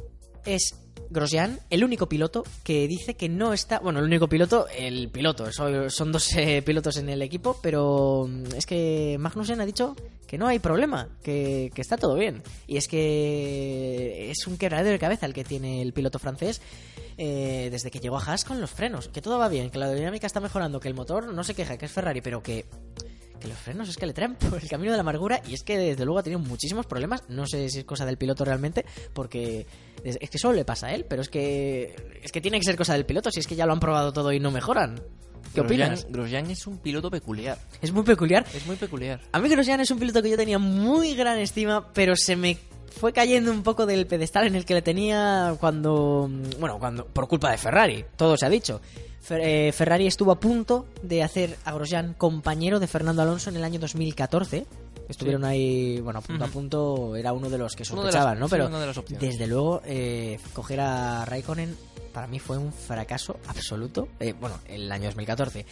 es 0.45 0.73
Grosjean 1.11 1.59
el 1.69 1.83
único 1.83 2.07
piloto 2.07 2.43
que 2.63 2.87
dice 2.87 3.15
que 3.15 3.29
no 3.29 3.53
está. 3.53 3.79
Bueno, 3.79 3.99
el 3.99 4.05
único 4.05 4.27
piloto, 4.27 4.67
el 4.75 5.09
piloto. 5.09 5.51
Son, 5.51 5.89
son 5.89 6.11
dos 6.11 6.33
eh, 6.35 6.61
pilotos 6.63 6.97
en 6.97 7.09
el 7.09 7.21
equipo, 7.21 7.59
pero 7.61 8.27
mm, 8.27 8.55
es 8.55 8.65
que 8.65 9.17
Magnussen 9.19 9.59
ha 9.61 9.65
dicho 9.65 9.95
que 10.27 10.37
no 10.37 10.47
hay 10.47 10.59
problema, 10.59 11.09
que, 11.23 11.71
que 11.73 11.81
está 11.81 11.97
todo 11.97 12.15
bien. 12.15 12.43
Y 12.67 12.77
es 12.77 12.87
que 12.87 14.29
es 14.31 14.45
un 14.47 14.57
quebradero 14.57 14.91
de 14.91 14.99
cabeza 14.99 15.25
el 15.25 15.33
que 15.33 15.43
tiene 15.43 15.81
el 15.81 15.93
piloto 15.93 16.19
francés 16.19 16.61
eh, 17.21 17.67
desde 17.69 17.91
que 17.91 17.99
llegó 17.99 18.17
a 18.17 18.23
Haas 18.23 18.45
con 18.45 18.61
los 18.61 18.71
frenos. 18.71 19.09
Que 19.09 19.21
todo 19.21 19.37
va 19.37 19.49
bien, 19.49 19.69
que 19.69 19.77
la 19.77 19.87
aerodinámica 19.87 20.25
está 20.25 20.39
mejorando, 20.39 20.79
que 20.79 20.87
el 20.87 20.93
motor 20.93 21.33
no 21.33 21.43
se 21.43 21.53
queja, 21.53 21.77
que 21.77 21.85
es 21.85 21.91
Ferrari, 21.91 22.21
pero 22.21 22.41
que 22.41 22.65
que 23.39 23.47
los 23.47 23.57
frenos 23.57 23.87
es 23.87 23.95
que 23.95 24.05
le 24.05 24.11
traen 24.11 24.35
por 24.35 24.61
el 24.61 24.69
camino 24.69 24.91
de 24.91 24.97
la 24.97 25.01
amargura 25.01 25.41
y 25.47 25.53
es 25.53 25.63
que 25.63 25.77
desde 25.77 26.03
luego 26.03 26.19
ha 26.19 26.23
tenido 26.23 26.39
muchísimos 26.39 26.85
problemas. 26.85 27.23
No 27.29 27.45
sé 27.45 27.69
si 27.69 27.79
es 27.79 27.85
cosa 27.85 28.05
del 28.05 28.17
piloto 28.17 28.45
realmente, 28.45 28.85
porque 29.13 29.65
es 30.03 30.29
que 30.29 30.37
solo 30.37 30.55
le 30.55 30.65
pasa 30.65 30.87
a 30.87 30.93
él, 30.93 31.05
pero 31.09 31.21
es 31.21 31.29
que 31.29 32.19
es 32.23 32.31
que 32.31 32.41
tiene 32.41 32.57
que 32.57 32.65
ser 32.65 32.77
cosa 32.77 32.93
del 32.93 33.05
piloto 33.05 33.31
si 33.31 33.41
es 33.41 33.47
que 33.47 33.55
ya 33.55 33.65
lo 33.65 33.73
han 33.73 33.79
probado 33.79 34.13
todo 34.13 34.31
y 34.31 34.39
no 34.39 34.51
mejoran. 34.51 35.01
¿Qué 35.53 35.61
opinas? 35.61 36.05
Grosjean 36.09 36.49
es 36.51 36.67
un 36.67 36.77
piloto 36.77 37.09
peculiar. 37.09 37.57
Es 37.81 37.91
muy 37.91 38.03
peculiar. 38.03 38.45
Es 38.53 38.65
muy 38.65 38.75
peculiar. 38.75 39.19
A 39.31 39.39
mí 39.39 39.49
Grosjean 39.49 39.79
es 39.79 39.89
un 39.91 39.99
piloto 39.99 40.21
que 40.21 40.29
yo 40.29 40.37
tenía 40.37 40.59
muy 40.59 41.15
gran 41.15 41.39
estima, 41.39 41.91
pero 41.93 42.15
se 42.15 42.35
me 42.35 42.57
fue 42.91 43.13
cayendo 43.13 43.51
un 43.51 43.63
poco 43.63 43.85
del 43.85 44.05
pedestal 44.07 44.47
en 44.47 44.55
el 44.55 44.65
que 44.65 44.73
le 44.73 44.81
tenía 44.81 45.55
cuando, 45.59 46.29
bueno, 46.59 46.79
cuando 46.79 47.05
por 47.05 47.27
culpa 47.27 47.51
de 47.51 47.57
Ferrari, 47.57 48.05
todo 48.15 48.37
se 48.37 48.45
ha 48.45 48.49
dicho. 48.49 48.81
Fer- 49.27 49.41
eh, 49.43 49.71
Ferrari 49.73 50.07
estuvo 50.07 50.31
a 50.31 50.39
punto 50.39 50.85
de 51.03 51.23
hacer 51.23 51.57
a 51.65 51.73
Grosjean 51.73 52.13
compañero 52.13 52.79
de 52.79 52.87
Fernando 52.87 53.21
Alonso 53.21 53.49
en 53.49 53.57
el 53.57 53.63
año 53.63 53.79
2014. 53.79 54.65
Estuvieron 55.09 55.43
ahí, 55.43 55.99
bueno, 56.01 56.19
a 56.19 56.21
punto 56.21 56.45
a 56.45 56.47
punto, 56.47 57.15
era 57.15 57.33
uno 57.33 57.49
de 57.49 57.57
los 57.57 57.75
que 57.75 57.83
sospechaban, 57.83 58.37
¿no? 58.39 58.47
Pero 58.47 58.65
de 58.79 58.85
desde 59.19 59.47
luego, 59.47 59.81
eh, 59.85 60.39
coger 60.53 60.79
a 60.81 61.25
Raikkonen 61.25 61.75
para 62.13 62.27
mí 62.27 62.39
fue 62.39 62.57
un 62.57 62.71
fracaso 62.71 63.37
absoluto. 63.47 64.07
Eh, 64.19 64.33
bueno, 64.39 64.59
el 64.67 64.91
año 64.91 65.05
2014. 65.05 65.65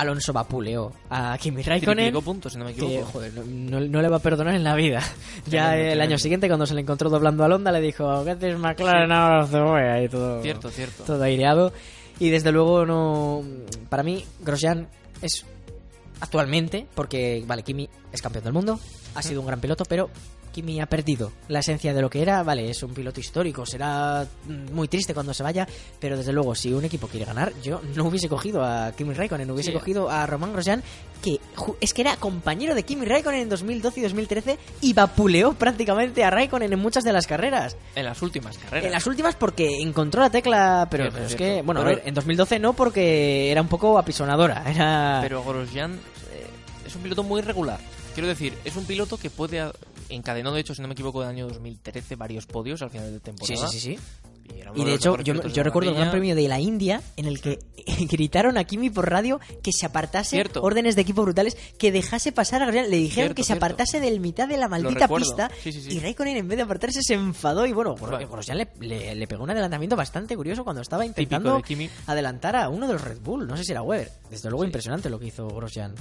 Alonso 0.00 0.32
vapuleó 0.32 0.92
a 1.10 1.36
Kimi 1.38 1.62
Raikkonen. 1.62 2.12
Puntos, 2.22 2.52
si 2.52 2.58
no 2.58 2.64
me 2.64 2.74
Que, 2.74 2.84
equivoco. 2.84 3.12
joder, 3.12 3.32
no, 3.34 3.80
no- 3.80 4.00
le 4.02 4.08
va 4.08 4.16
a 4.16 4.20
perdonar 4.20 4.54
en 4.54 4.64
la 4.64 4.74
vida. 4.74 5.02
ya 5.46 5.76
el 5.76 6.00
año 6.00 6.18
siguiente, 6.18 6.48
cuando 6.48 6.66
se 6.66 6.74
le 6.74 6.80
encontró 6.80 7.10
doblando 7.10 7.44
a 7.44 7.48
Honda, 7.48 7.70
le 7.72 7.80
dijo: 7.80 8.24
¿Qué 8.24 8.30
haces, 8.30 8.58
McLaren? 8.58 9.12
Ahora 9.12 9.46
cebolla", 9.46 10.02
y 10.02 10.08
todo. 10.08 10.42
Cierto, 10.42 10.70
cierto. 10.70 11.04
Todo 11.04 11.22
aireado. 11.22 11.72
Y 12.18 12.30
desde 12.30 12.52
luego, 12.52 12.84
no. 12.86 13.42
Para 13.88 14.02
mí, 14.02 14.24
Grosjean 14.40 14.88
es 15.22 15.44
actualmente, 16.20 16.86
porque, 16.94 17.42
vale, 17.46 17.62
Kimi 17.62 17.88
es 18.12 18.20
campeón 18.22 18.44
del 18.44 18.52
mundo, 18.52 18.78
ha 19.14 19.22
sido 19.22 19.40
un 19.40 19.46
gran 19.46 19.60
piloto, 19.60 19.84
pero 19.86 20.10
Kimi 20.52 20.80
ha 20.80 20.86
perdido 20.86 21.32
la 21.48 21.60
esencia 21.60 21.94
de 21.94 22.00
lo 22.02 22.10
que 22.10 22.22
era. 22.22 22.42
Vale, 22.42 22.68
es 22.70 22.82
un 22.82 22.92
piloto 22.92 23.20
histórico, 23.20 23.64
será 23.66 24.26
mm, 24.46 24.72
muy 24.74 24.88
triste 24.88 25.14
cuando 25.14 25.32
se 25.34 25.42
vaya, 25.42 25.66
pero 25.98 26.16
desde 26.16 26.32
luego, 26.32 26.54
si 26.54 26.72
un 26.72 26.84
equipo 26.84 27.06
quiere 27.08 27.26
ganar, 27.26 27.52
yo 27.62 27.80
no 27.94 28.04
hubiese 28.04 28.28
cogido 28.28 28.64
a 28.64 28.92
Kimi 28.92 29.14
Raikkonen, 29.14 29.50
hubiese 29.50 29.70
Sí. 29.70 29.78
cogido 29.78 30.10
a 30.10 30.26
Román 30.26 30.52
Grosjean, 30.52 30.82
que 31.22 31.38
es 31.80 31.94
que 31.94 32.02
era 32.02 32.16
compañero 32.16 32.74
de 32.74 32.82
Kimi 32.82 33.04
Raikkonen 33.06 33.40
en 33.42 33.48
2012 33.48 34.00
y 34.00 34.02
2013 34.02 34.58
y 34.80 34.92
vapuleó 34.92 35.52
prácticamente 35.54 36.24
a 36.24 36.30
Raikkonen 36.30 36.72
en 36.72 36.78
muchas 36.78 37.04
de 37.04 37.12
las 37.12 37.26
carreras. 37.26 37.76
En 37.94 38.04
las 38.04 38.22
últimas 38.22 38.56
carreras. 38.58 38.86
En 38.86 38.92
las 38.92 39.06
últimas 39.06 39.36
porque 39.36 39.80
encontró 39.80 40.20
la 40.22 40.30
tecla, 40.30 40.88
pero, 40.90 41.04
es 41.08 41.34
que, 41.34 41.62
bueno, 41.62 41.80
a 41.80 41.84
ver, 41.84 42.02
en 42.04 42.14
2012 42.14 42.58
no 42.58 42.72
porque 42.72 43.50
era 43.50 43.60
un 43.60 43.68
poco 43.68 43.98
apisonadora, 43.98 44.64
era... 44.70 45.18
Pero 45.22 45.44
Grosjean 45.44 45.92
eh, 46.32 46.46
es 46.86 46.94
un 46.94 47.02
piloto 47.02 47.22
muy 47.22 47.42
regular. 47.42 47.78
Quiero 48.14 48.28
decir, 48.28 48.54
es 48.64 48.74
un 48.76 48.84
piloto 48.86 49.16
que 49.18 49.30
puede. 49.30 49.70
Encadenó, 50.10 50.52
de 50.52 50.60
hecho, 50.60 50.74
si 50.74 50.82
no 50.82 50.88
me 50.88 50.92
equivoco, 50.94 51.22
en 51.22 51.28
el 51.30 51.34
año 51.36 51.48
2013 51.48 52.16
varios 52.16 52.46
podios 52.46 52.82
al 52.82 52.90
final 52.90 53.06
de 53.10 53.18
Sí, 53.18 53.20
temporada. 53.24 53.68
sí, 53.68 53.80
sí, 53.80 53.96
sí. 53.96 53.98
Y, 54.52 54.62
uno 54.62 54.72
Y 54.74 54.84
de 54.84 54.94
hecho, 54.94 55.16
yo, 55.20 55.62
recuerdo 55.62 55.90
el 55.90 55.96
Gran. 55.96 56.10
Premio 56.10 56.34
de 56.34 56.48
la 56.48 56.58
India 56.58 57.00
en 57.16 57.26
el 57.26 57.40
que 57.40 57.60
gritaron 58.10 58.58
a 58.58 58.64
Kimi 58.64 58.90
por 58.90 59.08
radio 59.08 59.38
que 59.62 59.70
se 59.72 59.86
apartase, 59.86 60.30
Cierto. 60.30 60.60
órdenes 60.62 60.96
de 60.96 61.02
equipo 61.02 61.22
brutales, 61.22 61.56
que 61.78 61.92
dejase 61.92 62.32
pasar 62.32 62.60
a 62.62 62.64
Grosjean. 62.66 62.90
Le 62.90 62.96
dijeron 62.96 63.14
Cierto, 63.28 63.34
que 63.36 63.42
se 63.44 63.46
cierto. 63.48 63.64
apartase 63.64 64.00
del 64.00 64.18
mitad 64.18 64.48
de 64.48 64.56
la 64.56 64.66
maldita 64.68 65.06
pista. 65.06 65.50
Sí, 65.62 65.70
sí, 65.72 65.80
sí. 65.82 65.96
Y 65.96 66.00
Raikkonen, 66.00 66.36
en 66.36 66.48
vez 66.48 66.56
de 66.56 66.62
apartarse, 66.64 67.00
se 67.02 67.14
enfadó. 67.14 67.64
Y 67.64 67.72
bueno. 67.72 67.94
Grosjean 67.94 68.58
le, 68.58 68.68
le- 68.80 69.14
le 69.14 69.26
pegó 69.28 69.44
un 69.44 69.50
adelantamiento 69.50 69.94
bastante 69.94 70.34
curioso 70.36 70.64
cuando 70.64 70.82
estaba 70.82 71.06
intentando 71.06 71.62
adelantar 72.06 72.56
a 72.56 72.68
uno 72.70 72.88
de 72.88 72.94
los 72.94 73.02
Red 73.02 73.20
Bull. 73.20 73.46
No 73.46 73.56
sé 73.56 73.62
si 73.62 73.70
era 73.70 73.82
Weber. 73.82 74.10
Desde 74.30 74.50
luego, 74.50 74.64
impresionante 74.64 75.08
lo 75.10 75.20
que 75.20 75.26
hizo 75.26 75.46
Grosjean. 75.48 75.94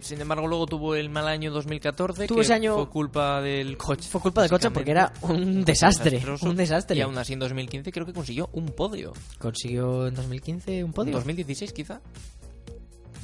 Sin 0.00 0.20
embargo, 0.20 0.46
luego 0.46 0.66
tuvo 0.66 0.94
el 0.94 1.10
mal 1.10 1.26
año 1.28 1.50
2014. 1.50 2.26
Tuvo 2.26 2.36
que 2.38 2.42
ese 2.42 2.54
año- 2.54 2.74
Fue 2.76 2.88
culpa 2.88 3.40
del 3.42 3.76
coche. 3.76 4.08
Fue 4.08 4.20
culpa 4.20 4.42
del 4.42 4.50
coche 4.50 4.70
porque 4.70 4.90
era 4.92 5.12
un 5.22 5.64
desastre. 5.64 6.22
Un 6.42 6.56
desastre. 6.56 6.96
Y 6.96 7.00
aún 7.00 7.18
así 7.18 7.32
en 7.32 7.38
2015 7.40 7.90
creo 7.92 8.06
que 8.06 8.12
consiguió 8.12 8.48
un 8.52 8.66
podio. 8.66 9.12
Consiguió 9.38 10.06
en 10.06 10.14
2015 10.14 10.84
un 10.84 10.92
podio. 10.92 11.12
2016 11.12 11.72
quizá. 11.72 12.00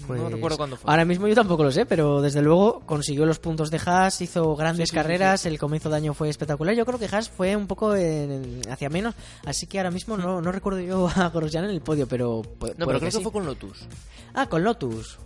Pues, 0.06 0.20
no 0.20 0.28
recuerdo 0.28 0.58
cuándo 0.58 0.76
fue. 0.76 0.90
Ahora 0.90 1.06
mismo 1.06 1.26
yo 1.28 1.34
tampoco 1.34 1.64
lo 1.64 1.72
sé, 1.72 1.86
pero 1.86 2.20
desde 2.20 2.42
luego 2.42 2.80
consiguió 2.80 3.24
los 3.24 3.38
puntos 3.38 3.70
de 3.70 3.80
Haas, 3.86 4.20
hizo 4.20 4.54
grandes 4.54 4.90
Sí, 4.90 4.90
sí, 4.90 4.90
sí, 4.90 5.02
carreras, 5.02 5.46
el 5.46 5.58
comienzo 5.58 5.88
de 5.88 5.96
año 5.96 6.12
fue 6.12 6.28
espectacular. 6.28 6.74
Yo 6.74 6.84
creo 6.84 6.98
que 6.98 7.06
Haas 7.06 7.30
fue 7.30 7.56
un 7.56 7.66
poco 7.66 7.96
en- 7.96 8.60
hacia 8.68 8.90
menos, 8.90 9.14
así 9.46 9.66
que 9.66 9.78
ahora 9.78 9.90
mismo 9.90 10.18
no, 10.18 10.42
no 10.42 10.52
recuerdo 10.52 10.80
yo 10.80 11.08
a 11.08 11.30
Grosjean 11.30 11.64
en 11.64 11.70
el 11.70 11.80
podio, 11.80 12.06
pero 12.06 12.42
no, 12.44 12.58
pero 12.60 12.98
creo 12.98 13.00
que, 13.00 13.20
fue 13.20 13.32
con 13.32 13.46
Lotus. 13.46 13.86
Ah, 14.34 14.46
con 14.46 14.62
Lotus. 14.62 15.18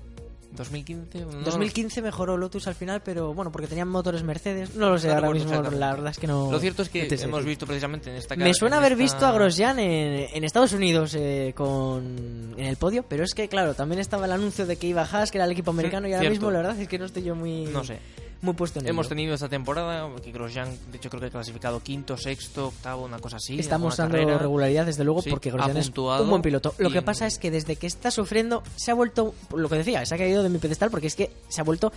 2015. 0.58 1.20
no- 1.20 1.40
2015 1.42 2.02
mejoró 2.02 2.36
Lotus 2.36 2.66
al 2.66 2.74
final, 2.74 3.00
pero 3.04 3.32
bueno, 3.34 3.50
porque 3.50 3.66
tenían 3.66 3.88
motores 3.88 4.22
Mercedes. 4.22 4.74
No 4.74 4.90
lo 4.90 4.98
sé, 4.98 5.10
ahora 5.10 5.30
mismo 5.30 5.62
la 5.62 5.90
verdad 5.94 6.10
es 6.10 6.18
que 6.18 6.26
no... 6.26 6.50
Lo 6.52 6.58
cierto 6.60 6.82
es 6.82 6.88
que 6.88 7.08
hemos 7.08 7.44
visto 7.44 7.66
precisamente 7.66 8.10
en 8.10 8.16
esta 8.16 8.36
Me 8.36 8.52
suena 8.54 8.76
en 8.76 8.80
haber 8.80 8.92
esta- 8.92 9.02
visto 9.02 9.26
a 9.26 9.32
Grosjean 9.32 9.78
en, 9.78 10.28
en 10.34 10.44
Estados 10.44 10.72
Unidos 10.72 11.14
eh, 11.14 11.52
con 11.56 12.54
en 12.58 12.64
el 12.66 12.76
podio, 12.76 13.04
pero 13.08 13.24
es 13.24 13.34
que 13.34 13.48
claro, 13.48 13.74
también 13.74 14.00
estaba 14.00 14.26
el 14.26 14.32
anuncio 14.32 14.66
de 14.66 14.76
que 14.76 14.86
iba 14.88 15.02
Haas, 15.02 15.30
que 15.30 15.38
era 15.38 15.44
el 15.44 15.52
equipo 15.52 15.70
americano, 15.70 16.08
y 16.08 16.12
ahora 16.12 16.22
cierto. 16.22 16.34
mismo 16.34 16.50
la 16.50 16.58
verdad 16.58 16.80
es 16.80 16.88
que 16.88 16.98
no 16.98 17.04
estoy 17.06 17.22
yo 17.22 17.34
muy 17.34 17.64
No 17.66 17.84
sé. 17.84 17.98
Muy 18.40 18.54
puesto 18.54 18.78
en 18.80 18.86
Hemos 18.86 19.06
ello. 19.06 19.08
tenido 19.10 19.34
esta 19.34 19.48
temporada 19.48 20.08
que 20.22 20.30
Grosjean, 20.32 20.68
de 20.90 20.96
hecho, 20.96 21.10
creo 21.10 21.20
que 21.20 21.26
ha 21.26 21.30
clasificado 21.30 21.80
quinto, 21.80 22.16
sexto, 22.16 22.68
octavo, 22.68 23.04
una 23.04 23.18
cosa 23.18 23.36
así. 23.36 23.58
Alguna 23.58 23.78
mostrando 23.78 24.16
carrera. 24.16 24.38
regularidad, 24.38 24.86
desde 24.86 25.04
luego, 25.04 25.22
Sí, 25.22 25.30
porque 25.30 25.50
Grosjean 25.50 25.76
es 25.76 25.90
un 25.96 26.28
buen 26.30 26.42
piloto. 26.42 26.74
Lo 26.78 26.90
que 26.90 27.02
pasa 27.02 27.26
es 27.26 27.38
que 27.38 27.50
desde 27.50 27.76
que 27.76 27.86
está 27.86 28.10
sufriendo, 28.10 28.62
se 28.76 28.90
ha 28.90 28.94
vuelto, 28.94 29.34
lo 29.54 29.68
que 29.68 29.76
decía, 29.76 30.04
se 30.06 30.14
ha 30.14 30.18
caído 30.18 30.42
de 30.42 30.48
mi 30.48 30.58
pedestal 30.58 30.90
porque 30.90 31.08
es 31.08 31.16
que 31.16 31.30
se 31.48 31.60
ha 31.60 31.64
vuelto 31.64 31.92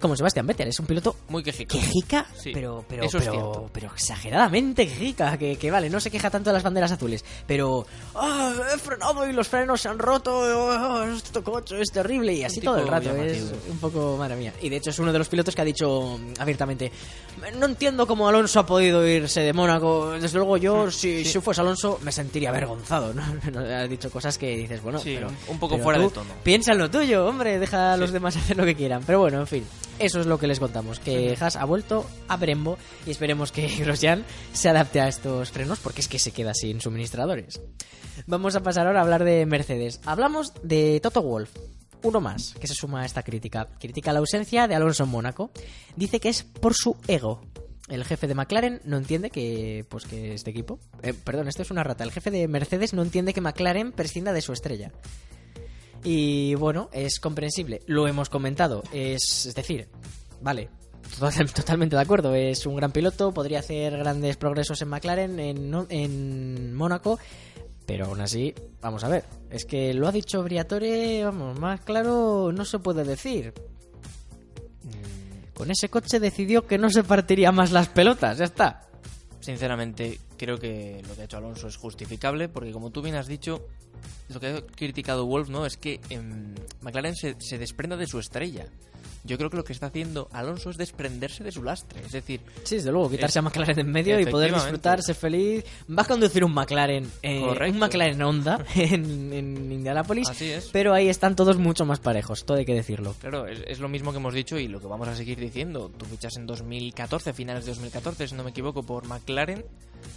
como 0.00 0.16
Sebastián 0.16 0.46
Vettel. 0.46 0.68
Es 0.68 0.78
un 0.80 0.86
piloto 0.86 1.16
Muy 1.28 1.42
quejica, 1.42 2.26
Sí, 2.36 2.50
pero, 2.52 2.84
pero, 2.88 3.06
pero, 3.72 3.88
exageradamente 3.92 4.86
quejica. 4.86 5.36
Que, 5.38 5.56
que 5.56 5.70
vale, 5.70 5.90
no 5.90 6.00
se 6.00 6.10
queja 6.10 6.30
tanto 6.30 6.50
de 6.50 6.54
las 6.54 6.62
banderas 6.62 6.92
azules, 6.92 7.24
pero 7.46 7.86
"Ah, 8.14 8.52
he 8.74 8.78
frenado 8.78 9.28
y 9.28 9.32
los 9.32 9.48
frenos 9.48 9.80
se 9.80 9.88
han 9.88 9.98
roto. 9.98 10.32
oh, 10.34 11.04
este 11.04 11.42
coche 11.42 11.80
es 11.80 11.90
terrible. 11.90 12.32
Y 12.34 12.44
así 12.44 12.60
todo 12.60 12.78
el 12.78 12.88
rato. 12.88 13.14
Es 13.16 13.52
un 13.70 13.78
poco, 13.78 14.16
madre 14.16 14.36
mía. 14.36 14.52
Y 14.62 14.68
de 14.68 14.76
hecho, 14.76 14.90
es 14.90 14.98
uno 14.98 15.12
de 15.12 15.18
los 15.18 15.28
pilotos 15.28 15.54
que 15.54 15.62
ha 15.62 15.64
dicho 15.64 16.18
mm, 16.18 16.40
abiertamente: 16.40 16.90
No 17.58 17.66
entiendo 17.66 18.06
cómo 18.06 18.28
Alonso 18.28 18.60
ha 18.60 18.66
podido 18.66 19.06
irse 19.06 19.40
de 19.40 19.52
Mónaco. 19.52 20.12
Desde 20.12 20.38
luego, 20.38 20.56
yo, 20.56 20.90
si, 20.90 21.24
si 21.24 21.40
fuese 21.40 21.60
Alonso, 21.60 21.98
me 22.02 22.12
sentiría 22.12 22.50
avergonzado. 22.50 23.14
Ha 23.54 23.86
dicho 23.86 24.10
cosas 24.10 24.36
que 24.38 24.56
dices, 24.56 24.82
bueno, 24.82 24.98
Sí, 24.98 25.14
pero, 25.14 25.30
un 25.48 25.58
poco 25.58 25.78
fuera 25.78 25.98
de 25.98 26.08
tono. 26.10 26.30
Piensa 26.42 26.72
en 26.72 26.78
lo 26.78 26.90
tuyo, 26.90 27.26
hombre, 27.26 27.58
deja 27.58 27.92
a 27.92 27.96
los 27.96 28.12
demás 28.12 28.36
hacer 28.38 28.56
lo 28.56 28.64
que 28.64 28.74
quieran. 28.74 29.02
Pero 29.06 29.20
bueno, 29.20 29.40
en 29.40 29.46
fin, 29.46 29.64
eso 29.98 30.20
es 30.20 30.26
lo 30.26 30.38
que 30.38 30.46
les 30.46 30.60
contamos. 30.60 30.98
Que 30.98 31.36
Haas 31.38 31.56
ha 31.56 31.64
vuelto 31.64 32.06
a 32.28 32.36
Brembo 32.36 32.78
y 33.06 33.10
esperemos 33.10 33.52
que 33.52 33.66
Grosjean 33.78 34.24
se 34.52 34.68
adapte 34.68 35.00
a 35.00 35.08
estos 35.08 35.50
frenos 35.50 35.80
porque 35.80 36.00
es 36.00 36.08
que 36.08 36.18
se 36.18 36.32
queda 36.32 36.54
sin 36.54 36.80
suministradores. 36.80 37.60
Vamos 38.26 38.56
a 38.56 38.62
pasar 38.62 38.86
ahora 38.86 39.00
a 39.00 39.02
hablar 39.02 39.24
de 39.24 39.46
Mercedes. 39.46 40.00
Hablamos 40.04 40.52
de 40.62 41.00
Toto 41.00 41.22
Wolf. 41.22 41.50
Uno 42.02 42.20
más 42.20 42.54
que 42.60 42.66
se 42.66 42.74
suma 42.74 43.02
a 43.02 43.06
esta 43.06 43.22
crítica. 43.22 43.68
Critica 43.80 44.12
la 44.12 44.18
ausencia 44.18 44.68
de 44.68 44.74
Alonso 44.74 45.04
en 45.04 45.10
Mónaco. 45.10 45.50
Dice 45.96 46.20
que 46.20 46.28
es 46.28 46.42
por 46.42 46.74
su 46.74 46.96
ego. 47.08 47.40
El 47.88 48.04
jefe 48.04 48.26
de 48.26 48.34
McLaren 48.34 48.80
no 48.84 48.96
entiende 48.96 49.30
que, 49.30 49.84
pues 49.88 50.06
que 50.06 50.32
este 50.32 50.50
equipo, 50.50 50.78
eh, 51.02 51.12
perdón, 51.12 51.48
esto 51.48 51.62
es 51.62 51.70
una 51.70 51.84
rata. 51.84 52.02
El 52.04 52.12
jefe 52.12 52.30
de 52.30 52.48
Mercedes 52.48 52.94
no 52.94 53.02
entiende 53.02 53.34
que 53.34 53.42
McLaren 53.42 53.92
prescinda 53.92 54.32
de 54.32 54.40
su 54.40 54.52
estrella. 54.52 54.90
Y 56.04 56.54
bueno, 56.54 56.90
es 56.92 57.18
comprensible. 57.18 57.80
Lo 57.86 58.06
hemos 58.06 58.28
comentado. 58.28 58.82
Es, 58.92 59.46
es 59.46 59.54
decir, 59.54 59.88
vale. 60.42 60.68
total- 61.18 61.50
Totalmente 61.54 61.96
de 61.96 62.02
acuerdo. 62.02 62.34
Es 62.34 62.66
un 62.66 62.76
gran 62.76 62.92
piloto. 62.92 63.32
Podría 63.32 63.60
hacer 63.60 63.96
grandes 63.96 64.36
progresos 64.36 64.80
en 64.82 64.88
McLaren, 64.88 65.40
en, 65.40 65.86
en 65.88 66.74
Mónaco. 66.74 67.18
Pero 67.86 68.06
aún 68.06 68.20
así, 68.20 68.54
vamos 68.80 69.02
a 69.04 69.08
ver. 69.08 69.24
Es 69.50 69.64
que 69.66 69.92
lo 69.94 70.08
ha 70.08 70.12
dicho 70.12 70.42
Briatore, 70.42 71.22
vamos, 71.24 71.58
más 71.58 71.80
claro 71.82 72.50
no 72.52 72.64
se 72.64 72.78
puede 72.78 73.04
decir. 73.04 73.52
Con 75.54 75.70
ese 75.70 75.88
coche 75.88 76.18
decidió 76.18 76.66
que 76.66 76.78
no 76.78 76.90
se 76.90 77.04
partiría 77.04 77.52
más 77.52 77.70
las 77.72 77.88
pelotas. 77.88 78.38
Ya 78.38 78.46
está. 78.46 78.88
Sinceramente, 79.40 80.18
creo 80.44 80.58
que 80.58 81.02
lo 81.08 81.14
que 81.14 81.22
ha 81.22 81.24
hecho 81.24 81.38
Alonso 81.38 81.68
es 81.68 81.76
justificable, 81.76 82.48
porque 82.48 82.72
como 82.72 82.90
tú 82.90 83.02
bien 83.02 83.16
has 83.16 83.26
dicho, 83.26 83.66
lo 84.28 84.40
que 84.40 84.46
ha 84.48 84.66
criticado 84.66 85.26
Wolf 85.26 85.48
no 85.48 85.64
es 85.64 85.76
que 85.76 86.00
em, 86.10 86.54
McLaren 86.82 87.16
se, 87.16 87.36
se 87.38 87.58
desprenda 87.58 87.96
de 87.96 88.06
su 88.06 88.18
estrella. 88.18 88.66
Yo 89.24 89.38
creo 89.38 89.50
que 89.50 89.56
lo 89.56 89.64
que 89.64 89.72
está 89.72 89.86
haciendo 89.86 90.28
Alonso 90.32 90.70
es 90.70 90.76
desprenderse 90.76 91.42
de 91.44 91.52
su 91.52 91.62
lastre. 91.62 92.00
Es 92.04 92.12
decir, 92.12 92.40
Sí, 92.64 92.76
desde 92.76 92.92
luego, 92.92 93.10
quitarse 93.10 93.38
Es- 93.38 93.42
a 93.42 93.42
McLaren 93.42 93.78
en 93.78 93.90
medio 93.90 94.20
y 94.20 94.26
poder 94.26 94.52
disfrutar, 94.52 95.02
ser 95.02 95.14
feliz. 95.14 95.64
Va 95.90 96.02
a 96.02 96.06
conducir 96.06 96.44
un 96.44 96.52
McLaren, 96.52 97.10
eh, 97.22 97.40
un 97.70 97.78
McLaren 97.78 98.20
Honda 98.22 98.64
en, 98.74 99.32
en 99.32 99.72
Indianapolis, 99.72 100.28
Así 100.28 100.50
es. 100.50 100.68
pero 100.72 100.92
ahí 100.94 101.08
están 101.08 101.36
todos 101.36 101.56
mucho 101.58 101.84
más 101.84 102.00
parejos, 102.00 102.44
todo 102.44 102.58
hay 102.58 102.64
que 102.64 102.74
decirlo. 102.74 103.14
claro, 103.20 103.46
es, 103.46 103.62
es 103.66 103.78
lo 103.80 103.88
mismo 103.88 104.12
que 104.12 104.18
hemos 104.18 104.34
dicho 104.34 104.58
y 104.58 104.68
lo 104.68 104.80
que 104.80 104.86
vamos 104.86 105.08
a 105.08 105.14
seguir 105.16 105.38
diciendo. 105.38 105.90
Tú 105.96 106.04
fichas 106.06 106.36
en 106.36 106.46
2014, 106.46 107.32
finales 107.32 107.64
de 107.64 107.70
2014, 107.72 108.28
si 108.28 108.34
no 108.34 108.44
me 108.44 108.50
equivoco, 108.50 108.82
por 108.82 109.06
McLaren 109.06 109.64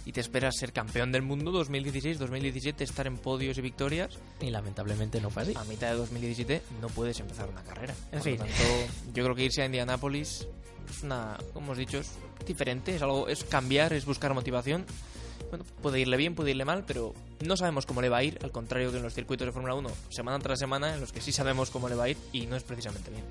y 0.04 0.12
te 0.12 0.20
esperas 0.20 0.54
ser 0.58 0.72
campeón 0.72 1.12
del 1.12 1.22
mundo 1.22 1.50
2016, 1.50 2.18
2017, 2.18 2.84
estar 2.84 3.06
en 3.06 3.16
podios 3.16 3.56
y 3.56 3.62
victorias. 3.62 4.18
Y 4.40 4.50
lamentablemente 4.50 5.20
no 5.20 5.30
fue 5.30 5.42
así. 5.44 5.52
A 5.56 5.64
mitad 5.64 5.90
de 5.90 5.96
2017 5.96 6.62
no 6.82 6.88
puedes 6.88 7.18
empezar 7.20 7.48
una 7.48 7.62
carrera. 7.62 7.94
En 8.12 8.18
Por 8.18 8.22
fin. 8.22 8.32
lo 8.38 8.44
tanto, 8.44 8.62
yo 9.12 9.24
creo 9.24 9.34
que 9.34 9.44
irse 9.44 9.62
a 9.62 9.66
Indianápolis 9.66 10.46
es 10.90 11.02
una, 11.02 11.36
como 11.52 11.66
hemos 11.66 11.78
dicho, 11.78 11.98
es 11.98 12.12
diferente, 12.46 12.96
es 12.96 13.02
algo, 13.02 13.28
es 13.28 13.44
cambiar, 13.44 13.92
es 13.92 14.04
buscar 14.04 14.34
motivación. 14.34 14.84
Bueno, 15.50 15.64
puede 15.82 16.00
irle 16.00 16.16
bien, 16.16 16.34
puede 16.34 16.50
irle 16.50 16.64
mal, 16.64 16.84
pero 16.86 17.14
no 17.44 17.56
sabemos 17.56 17.86
cómo 17.86 18.02
le 18.02 18.08
va 18.08 18.18
a 18.18 18.22
ir, 18.22 18.38
al 18.42 18.50
contrario 18.50 18.90
que 18.90 18.98
en 18.98 19.02
los 19.02 19.14
circuitos 19.14 19.46
de 19.46 19.52
Fórmula 19.52 19.74
1, 19.74 19.88
semana 20.10 20.38
tras 20.40 20.58
semana, 20.58 20.94
en 20.94 21.00
los 21.00 21.12
que 21.12 21.20
sí 21.20 21.32
sabemos 21.32 21.70
cómo 21.70 21.88
le 21.88 21.94
va 21.94 22.04
a 22.04 22.08
ir 22.10 22.16
y 22.32 22.46
no 22.46 22.56
es 22.56 22.64
precisamente 22.64 23.10
bien. 23.10 23.24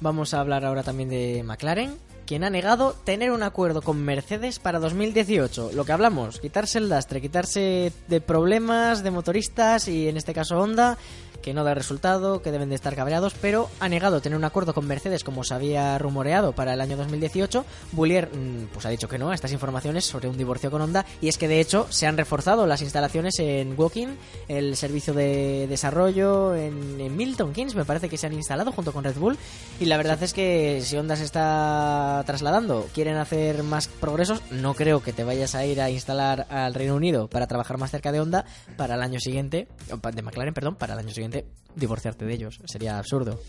Vamos 0.00 0.34
a 0.34 0.40
hablar 0.40 0.64
ahora 0.64 0.82
también 0.82 1.08
de 1.08 1.42
McLaren, 1.44 1.96
quien 2.26 2.44
ha 2.44 2.50
negado 2.50 2.94
tener 3.04 3.30
un 3.30 3.42
acuerdo 3.42 3.82
con 3.82 4.02
Mercedes 4.02 4.58
para 4.58 4.78
2018. 4.78 5.70
Lo 5.74 5.84
que 5.84 5.92
hablamos, 5.92 6.40
quitarse 6.40 6.78
el 6.78 6.88
lastre, 6.88 7.20
quitarse 7.20 7.92
de 8.08 8.20
problemas 8.20 9.02
de 9.02 9.10
motoristas 9.10 9.88
y 9.88 10.08
en 10.08 10.16
este 10.16 10.34
caso 10.34 10.58
Honda, 10.58 10.98
que 11.42 11.52
no 11.52 11.64
da 11.64 11.74
resultado, 11.74 12.40
que 12.40 12.50
deben 12.50 12.70
de 12.70 12.74
estar 12.76 12.94
cabreados, 12.94 13.34
pero 13.40 13.68
ha 13.80 13.88
negado 13.88 14.20
tener 14.20 14.38
un 14.38 14.44
acuerdo 14.44 14.72
con 14.72 14.86
Mercedes 14.86 15.24
como 15.24 15.44
se 15.44 15.54
había 15.54 15.98
rumoreado 15.98 16.52
para 16.52 16.72
el 16.72 16.80
año 16.80 16.96
2018. 16.96 17.64
Bullier 17.92 18.28
mm, 18.28 18.68
pues 18.72 18.86
ha 18.86 18.88
dicho 18.88 19.08
que 19.08 19.18
no 19.18 19.30
a 19.30 19.34
estas 19.34 19.52
informaciones 19.52 20.04
sobre 20.04 20.28
un 20.28 20.36
divorcio 20.36 20.70
con 20.70 20.80
Honda 20.80 21.04
y 21.20 21.28
es 21.28 21.36
que 21.36 21.48
de 21.48 21.60
hecho 21.60 21.86
se 21.90 22.06
han 22.06 22.16
reforzado 22.16 22.66
las 22.66 22.82
instalaciones 22.82 23.38
en 23.38 23.78
Woking, 23.78 24.16
el 24.48 24.76
servicio 24.76 25.12
de 25.12 25.66
desarrollo 25.68 26.54
en, 26.54 27.00
en 27.00 27.16
Milton 27.16 27.52
Keynes, 27.52 27.74
me 27.74 27.84
parece 27.84 28.08
que 28.08 28.16
se 28.16 28.26
han 28.26 28.32
instalado 28.32 28.72
junto 28.72 28.92
con 28.92 29.04
Red 29.04 29.16
Bull 29.16 29.36
y 29.80 29.86
la 29.86 29.96
verdad 29.96 30.22
es 30.22 30.32
que 30.32 30.80
si 30.82 30.96
Honda 30.96 31.16
se 31.16 31.24
está 31.24 32.22
trasladando, 32.26 32.88
quieren 32.94 33.16
hacer 33.16 33.62
más 33.62 33.88
progresos, 33.88 34.40
no 34.50 34.74
creo 34.74 35.02
que 35.02 35.12
te 35.12 35.24
vayas 35.24 35.54
a 35.54 35.66
ir 35.66 35.80
a 35.80 35.90
instalar 35.90 36.46
al 36.50 36.74
Reino 36.74 36.94
Unido 36.94 37.28
para 37.28 37.46
trabajar 37.46 37.78
más 37.78 37.90
cerca 37.90 38.12
de 38.12 38.20
Honda 38.20 38.44
para 38.76 38.94
el 38.94 39.02
año 39.02 39.18
siguiente, 39.20 39.68
de 40.14 40.22
McLaren, 40.22 40.54
perdón, 40.54 40.76
para 40.76 40.94
el 40.94 41.00
año 41.00 41.10
siguiente 41.10 41.31
divorciarte 41.74 42.24
de 42.24 42.34
ellos, 42.34 42.60
sería 42.66 42.98
absurdo. 42.98 43.40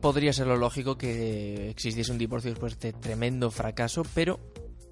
Podría 0.00 0.32
ser 0.32 0.46
lo 0.46 0.56
lógico 0.56 0.96
que 0.96 1.70
existiese 1.70 2.12
un 2.12 2.18
divorcio 2.18 2.50
después 2.50 2.78
de 2.78 2.92
tremendo 2.92 3.50
fracaso, 3.50 4.02
pero 4.14 4.38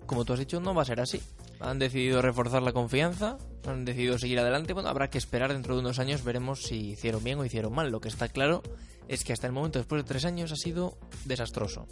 como 0.07 0.25
tú 0.25 0.33
has 0.33 0.39
dicho, 0.39 0.61
no 0.61 0.75
va 0.75 0.83
a 0.83 0.87
ser 0.87 1.01
así. 1.01 1.21
Han 1.61 1.79
decidido 1.79 2.21
reforzar 2.21 2.63
la 2.63 2.73
confianza, 2.73 3.39
han 3.67 3.85
decidido 3.85 4.19
seguir 4.19 4.39
adelante. 4.39 4.73
Bueno, 4.73 4.89
habrá 4.89 5.09
que 5.09 5.19
esperar 5.19 5.53
dentro 5.53 5.75
de 5.75 5.81
unos 5.81 5.99
años, 5.99 6.25
veremos 6.25 6.63
si 6.63 6.91
hicieron 6.91 7.25
bien 7.25 7.39
o 7.39 7.45
hicieron 7.45 7.73
mal. 7.75 7.91
Lo 7.91 8.01
que 8.01 8.09
está 8.09 8.29
claro 8.29 8.63
es 9.09 9.25
que 9.25 9.33
hasta 9.33 9.47
el 9.47 9.53
momento, 9.53 9.79
después 9.79 10.03
de 10.03 10.09
tres 10.09 10.25
años, 10.25 10.53
ha 10.53 10.57
sido 10.57 10.99
desastroso. 11.25 11.87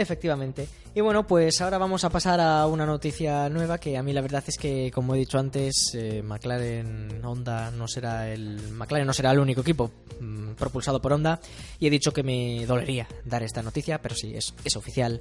Efectivamente. 0.00 0.66
Y 0.94 1.02
bueno, 1.02 1.26
pues 1.26 1.60
ahora 1.60 1.76
vamos 1.76 2.04
a 2.04 2.08
pasar 2.08 2.40
a 2.40 2.66
una 2.66 2.86
noticia 2.86 3.50
nueva 3.50 3.76
que 3.76 3.98
a 3.98 4.02
mí 4.02 4.14
la 4.14 4.22
verdad 4.22 4.42
es 4.46 4.56
que, 4.56 4.90
como 4.90 5.14
he 5.14 5.18
dicho 5.18 5.38
antes, 5.38 5.92
eh, 5.92 6.22
McLaren 6.22 7.22
Honda 7.22 7.70
no 7.70 7.86
será 7.86 8.32
el 8.32 8.58
McLaren 8.72 9.06
no 9.06 9.12
será 9.12 9.32
el 9.32 9.38
único 9.38 9.60
equipo 9.60 9.90
mm, 10.18 10.52
propulsado 10.52 11.02
por 11.02 11.12
Honda 11.12 11.38
y 11.78 11.86
he 11.86 11.90
dicho 11.90 12.14
que 12.14 12.22
me 12.22 12.64
dolería 12.64 13.06
dar 13.26 13.42
esta 13.42 13.62
noticia, 13.62 14.00
pero 14.00 14.14
sí 14.14 14.34
es, 14.34 14.54
es 14.64 14.74
oficial. 14.74 15.20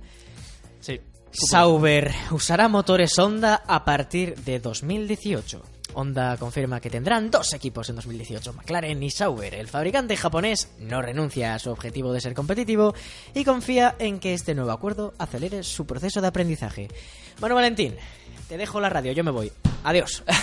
Sí. 0.80 0.98
Sauber 1.32 2.14
usará 2.32 2.70
motores 2.70 3.20
Honda 3.20 3.62
a 3.68 3.84
partir 3.84 4.36
de 4.36 4.60
2018. 4.60 5.62
Honda 5.94 6.38
confirma 6.38 6.80
que 6.80 6.90
tendrán 6.90 7.32
dos 7.32 7.54
equipos 7.54 7.90
en 7.90 7.96
2018, 7.96 8.54
McLaren 8.54 9.02
y 9.02 9.10
Sauber. 9.10 9.54
El 9.56 9.68
fabricante 9.68 10.16
japonés 10.16 10.72
no 10.80 11.02
renuncia 11.02 11.54
a 11.56 11.60
su 11.60 11.72
objetivo 11.72 12.14
de 12.14 12.22
ser 12.22 12.34
competitivo 12.34 12.94
y 13.34 13.44
confía 13.44 13.96
en 14.00 14.20
que 14.20 14.34
este 14.34 14.56
nuevo 14.56 14.72
acuerdo 14.72 15.14
acelere 15.18 15.64
su 15.64 15.86
proceso 15.86 16.22
de 16.22 16.28
aprendizaje. 16.28 16.88
Bueno, 17.40 17.56
Valentín, 17.56 17.96
te 18.48 18.58
dejo 18.58 18.80
la 18.80 18.90
radio, 18.90 19.12
yo 19.12 19.24
me 19.24 19.32
voy. 19.32 19.52
Adiós. 19.84 20.24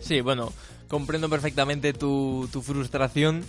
Sí, 0.00 0.20
bueno, 0.20 0.52
comprendo 0.88 1.28
perfectamente 1.28 1.92
tu, 1.92 2.48
tu 2.52 2.62
frustración. 2.62 3.44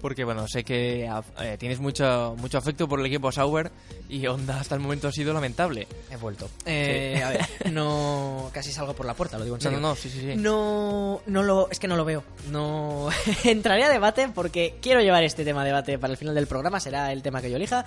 Porque, 0.00 0.24
bueno, 0.24 0.46
sé 0.48 0.62
que 0.64 1.04
eh, 1.40 1.56
tienes 1.58 1.78
mucho, 1.80 2.34
mucho 2.38 2.56
afecto 2.56 2.88
por 2.88 3.00
el 3.00 3.06
equipo 3.06 3.30
Sauber 3.32 3.70
y 4.08 4.24
Honda 4.28 4.58
hasta 4.60 4.74
el 4.76 4.80
momento 4.80 5.08
ha 5.08 5.12
sido 5.12 5.34
lamentable. 5.34 5.86
He 6.10 6.16
vuelto. 6.16 6.48
Eh, 6.64 7.20
A 7.22 7.28
ver, 7.30 7.46
no. 7.72 8.50
Casi 8.54 8.72
salgo 8.72 8.94
por 8.94 9.04
la 9.04 9.14
puerta, 9.14 9.36
lo 9.36 9.44
digo 9.44 9.56
en 9.56 9.58
No, 9.58 9.62
serio. 9.64 9.80
no, 9.80 9.88
no, 9.88 9.94
sí, 9.96 10.08
sí, 10.08 10.20
sí. 10.20 10.36
No, 10.36 11.20
no 11.26 11.42
lo, 11.42 11.68
es 11.70 11.78
que 11.80 11.88
no 11.88 11.96
lo 11.96 12.04
veo. 12.04 12.22
No 12.50 13.08
entraré 13.44 13.82
a 13.84 13.90
debate 13.90 14.30
porque 14.34 14.76
quiero 14.80 15.00
llevar 15.02 15.24
este 15.24 15.44
tema 15.44 15.62
a 15.62 15.64
debate 15.64 15.98
para 15.98 16.12
el 16.12 16.16
final 16.16 16.34
del 16.36 16.46
programa. 16.46 16.78
Será 16.80 17.12
el 17.12 17.20
tema 17.22 17.42
que 17.42 17.50
yo 17.50 17.56
elija. 17.56 17.84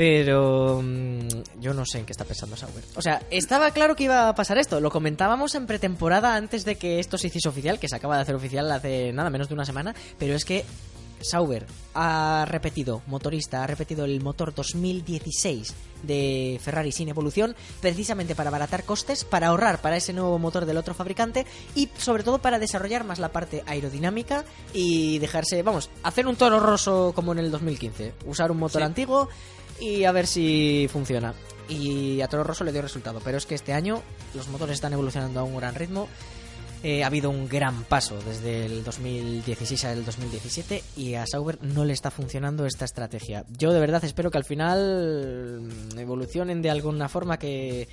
Pero 0.00 0.80
mm, 0.82 1.60
yo 1.60 1.74
no 1.74 1.84
sé 1.84 1.98
en 1.98 2.06
qué 2.06 2.12
está 2.12 2.24
pensando 2.24 2.56
Sauber. 2.56 2.82
O 2.96 3.02
sea, 3.02 3.20
estaba 3.30 3.70
claro 3.72 3.94
que 3.94 4.04
iba 4.04 4.30
a 4.30 4.34
pasar 4.34 4.56
esto. 4.56 4.80
Lo 4.80 4.90
comentábamos 4.90 5.54
en 5.54 5.66
pretemporada 5.66 6.36
antes 6.36 6.64
de 6.64 6.76
que 6.76 7.00
esto 7.00 7.18
se 7.18 7.26
hiciese 7.26 7.50
oficial, 7.50 7.78
que 7.78 7.86
se 7.86 7.96
acaba 7.96 8.16
de 8.16 8.22
hacer 8.22 8.34
oficial 8.34 8.72
hace 8.72 9.12
nada 9.12 9.28
menos 9.28 9.48
de 9.48 9.54
una 9.54 9.66
semana. 9.66 9.94
Pero 10.18 10.34
es 10.34 10.46
que 10.46 10.64
Sauber 11.20 11.66
ha 11.92 12.46
repetido, 12.48 13.02
motorista, 13.08 13.62
ha 13.62 13.66
repetido 13.66 14.06
el 14.06 14.22
motor 14.22 14.54
2016 14.54 15.74
de 16.02 16.58
Ferrari 16.62 16.92
sin 16.92 17.10
evolución, 17.10 17.54
precisamente 17.82 18.34
para 18.34 18.48
abaratar 18.48 18.84
costes, 18.84 19.24
para 19.24 19.48
ahorrar 19.48 19.82
para 19.82 19.98
ese 19.98 20.14
nuevo 20.14 20.38
motor 20.38 20.64
del 20.64 20.78
otro 20.78 20.94
fabricante 20.94 21.44
y 21.74 21.90
sobre 21.98 22.22
todo 22.22 22.38
para 22.38 22.58
desarrollar 22.58 23.04
más 23.04 23.18
la 23.18 23.32
parte 23.32 23.62
aerodinámica 23.66 24.46
y 24.72 25.18
dejarse, 25.18 25.62
vamos, 25.62 25.90
hacer 26.02 26.26
un 26.26 26.36
toro 26.36 26.58
roso 26.58 27.12
como 27.14 27.32
en 27.32 27.40
el 27.40 27.50
2015, 27.50 28.14
usar 28.24 28.50
un 28.50 28.56
motor 28.56 28.80
Sí. 28.80 28.86
antiguo 28.86 29.28
y 29.80 30.04
a 30.04 30.12
ver 30.12 30.26
si 30.26 30.88
funciona. 30.90 31.34
Y 31.68 32.20
a 32.20 32.28
Toro 32.28 32.44
Rosso 32.44 32.64
le 32.64 32.72
dio 32.72 32.82
resultado, 32.82 33.20
pero 33.24 33.38
es 33.38 33.46
que 33.46 33.54
este 33.54 33.72
año 33.72 34.02
los 34.34 34.48
motores 34.48 34.74
están 34.74 34.92
evolucionando 34.92 35.40
a 35.40 35.44
un 35.44 35.56
gran 35.56 35.74
ritmo. 35.74 36.08
Eh, 36.82 37.04
ha 37.04 37.08
habido 37.08 37.28
un 37.28 37.46
gran 37.46 37.84
paso 37.84 38.18
desde 38.24 38.64
el 38.64 38.82
2016 38.82 39.84
al 39.84 40.04
2017 40.04 40.82
y 40.96 41.14
a 41.14 41.26
Sauber 41.26 41.58
no 41.60 41.84
le 41.84 41.92
está 41.92 42.10
funcionando 42.10 42.64
esta 42.64 42.86
estrategia. 42.86 43.44
Yo 43.50 43.72
de 43.72 43.80
verdad 43.80 44.02
espero 44.02 44.30
que 44.30 44.38
al 44.38 44.44
final 44.44 45.68
evolucionen 45.98 46.62
de 46.62 46.70
alguna 46.70 47.10
forma 47.10 47.38
que, 47.38 47.86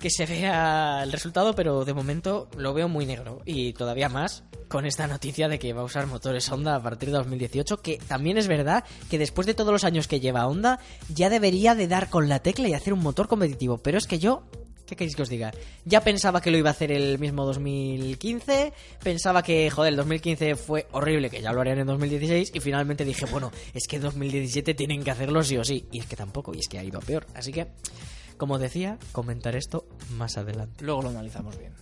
que 0.00 0.10
se 0.10 0.26
vea 0.26 1.02
el 1.02 1.12
resultado, 1.12 1.54
pero 1.54 1.84
de 1.84 1.94
momento 1.94 2.48
lo 2.56 2.72
veo 2.72 2.88
muy 2.88 3.06
negro. 3.06 3.42
Y 3.44 3.74
todavía 3.74 4.08
más 4.08 4.42
con 4.68 4.86
esta 4.86 5.06
noticia 5.06 5.48
de 5.48 5.58
que 5.58 5.72
va 5.72 5.82
a 5.82 5.84
usar 5.84 6.06
motores 6.06 6.50
Honda 6.50 6.76
a 6.76 6.82
partir 6.82 7.10
de 7.10 7.18
2018, 7.18 7.82
que 7.82 7.98
también 7.98 8.38
es 8.38 8.48
verdad 8.48 8.84
que 9.10 9.18
después 9.18 9.46
de 9.46 9.54
todos 9.54 9.72
los 9.72 9.84
años 9.84 10.08
que 10.08 10.20
lleva 10.20 10.46
Honda, 10.46 10.80
ya 11.08 11.28
debería 11.28 11.74
de 11.74 11.86
dar 11.86 12.08
con 12.08 12.28
la 12.28 12.38
tecla 12.40 12.68
y 12.68 12.74
hacer 12.74 12.92
un 12.92 13.00
motor 13.00 13.28
competitivo. 13.28 13.78
Pero 13.78 13.98
es 13.98 14.06
que 14.06 14.18
yo... 14.18 14.42
¿Qué 14.86 14.96
queréis 14.96 15.14
que 15.14 15.22
os 15.22 15.28
diga? 15.28 15.52
Ya 15.84 16.00
pensaba 16.00 16.40
que 16.40 16.50
lo 16.50 16.58
iba 16.58 16.70
a 16.70 16.72
hacer 16.72 16.90
el 16.90 17.20
mismo 17.20 17.44
2015, 17.44 18.72
pensaba 19.00 19.40
que, 19.40 19.70
joder, 19.70 19.92
el 19.92 19.96
2015 19.96 20.56
fue 20.56 20.88
horrible, 20.90 21.30
que 21.30 21.40
ya 21.40 21.52
lo 21.52 21.60
harían 21.60 21.78
en 21.78 21.86
2016, 21.86 22.50
y 22.52 22.58
finalmente 22.58 23.04
dije, 23.04 23.24
bueno, 23.26 23.52
es 23.72 23.86
que 23.86 23.96
en 23.96 24.02
2017 24.02 24.74
tienen 24.74 25.04
que 25.04 25.12
hacerlo 25.12 25.44
sí 25.44 25.56
o 25.58 25.62
sí, 25.62 25.86
y 25.92 26.00
es 26.00 26.06
que 26.06 26.16
tampoco, 26.16 26.52
y 26.52 26.58
es 26.58 26.66
que 26.66 26.80
ha 26.80 26.82
ido 26.82 26.98
a 26.98 27.02
peor. 27.02 27.24
Así 27.36 27.52
que, 27.52 27.68
como 28.40 28.58
decía, 28.58 28.96
comentar 29.12 29.54
esto 29.54 29.84
más 30.16 30.38
adelante. 30.38 30.82
Luego 30.82 31.02
lo 31.02 31.10
analizamos 31.10 31.58
bien. 31.58 31.74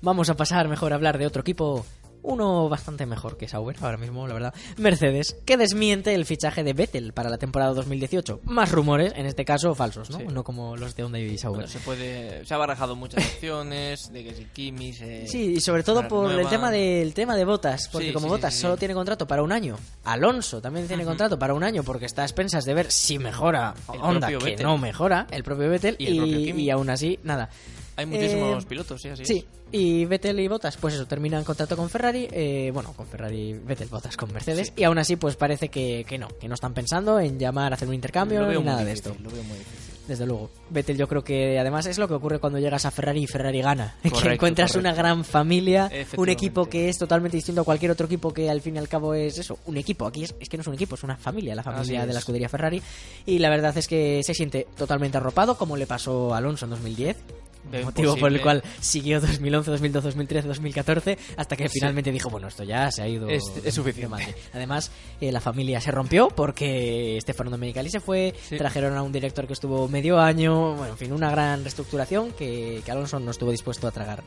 Vamos 0.00 0.30
a 0.30 0.34
pasar 0.34 0.66
mejor 0.66 0.92
a 0.92 0.94
hablar 0.94 1.18
de 1.18 1.26
otro 1.26 1.42
equipo, 1.42 1.84
uno 2.26 2.68
bastante 2.68 3.06
mejor 3.06 3.36
que 3.36 3.48
Sauber 3.48 3.76
ahora 3.80 3.96
mismo, 3.96 4.26
la 4.26 4.34
verdad. 4.34 4.54
Mercedes, 4.76 5.36
que 5.44 5.56
desmiente 5.56 6.14
el 6.14 6.26
fichaje 6.26 6.62
de 6.64 6.72
Vettel 6.72 7.12
para 7.12 7.30
la 7.30 7.38
temporada 7.38 7.72
2018. 7.74 8.40
Más 8.44 8.70
rumores, 8.72 9.12
en 9.16 9.26
este 9.26 9.44
caso 9.44 9.74
falsos, 9.74 10.10
¿no? 10.10 10.18
Sí. 10.18 10.24
No 10.32 10.44
como 10.44 10.76
los 10.76 10.94
de 10.96 11.04
Honda 11.04 11.18
y 11.18 11.38
Sauber. 11.38 11.62
Bueno, 11.62 11.72
se 11.72 11.78
puede... 11.80 12.44
Se 12.44 12.52
ha 12.54 12.56
barajado 12.56 12.96
muchas 12.96 13.24
opciones 13.34 14.12
de 14.12 14.24
que 14.24 14.34
si 14.34 14.44
Kimi 14.46 14.92
se... 14.92 15.26
Sí, 15.26 15.54
y 15.56 15.60
sobre 15.60 15.82
todo 15.82 16.06
por 16.08 16.32
el 16.32 16.48
tema 16.48 16.70
del 16.70 17.14
tema 17.14 17.36
de 17.36 17.44
Botas, 17.44 17.88
porque 17.90 18.08
Sí, 18.08 18.12
como 18.12 18.26
sí, 18.26 18.30
Botas 18.32 18.54
solo 18.54 18.76
tiene 18.76 18.94
contrato 18.94 19.26
para 19.26 19.42
un 19.42 19.52
año, 19.52 19.76
Alonso 20.04 20.60
también 20.60 20.86
tiene 20.88 21.04
contrato 21.04 21.38
para 21.38 21.54
un 21.54 21.62
año 21.62 21.82
porque 21.82 22.06
está 22.06 22.22
a 22.22 22.24
expensas 22.24 22.64
de 22.64 22.74
ver 22.74 22.90
si 22.90 23.18
mejora 23.18 23.74
El 23.92 24.00
Honda, 24.00 24.28
que 24.28 24.36
Vettel. 24.38 24.62
no 24.66 24.78
mejora, 24.78 25.26
el 25.30 25.44
propio 25.44 25.68
Vettel 25.70 25.96
Y 25.98 26.06
el 26.08 26.16
propio 26.18 26.38
Kimi. 26.38 26.62
y 26.64 26.70
aún 26.70 26.90
así 26.90 27.18
nada. 27.22 27.48
Hay 27.96 28.06
muchísimos 28.06 28.64
Eh, 28.64 28.66
pilotos, 28.68 29.00
sí, 29.00 29.08
así 29.08 29.22
es. 29.22 29.28
Sí, 29.28 29.44
y 29.72 30.04
Vettel 30.04 30.38
y 30.40 30.48
Bottas, 30.48 30.76
pues 30.76 30.94
eso, 30.94 31.06
terminan 31.06 31.44
contrato 31.44 31.76
con 31.76 31.88
Ferrari, 31.88 32.28
eh, 32.30 32.70
bueno, 32.72 32.92
con 32.92 33.06
Ferrari, 33.06 33.54
Vettel, 33.54 33.88
Bottas 33.88 34.16
con 34.16 34.32
Mercedes, 34.32 34.68
Sí. 34.68 34.74
y 34.76 34.84
aún 34.84 34.98
así, 34.98 35.16
pues 35.16 35.36
parece 35.36 35.68
que, 35.70 36.04
que 36.06 36.18
no, 36.18 36.28
que 36.28 36.46
no 36.48 36.54
están 36.54 36.74
pensando 36.74 37.18
en 37.18 37.38
llamar 37.38 37.72
a 37.72 37.76
hacer 37.76 37.88
un 37.88 37.94
intercambio 37.94 38.46
ni 38.46 38.62
nada 38.62 38.84
de 38.84 38.92
esto. 38.92 39.16
Lo 39.22 39.30
veo 39.30 39.42
muy 39.44 39.58
difícil. 39.58 39.94
Desde 40.06 40.24
luego. 40.24 40.50
Vettel 40.70 40.96
yo 40.96 41.08
creo 41.08 41.24
que 41.24 41.58
además 41.58 41.86
es 41.86 41.98
lo 41.98 42.06
que 42.06 42.14
ocurre 42.14 42.38
cuando 42.38 42.60
llegas 42.60 42.84
a 42.86 42.92
Ferrari 42.92 43.24
y 43.24 43.26
Ferrari 43.26 43.60
gana. 43.60 43.96
que 44.02 44.08
encuentras 44.34 44.70
correcto. 44.70 44.78
una 44.78 44.94
gran 44.94 45.24
familia, 45.24 45.90
un 46.16 46.28
equipo 46.28 46.66
que 46.66 46.88
es 46.88 46.96
totalmente 46.96 47.36
distinto 47.38 47.62
a 47.62 47.64
cualquier 47.64 47.90
otro 47.90 48.06
equipo 48.06 48.32
que 48.32 48.48
al 48.48 48.60
fin 48.60 48.76
y 48.76 48.78
al 48.78 48.88
cabo 48.88 49.14
es 49.14 49.36
eso, 49.38 49.58
un 49.66 49.78
equipo. 49.78 50.06
Aquí 50.06 50.22
es, 50.22 50.32
es 50.38 50.48
que 50.48 50.56
no 50.56 50.60
es 50.60 50.66
un 50.68 50.74
equipo, 50.74 50.94
es 50.94 51.02
una 51.02 51.16
familia, 51.16 51.56
la 51.56 51.64
familia 51.64 52.02
de 52.02 52.06
la 52.06 52.12
es. 52.12 52.18
escudería 52.18 52.48
Ferrari. 52.48 52.80
Y 53.24 53.40
la 53.40 53.50
verdad 53.50 53.76
es 53.76 53.88
que 53.88 54.22
se 54.22 54.32
siente 54.32 54.68
totalmente 54.76 55.16
arropado, 55.16 55.56
como 55.58 55.76
le 55.76 55.88
pasó 55.88 56.32
a 56.32 56.36
Alonso 56.38 56.66
en 56.66 56.70
2010. 56.70 57.16
Motivo 57.84 58.16
por 58.16 58.32
el 58.32 58.40
cual 58.40 58.62
siguió 58.80 59.20
2011, 59.20 59.70
2012, 59.70 60.06
2013, 60.08 60.48
2014, 60.48 61.18
hasta 61.36 61.56
que 61.56 61.68
finalmente 61.68 62.12
dijo, 62.12 62.30
bueno, 62.30 62.48
esto 62.48 62.62
ya 62.64 62.90
se 62.90 63.02
ha 63.02 63.08
ido... 63.08 63.28
Es- 63.28 63.52
es 63.64 63.74
suficiente. 63.74 64.34
Además, 64.52 64.90
eh, 65.20 65.32
la 65.32 65.40
familia 65.40 65.80
se 65.80 65.90
rompió 65.90 66.28
porque 66.28 67.18
Stefano 67.22 67.50
Domenicali 67.50 67.90
se 67.90 68.00
fue, 68.00 68.34
Sí. 68.48 68.56
trajeron 68.56 68.96
a 68.96 69.02
un 69.02 69.12
director 69.12 69.46
que 69.46 69.52
estuvo 69.52 69.88
medio 69.88 70.18
año, 70.20 70.74
bueno, 70.74 70.92
en 70.92 70.98
fin, 70.98 71.12
una 71.12 71.30
gran 71.30 71.62
reestructuración 71.62 72.32
que, 72.32 72.82
que 72.84 72.90
Alonso 72.92 73.18
no 73.18 73.30
estuvo 73.30 73.50
dispuesto 73.50 73.86
a 73.88 73.90
tragar. 73.90 74.22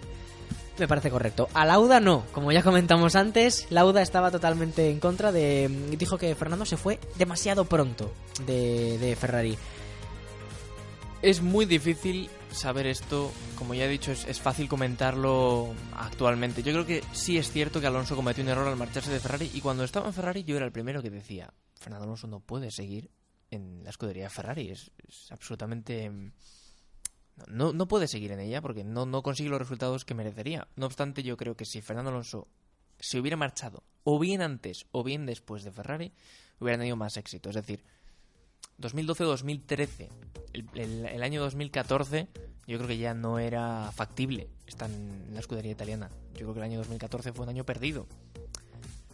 Me 0.78 0.88
parece 0.88 1.10
correcto. 1.10 1.50
A 1.54 1.66
Lauda 1.66 2.00
no, 2.00 2.24
como 2.32 2.54
ya 2.54 2.64
comentamos 2.64 3.16
antes, 3.18 3.68
Lauda 3.70 4.02
estaba 4.02 4.32
totalmente 4.32 4.90
en 4.90 5.00
contra 5.02 5.32
de... 5.34 5.70
Dijo 5.98 6.18
que 6.18 6.34
Fernando 6.36 6.66
se 6.66 6.78
fue 6.78 7.00
demasiado 7.18 7.66
pronto 7.66 8.12
de, 8.46 8.98
de 8.98 9.16
Ferrari. 9.18 9.58
Es 11.22 11.42
muy 11.42 11.66
difícil 11.66 12.30
saber 12.52 12.88
esto, 12.88 13.32
como 13.56 13.74
ya 13.74 13.86
he 13.86 13.90
dicho, 13.90 14.12
es, 14.12 14.40
fácil 14.42 14.68
comentarlo 14.68 15.74
actualmente. 15.96 16.64
Yo 16.64 16.72
creo 16.74 16.86
que 16.86 17.04
sí 17.14 17.38
es 17.38 17.52
cierto 17.52 17.80
que 17.80 17.88
Alonso 17.88 18.16
cometió 18.16 18.44
un 18.44 18.50
error 18.50 18.68
al 18.68 18.76
marcharse 18.76 19.12
de 19.12 19.20
Ferrari 19.20 19.52
y 19.54 19.62
cuando 19.62 19.84
estaba 19.84 20.08
en 20.08 20.14
Ferrari 20.14 20.44
yo 20.44 20.56
era 20.56 20.66
el 20.66 20.72
primero 20.72 21.02
que 21.02 21.10
decía, 21.10 21.54
Fernando 21.76 22.06
Alonso 22.06 22.28
no 22.28 22.40
puede 22.40 22.72
seguir 22.72 23.10
en 23.52 23.84
la 23.84 23.90
escudería 23.90 24.24
de 24.24 24.30
Ferrari, 24.30 24.70
es, 24.70 24.92
es 25.08 25.32
absolutamente... 25.32 26.12
No, 27.48 27.72
no 27.72 27.88
puede 27.88 28.10
seguir 28.10 28.34
en 28.34 28.42
ella 28.42 28.62
porque 28.62 28.84
no, 28.84 29.06
no 29.06 29.24
consigue 29.24 29.50
los 29.50 29.60
resultados 29.60 30.04
que 30.04 30.14
merecería. 30.14 30.68
No 30.76 30.88
obstante, 30.88 31.24
yo 31.24 31.38
creo 31.38 31.56
que 31.56 31.64
si 31.64 31.82
Fernando 31.82 32.12
Alonso 32.12 32.50
se 33.00 33.18
hubiera 33.18 33.38
marchado 33.38 33.84
o 34.04 34.20
bien 34.20 34.42
antes 34.42 34.88
o 34.92 35.06
bien 35.06 35.26
después 35.26 35.64
de 35.64 35.72
Ferrari, 35.72 36.12
hubiera 36.60 36.78
tenido 36.78 36.98
más 36.98 37.16
éxito. 37.16 37.50
Es 37.50 37.56
decir, 37.56 37.84
2012-2013, 38.80 40.10
el, 40.54 41.24
año 41.24 41.42
2014, 41.42 42.28
yo 42.68 42.78
creo 42.78 42.88
que 42.88 42.98
ya 42.98 43.14
no 43.14 43.40
era 43.40 43.92
factible 43.92 44.50
estar 44.68 44.90
en 44.90 45.34
la 45.34 45.40
escudería 45.40 45.72
italiana. 45.72 46.10
Yo 46.34 46.40
creo 46.40 46.54
que 46.54 46.60
el 46.60 46.66
año 46.66 46.78
2014 46.80 47.34
fue 47.34 47.44
un 47.44 47.50
año 47.50 47.66
perdido. 47.66 48.08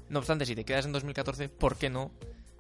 No 0.10 0.20
obstante, 0.20 0.46
si 0.46 0.56
te 0.56 0.66
quedas 0.66 0.86
en 0.86 0.92
2014, 0.92 1.50
¿por 1.50 1.78
qué 1.78 1.90
no? 1.90 2.12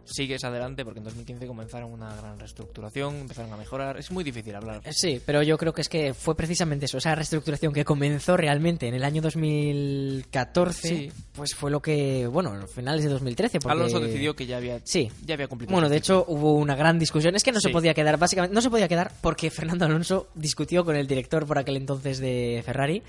Sigues 0.05 0.43
adelante 0.43 0.85
porque 0.85 0.99
en 0.99 1.05
2015 1.05 1.47
comenzaron 1.47 1.91
una 1.91 2.15
gran 2.15 2.39
reestructuración, 2.39 3.15
empezaron 3.15 3.51
a 3.51 3.57
mejorar. 3.57 3.97
Es 3.97 4.11
muy 4.11 4.23
difícil 4.23 4.55
hablar. 4.55 4.81
Eh, 4.85 4.91
Sí, 4.93 5.19
pero 5.25 5.41
yo 5.43 5.57
creo 5.57 5.73
que 5.73 5.81
es 5.81 5.89
que 5.89 6.13
fue 6.13 6.35
precisamente 6.35 6.85
eso, 6.85 6.97
esa 6.99 7.15
reestructuración 7.15 7.73
que 7.73 7.83
comenzó 7.83 8.37
realmente 8.37 8.87
en 8.87 8.93
el 8.93 9.03
año 9.03 9.21
2014, 9.21 10.87
Sí. 10.87 11.11
pues 11.33 11.55
fue 11.55 11.71
lo 11.71 11.81
que, 11.81 12.27
bueno, 12.27 12.67
finales 12.67 13.03
de 13.03 13.09
2013. 13.09 13.59
Porque... 13.59 13.71
Alonso 13.77 13.99
decidió 13.99 14.35
que 14.35 14.45
ya 14.45 14.57
había, 14.57 14.79
Sí. 14.83 15.09
ya 15.25 15.33
había 15.33 15.47
cumplido. 15.47 15.71
Bueno, 15.71 15.89
de 15.89 15.97
hecho 15.97 16.25
hubo 16.27 16.53
una 16.53 16.75
gran 16.75 16.99
discusión. 16.99 17.35
Es 17.35 17.43
que 17.43 17.51
no 17.51 17.59
se 17.59 17.69
podía 17.69 17.93
quedar, 17.93 18.17
básicamente, 18.17 18.53
no 18.53 18.61
se 18.61 18.69
podía 18.69 18.87
quedar 18.87 19.11
porque 19.21 19.49
Fernando 19.79 19.85
Alonso 19.85 20.27
discutió 20.35 20.85
con 20.85 20.95
el 20.95 21.07
director 21.07 21.45
por 21.45 21.57
aquel 21.57 21.77
entonces 21.77 22.19
de 22.19 22.61
Ferrari 22.65 23.01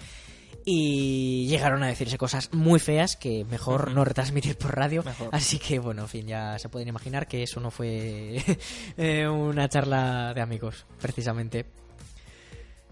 y 0.68 1.46
llegaron 1.46 1.84
a 1.84 1.86
decirse 1.86 2.18
cosas 2.18 2.52
muy 2.52 2.80
feas 2.80 3.16
que 3.16 3.44
mejor 3.44 3.92
no 3.92 4.04
retransmitir 4.04 4.58
por 4.58 4.74
radio. 4.74 5.04
Mejor. 5.04 5.28
Así 5.30 5.60
que 5.60 5.78
bueno, 5.78 6.02
en 6.02 6.08
fin, 6.08 6.26
ya 6.26 6.58
se 6.58 6.68
pueden 6.68 6.88
imaginar 6.88 7.28
que 7.28 7.44
eso 7.44 7.60
no 7.60 7.70
fue 7.70 8.42
eh, 8.96 9.28
una 9.28 9.68
charla 9.68 10.34
de 10.34 10.40
amigos, 10.40 10.84
precisamente. 11.00 11.66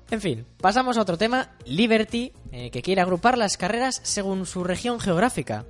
En 0.09 0.21
fin, 0.21 0.47
pasamos 0.61 0.97
a 0.97 1.03
otro 1.03 1.19
tema, 1.19 1.51
Liberty, 1.65 2.33
eh, 2.53 2.71
que 2.71 2.81
quiere 2.81 3.01
agrupar 3.01 3.37
las 3.37 3.57
carreras 3.57 4.01
según 4.05 4.47
su 4.47 4.63
región 4.63 5.01
geográfica. 5.01 5.67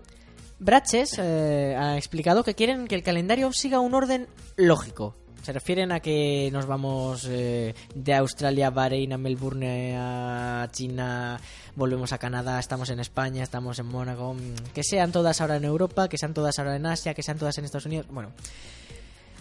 Braches 0.59 1.19
eh, 1.19 1.75
ha 1.75 1.97
explicado 1.97 2.45
que 2.45 2.55
quieren 2.55 2.87
que 2.87 2.97
el 2.97 3.03
calendario 3.03 3.51
siga 3.53 3.81
un 3.81 3.95
orden 3.95 4.29
lógico. 4.57 5.17
Se 5.45 5.53
refieren 5.53 5.93
a 5.93 6.01
que 6.01 6.49
nos 6.55 6.65
vamos 6.65 7.27
eh, 7.31 7.75
de 7.95 8.15
Australia 8.15 8.71
Bahrein, 8.71 9.13
a 9.13 9.19
Melbourne, 9.19 9.95
a 9.95 10.67
China, 10.73 11.39
volvemos 11.77 12.15
a 12.15 12.19
Canadá, 12.19 12.59
estamos 12.59 12.89
en 12.89 12.99
España, 12.99 13.43
estamos 13.43 13.79
en 13.79 13.85
Mónaco. 13.85 14.33
mm, 14.33 14.73
Que 14.73 14.83
sean 14.83 15.13
todas 15.13 15.43
ahora 15.43 15.57
en 15.57 15.65
Europa, 15.65 16.09
que 16.09 16.17
sean 16.17 16.33
todas 16.33 16.59
ahora 16.59 16.77
en 16.77 16.87
Asia, 16.87 17.13
que 17.13 17.23
sean 17.23 17.37
todas 17.39 17.59
en 17.59 17.67
Estados 17.67 17.85
Unidos. 17.85 18.07
Bueno, 18.09 18.31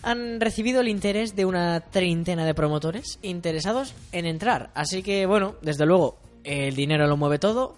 han 0.01 0.41
recibido 0.41 0.81
el 0.81 0.89
interés 0.89 1.37
de 1.37 1.45
una 1.45 1.79
treintena 1.79 2.45
de 2.45 2.53
promotores 2.53 3.17
interesados 3.21 3.93
en 4.11 4.25
entrar. 4.25 4.71
Así 4.75 5.03
que, 5.03 5.25
bueno, 5.25 5.55
desde 5.61 5.85
luego, 5.85 6.17
el 6.43 6.75
dinero 6.75 7.07
lo 7.07 7.15
mueve 7.15 7.39
todo. 7.39 7.77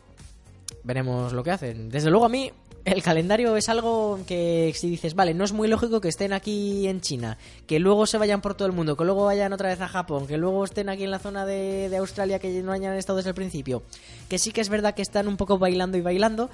Veremos 0.83 1.31
lo 1.31 1.43
que 1.43 1.51
hacen. 1.51 1.89
Desde 1.89 2.09
luego, 2.09 2.25
a 2.25 2.29
mí, 2.29 2.51
el 2.85 3.01
calendario 3.01 3.57
es 3.57 3.67
algo 3.67 4.19
que 4.27 4.71
si 4.75 4.89
dices, 4.89 5.15
vale, 5.15 5.33
no 5.33 5.43
es 5.43 5.53
muy 5.53 5.67
lógico 5.67 5.99
que 5.99 6.07
estén 6.07 6.33
aquí 6.33 6.87
en 6.87 7.01
China, 7.01 7.37
que 7.65 7.79
luego 7.79 8.05
se 8.05 8.19
vayan 8.19 8.41
por 8.41 8.53
todo 8.53 8.67
el 8.67 8.73
mundo, 8.73 8.95
que 8.95 9.03
luego 9.03 9.25
vayan 9.25 9.53
otra 9.53 9.69
vez 9.69 9.81
a 9.81 9.87
Japón, 9.87 10.27
que 10.27 10.37
luego 10.37 10.63
estén 10.63 10.89
aquí 10.89 11.03
en 11.03 11.11
la 11.11 11.19
zona 11.19 11.47
de, 11.47 11.89
de 11.89 11.97
Australia 11.97 12.37
que 12.37 12.61
no 12.61 12.71
hayan 12.71 12.95
estado 12.95 13.17
desde 13.17 13.29
el 13.29 13.35
principio. 13.35 13.81
Que 14.29 14.37
sí 14.37 14.51
que 14.51 14.61
es 14.61 14.69
verdad 14.69 14.93
que 14.93 15.01
están 15.01 15.27
un 15.27 15.35
poco 15.35 15.57
bailando 15.57 15.97
y 15.97 16.01
bailando. 16.01 16.51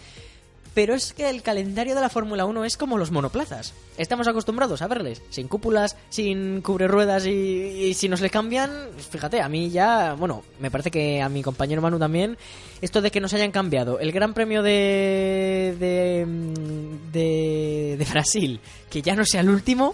Pero 0.73 0.93
es 0.95 1.11
que 1.11 1.29
el 1.29 1.41
calendario 1.41 1.95
de 1.95 2.01
la 2.01 2.07
Fórmula 2.07 2.45
1 2.45 2.63
es 2.63 2.77
como 2.77 2.97
los 2.97 3.11
monoplazas. 3.11 3.73
Estamos 3.97 4.27
acostumbrados 4.29 4.81
a 4.81 4.87
verles 4.87 5.21
sin 5.29 5.49
cúpulas, 5.49 5.97
sin 6.09 6.61
cubreruedas 6.61 7.25
y, 7.25 7.29
y 7.31 7.93
si 7.93 8.07
nos 8.07 8.21
le 8.21 8.29
cambian, 8.29 8.71
fíjate, 9.11 9.41
a 9.41 9.49
mí 9.49 9.69
ya, 9.69 10.13
bueno, 10.13 10.43
me 10.61 10.71
parece 10.71 10.89
que 10.89 11.21
a 11.21 11.27
mi 11.27 11.43
compañero 11.43 11.81
Manu 11.81 11.99
también, 11.99 12.37
esto 12.81 13.01
de 13.01 13.11
que 13.11 13.19
nos 13.19 13.33
hayan 13.33 13.51
cambiado 13.51 13.99
el 13.99 14.13
Gran 14.13 14.33
Premio 14.33 14.63
de, 14.63 15.75
de, 15.77 16.25
mm, 16.25 17.11
de, 17.11 17.95
de 17.99 18.05
Brasil, 18.05 18.61
que 18.89 19.01
ya 19.01 19.13
no 19.13 19.25
sea 19.25 19.41
el 19.41 19.49
último, 19.49 19.93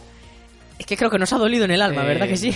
es 0.77 0.85
que 0.85 0.95
creo 0.95 1.09
que 1.09 1.17
nos 1.17 1.33
ha 1.33 1.39
dolido 1.39 1.65
en 1.65 1.71
el 1.71 1.81
alma, 1.81 2.03
Eh, 2.03 2.07
¿verdad 2.07 2.27
que 2.27 2.37
sí? 2.37 2.53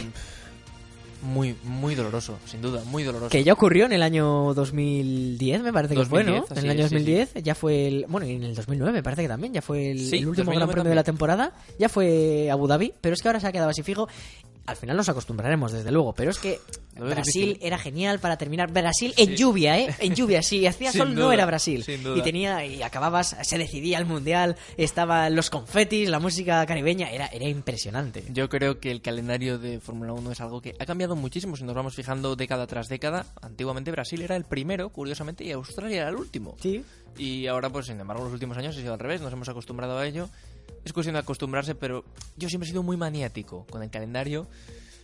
Muy, 1.21 1.55
muy 1.63 1.93
doloroso, 1.95 2.39
sin 2.45 2.61
duda, 2.61 2.83
muy 2.85 3.03
doloroso. 3.03 3.29
Que 3.29 3.43
ya 3.43 3.53
ocurrió 3.53 3.85
en 3.85 3.93
el 3.93 4.01
año 4.01 4.53
2010, 4.53 5.61
me 5.61 5.71
parece 5.71 5.95
que 5.95 6.05
fue, 6.05 6.23
¿no? 6.23 6.41
2010, 6.41 6.57
En 6.57 6.65
el 6.65 6.71
año 6.71 6.85
es, 6.85 6.89
sí, 6.89 6.95
2010 6.95 7.33
ya 7.43 7.55
fue 7.55 7.87
el... 7.87 8.05
Bueno, 8.07 8.27
y 8.27 8.31
en 8.33 8.43
el 8.43 8.55
2009 8.55 8.91
me 8.91 9.03
parece 9.03 9.21
que 9.21 9.27
también, 9.27 9.53
ya 9.53 9.61
fue 9.61 9.91
el, 9.91 9.99
Sí, 9.99 10.17
el 10.17 10.27
último 10.27 10.45
2009 10.45 10.55
Gran 10.57 10.69
Premio 10.69 10.89
de 10.89 10.95
la 10.95 11.03
temporada. 11.03 11.53
Ya 11.77 11.89
fue 11.89 12.49
Abu 12.51 12.67
Dhabi, 12.67 12.93
pero 13.01 13.13
es 13.13 13.21
que 13.21 13.27
ahora 13.27 13.39
se 13.39 13.47
ha 13.47 13.51
quedado 13.51 13.69
así 13.69 13.83
fijo. 13.83 14.07
Al 14.65 14.75
final 14.75 14.95
nos 14.95 15.09
acostumbraremos, 15.09 15.71
desde 15.71 15.91
luego, 15.91 16.13
pero 16.13 16.31
es 16.31 16.39
que 16.39 16.59
Brasil 16.95 17.47
difícil. 17.49 17.57
era 17.61 17.77
genial 17.77 18.19
para 18.19 18.37
terminar. 18.37 18.71
Brasil 18.71 19.13
en 19.17 19.35
lluvia, 19.35 19.79
¿eh? 19.79 19.95
En 19.99 20.13
lluvia, 20.13 20.41
si 20.43 20.65
hacía 20.67 20.91
sol 20.91 21.15
no 21.15 21.31
era 21.31 21.45
Brasil. 21.45 21.83
sin 21.83 22.03
duda. 22.03 22.17
Y 22.17 22.21
tenía 22.21 22.65
y 22.65 22.83
acababas, 22.83 23.35
se 23.41 23.57
decidía 23.57 23.97
el 23.97 24.05
mundial, 24.05 24.55
estaban 24.77 25.35
los 25.35 25.49
confetis, 25.49 26.09
la 26.09 26.19
música 26.19 26.65
caribeña, 26.65 27.09
era, 27.09 27.27
era 27.27 27.45
impresionante. 27.45 28.23
Yo 28.29 28.49
creo 28.49 28.79
que 28.79 28.91
el 28.91 29.01
calendario 29.01 29.57
de 29.57 29.79
Fórmula 29.79 30.13
1 30.13 30.31
es 30.31 30.41
algo 30.41 30.61
que 30.61 30.75
ha 30.79 30.85
cambiado 30.85 31.15
muchísimo 31.15 31.55
si 31.55 31.63
nos 31.63 31.75
vamos 31.75 31.95
fijando 31.95 32.35
década 32.35 32.67
tras 32.67 32.87
década. 32.87 33.25
Antiguamente 33.41 33.91
Brasil 33.91 34.21
era 34.21 34.35
el 34.35 34.43
primero, 34.45 34.89
curiosamente, 34.89 35.43
y 35.43 35.51
Australia 35.51 36.01
era 36.01 36.09
el 36.09 36.15
último. 36.15 36.55
Sí. 36.61 36.83
Y 37.17 37.47
ahora, 37.47 37.69
pues 37.69 37.87
sin 37.87 37.99
embargo, 37.99 38.23
los 38.23 38.33
últimos 38.33 38.57
años 38.57 38.75
ha 38.75 38.79
sido 38.79 38.93
al 38.93 38.99
revés, 38.99 39.21
nos 39.21 39.33
hemos 39.33 39.49
acostumbrado 39.49 39.97
a 39.97 40.05
ello. 40.05 40.29
Es 40.83 40.93
cuestión 40.93 41.13
de 41.13 41.19
acostumbrarse, 41.19 41.75
pero 41.75 42.03
yo 42.37 42.49
siempre 42.49 42.67
he 42.67 42.71
sido 42.71 42.83
muy 42.83 42.97
maniático 42.97 43.65
con 43.69 43.83
el 43.83 43.89
calendario. 43.89 44.47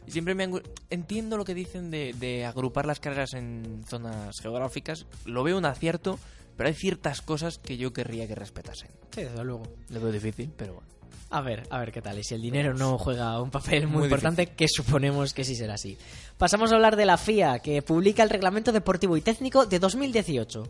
Siempre 0.07 0.35
me 0.35 0.49
entiendo 0.89 1.37
lo 1.37 1.45
que 1.45 1.53
dicen 1.53 1.91
de, 1.91 2.13
de 2.17 2.45
agrupar 2.45 2.85
las 2.85 2.99
carreras 2.99 3.33
en 3.33 3.83
zonas 3.87 4.39
geográficas. 4.41 5.05
Lo 5.25 5.43
veo 5.43 5.57
un 5.57 5.65
acierto, 5.65 6.17
pero 6.55 6.69
hay 6.69 6.75
ciertas 6.75 7.21
cosas 7.21 7.57
que 7.57 7.77
yo 7.77 7.93
querría 7.93 8.27
que 8.27 8.35
respetasen. 8.35 8.89
Sí, 9.13 9.21
desde 9.23 9.43
luego. 9.43 9.63
Lo 9.89 9.99
veo 9.99 10.11
difícil, 10.11 10.51
pero 10.55 10.75
bueno. 10.75 10.97
A 11.29 11.41
ver, 11.41 11.67
a 11.69 11.79
ver 11.79 11.91
qué 11.91 12.01
tal. 12.01 12.17
Y 12.17 12.23
si 12.23 12.35
el 12.35 12.41
dinero 12.41 12.73
no 12.73 12.97
juega 12.97 13.41
un 13.41 13.51
papel 13.51 13.87
muy, 13.87 13.97
Muy 13.97 14.03
importante, 14.05 14.47
que 14.47 14.67
suponemos 14.67 15.33
que 15.33 15.43
sí 15.43 15.55
será 15.55 15.73
así. 15.73 15.97
Pasamos 16.37 16.71
a 16.71 16.75
hablar 16.75 16.95
de 16.95 17.05
la 17.05 17.17
FIA, 17.17 17.59
que 17.59 17.81
publica 17.81 18.23
el 18.23 18.29
reglamento 18.29 18.71
deportivo 18.71 19.17
y 19.17 19.21
técnico 19.21 19.65
de 19.65 19.79
2018. 19.79 20.63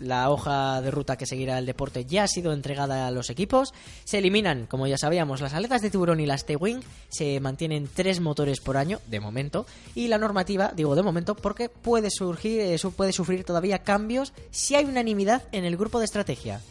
La 0.00 0.30
hoja 0.30 0.80
de 0.80 0.90
ruta 0.90 1.16
que 1.18 1.26
seguirá 1.26 1.58
el 1.58 1.66
deporte 1.66 2.06
ya 2.06 2.24
ha 2.24 2.26
sido 2.28 2.54
entregada 2.54 3.06
a 3.06 3.10
los 3.10 3.28
equipos. 3.28 3.74
Se 4.04 4.16
eliminan, 4.18 4.66
como 4.66 4.86
ya 4.86 4.96
sabíamos, 4.96 5.42
las 5.42 5.52
aletas 5.52 5.82
de 5.82 5.90
tiburón 5.90 6.20
y 6.20 6.26
las 6.26 6.46
T-Wing. 6.46 6.80
Se 7.10 7.38
mantienen 7.40 7.86
tres 7.92 8.18
motores 8.20 8.60
por 8.60 8.78
año, 8.78 8.98
de 9.08 9.20
momento. 9.20 9.66
Y 9.94 10.08
la 10.08 10.16
normativa, 10.16 10.72
digo 10.74 10.94
de 10.96 11.02
momento, 11.02 11.34
porque 11.34 11.68
puede 11.68 12.10
surgir, 12.10 12.78
su- 12.78 12.92
puede 12.92 13.12
sufrir 13.12 13.44
todavía 13.44 13.80
cambios 13.80 14.32
si 14.50 14.74
hay 14.74 14.86
unanimidad 14.86 15.42
en 15.52 15.66
el 15.66 15.76
grupo 15.76 15.98
de 15.98 16.06
estrategia. 16.06 16.62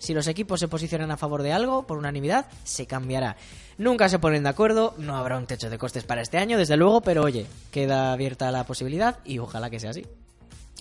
Si 0.00 0.12
los 0.12 0.26
equipos 0.26 0.58
se 0.60 0.68
posicionan 0.68 1.10
a 1.12 1.16
favor 1.16 1.42
de 1.42 1.52
algo, 1.52 1.86
por 1.86 1.96
unanimidad, 1.98 2.46
se 2.64 2.86
cambiará. 2.86 3.36
Nunca 3.78 4.08
se 4.08 4.18
ponen 4.18 4.42
de 4.42 4.48
acuerdo, 4.48 4.94
no 4.98 5.16
habrá 5.16 5.38
un 5.38 5.46
techo 5.46 5.70
de 5.70 5.78
costes 5.78 6.02
para 6.04 6.20
este 6.22 6.36
año, 6.38 6.58
desde 6.58 6.76
luego, 6.76 7.00
pero 7.00 7.22
oye, 7.22 7.46
queda 7.70 8.12
abierta 8.12 8.50
la 8.50 8.64
posibilidad 8.64 9.18
y 9.24 9.38
ojalá 9.38 9.70
que 9.70 9.78
sea 9.80 9.90
así. 9.90 10.04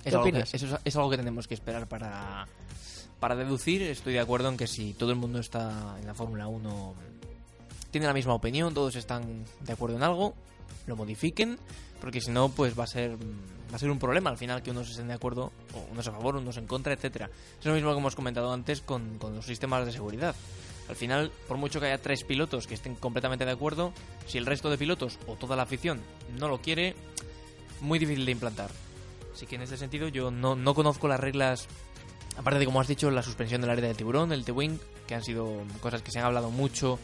Es 0.05 0.11
¿Qué 0.11 0.17
algo, 0.17 0.23
que, 0.23 0.29
opinas? 0.29 0.53
eso 0.53 0.67
es, 0.67 0.81
es 0.85 0.95
algo 0.95 1.09
que 1.09 1.17
tenemos 1.17 1.47
que 1.47 1.55
esperar 1.55 1.87
para, 1.87 2.47
para 3.19 3.35
deducir. 3.35 3.81
Estoy 3.81 4.13
de 4.13 4.19
acuerdo 4.19 4.49
en 4.49 4.57
que 4.57 4.67
si 4.67 4.93
todo 4.93 5.09
el 5.09 5.17
mundo 5.17 5.39
está 5.39 5.97
en 5.99 6.05
la 6.05 6.13
Fórmula 6.13 6.47
1, 6.47 6.95
tiene 7.91 8.07
la 8.07 8.13
misma 8.13 8.33
opinión, 8.35 8.73
todos 8.73 8.95
están 8.95 9.45
de 9.61 9.73
acuerdo 9.73 9.97
en 9.97 10.03
algo, 10.03 10.35
lo 10.85 10.95
modifiquen, 10.95 11.57
porque 11.99 12.21
si 12.21 12.29
no, 12.29 12.49
pues 12.49 12.77
va 12.77 12.83
a 12.83 12.87
ser 12.87 13.17
va 13.71 13.77
a 13.77 13.79
ser 13.79 13.89
un 13.89 13.97
problema 13.97 14.29
al 14.29 14.37
final 14.37 14.61
que 14.61 14.71
unos 14.71 14.89
estén 14.89 15.07
de 15.07 15.15
acuerdo, 15.15 15.51
o 15.73 15.91
unos 15.91 16.07
a 16.07 16.11
favor, 16.11 16.35
unos 16.35 16.57
en 16.57 16.67
contra, 16.67 16.93
etcétera. 16.93 17.29
Es 17.59 17.65
lo 17.65 17.73
mismo 17.73 17.91
que 17.91 17.97
hemos 17.97 18.15
comentado 18.15 18.53
antes 18.53 18.81
con, 18.81 19.17
con 19.17 19.35
los 19.35 19.45
sistemas 19.45 19.85
de 19.85 19.91
seguridad. 19.91 20.35
Al 20.87 20.95
final, 20.95 21.31
por 21.47 21.57
mucho 21.57 21.79
que 21.79 21.87
haya 21.87 21.97
tres 21.97 22.23
pilotos 22.23 22.67
que 22.67 22.75
estén 22.75 22.95
completamente 22.95 23.43
de 23.43 23.51
acuerdo, 23.51 23.91
si 24.27 24.37
el 24.37 24.45
resto 24.45 24.69
de 24.69 24.77
pilotos 24.77 25.17
o 25.25 25.33
toda 25.33 25.55
la 25.55 25.63
afición 25.63 25.99
no 26.37 26.47
lo 26.47 26.61
quiere, 26.61 26.95
muy 27.81 27.97
difícil 27.97 28.25
de 28.25 28.31
implantar. 28.31 28.69
Así 29.35 29.45
que 29.47 29.55
en 29.55 29.63
ese 29.63 29.75
sentido 29.75 30.07
yo 30.07 30.31
no, 30.31 30.55
no 30.55 30.73
conozco 30.73 31.09
las 31.09 31.19
reglas, 31.19 31.67
aparte 32.37 32.57
de 32.57 32.65
como 32.65 32.79
has 32.79 32.87
dicho, 32.87 33.11
la 33.11 33.21
suspensión 33.21 33.59
del 33.59 33.69
área 33.69 33.85
del 33.85 33.97
tiburón, 33.97 34.31
el 34.31 34.45
T-Wing, 34.45 34.77
que 35.05 35.13
han 35.13 35.23
sido 35.23 35.61
cosas 35.81 36.01
que 36.01 36.09
se 36.09 36.19
han 36.19 36.25
hablado 36.25 36.51
mucho 36.51 36.97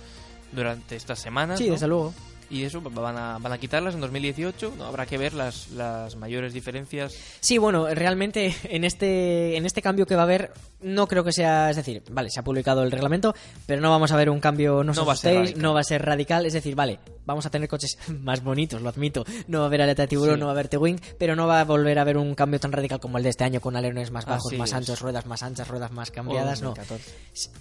durante 0.53 0.95
estas 0.95 1.19
semanas. 1.19 1.59
Sí, 1.59 1.67
¿no? 1.67 1.73
desde 1.73 1.89
luego. 1.89 2.13
Y 2.51 2.63
eso 2.65 2.81
van 2.81 3.17
a, 3.17 3.37
van 3.39 3.53
a 3.53 3.57
quitarlas 3.57 3.95
en 3.95 4.01
2018, 4.01 4.73
¿no? 4.77 4.85
habrá 4.85 5.05
que 5.05 5.17
ver 5.17 5.33
las, 5.33 5.69
las 5.71 6.15
mayores 6.17 6.53
diferencias. 6.53 7.15
Sí, 7.39 7.57
bueno, 7.57 7.87
realmente 7.93 8.53
en 8.65 8.83
este, 8.83 9.55
en 9.57 9.65
este 9.65 9.81
cambio 9.81 10.05
que 10.05 10.15
va 10.15 10.21
a 10.21 10.25
haber, 10.25 10.51
no 10.81 11.07
creo 11.07 11.23
que 11.23 11.31
sea, 11.31 11.69
es 11.69 11.77
decir, 11.77 12.03
vale, 12.11 12.29
se 12.29 12.39
ha 12.39 12.43
publicado 12.43 12.83
el 12.83 12.91
reglamento, 12.91 13.33
pero 13.65 13.81
no 13.81 13.89
vamos 13.89 14.11
a 14.11 14.17
ver 14.17 14.29
un 14.29 14.39
cambio, 14.41 14.83
no, 14.83 14.91
No 14.93 15.05
va 15.05 15.13
a 15.13 15.15
ser 15.15 15.35
radical. 15.35 15.61
no 15.61 15.73
va 15.73 15.79
a 15.79 15.83
ser 15.83 16.01
radical, 16.05 16.45
es 16.45 16.53
decir, 16.53 16.75
vale, 16.75 16.99
vamos 17.25 17.45
a 17.45 17.49
tener 17.49 17.69
coches 17.69 17.97
más 18.21 18.43
bonitos, 18.43 18.81
lo 18.81 18.89
admito, 18.89 19.23
no 19.47 19.59
va 19.59 19.63
a 19.65 19.67
haber 19.67 19.81
aleta 19.83 20.01
de 20.03 20.07
tiburón, 20.09 20.35
Sí. 20.35 20.39
no 20.41 20.45
va 20.47 20.51
a 20.51 20.55
haber 20.55 20.67
T-Wing, 20.67 20.97
pero 21.17 21.35
no 21.37 21.47
va 21.47 21.61
a 21.61 21.63
volver 21.65 21.97
a 21.99 22.01
haber 22.01 22.17
un 22.17 22.35
cambio 22.35 22.59
tan 22.59 22.71
radical 22.73 22.99
como 22.99 23.17
el 23.17 23.23
de 23.23 23.29
este 23.29 23.45
año, 23.45 23.61
con 23.61 23.75
alerones 23.77 24.11
más 24.11 24.25
bajos, 24.25 24.47
Así 24.47 24.57
más 24.57 24.69
es. 24.71 24.75
anchos, 24.75 24.99
ruedas 24.99 25.25
más 25.25 25.41
anchas, 25.43 25.67
ruedas 25.69 25.91
más 25.91 26.11
cambiadas, 26.11 26.61
O 26.61 26.65
no. 26.65 26.69
2014. 26.75 27.11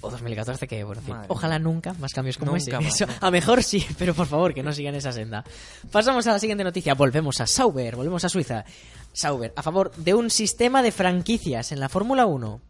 O 0.00 0.10
2014, 0.10 0.66
que 0.66 0.82
bueno, 0.82 1.00
en 1.00 1.06
fin, 1.06 1.16
ojalá 1.28 1.58
nunca 1.60 1.92
más 1.94 2.12
cambios 2.12 2.36
como 2.38 2.52
Nunca 2.52 2.62
ese. 2.62 2.72
más, 2.72 2.94
Eso, 2.94 3.06
¿no? 3.06 3.12
a 3.20 3.30
mejor 3.30 3.62
sí, 3.62 3.86
pero 3.98 4.14
por 4.14 4.26
favor, 4.26 4.52
que 4.54 4.62
no 4.62 4.72
sigan 4.80 4.94
esa 4.94 5.12
senda. 5.12 5.44
Pasamos 5.92 6.26
a 6.26 6.32
la 6.32 6.38
siguiente 6.38 6.64
noticia. 6.64 6.94
Volvemos 6.94 7.38
a 7.40 7.46
Sauber, 7.46 7.96
volvemos 7.96 8.24
a 8.24 8.30
Suiza. 8.30 8.64
Sauber, 9.12 9.52
a 9.54 9.62
favor 9.62 9.92
de 9.96 10.14
un 10.14 10.30
sistema 10.30 10.82
de 10.82 10.90
franquicias 10.90 11.72
en 11.72 11.80
la 11.80 11.90
Fórmula 11.90 12.24
1. 12.24 12.62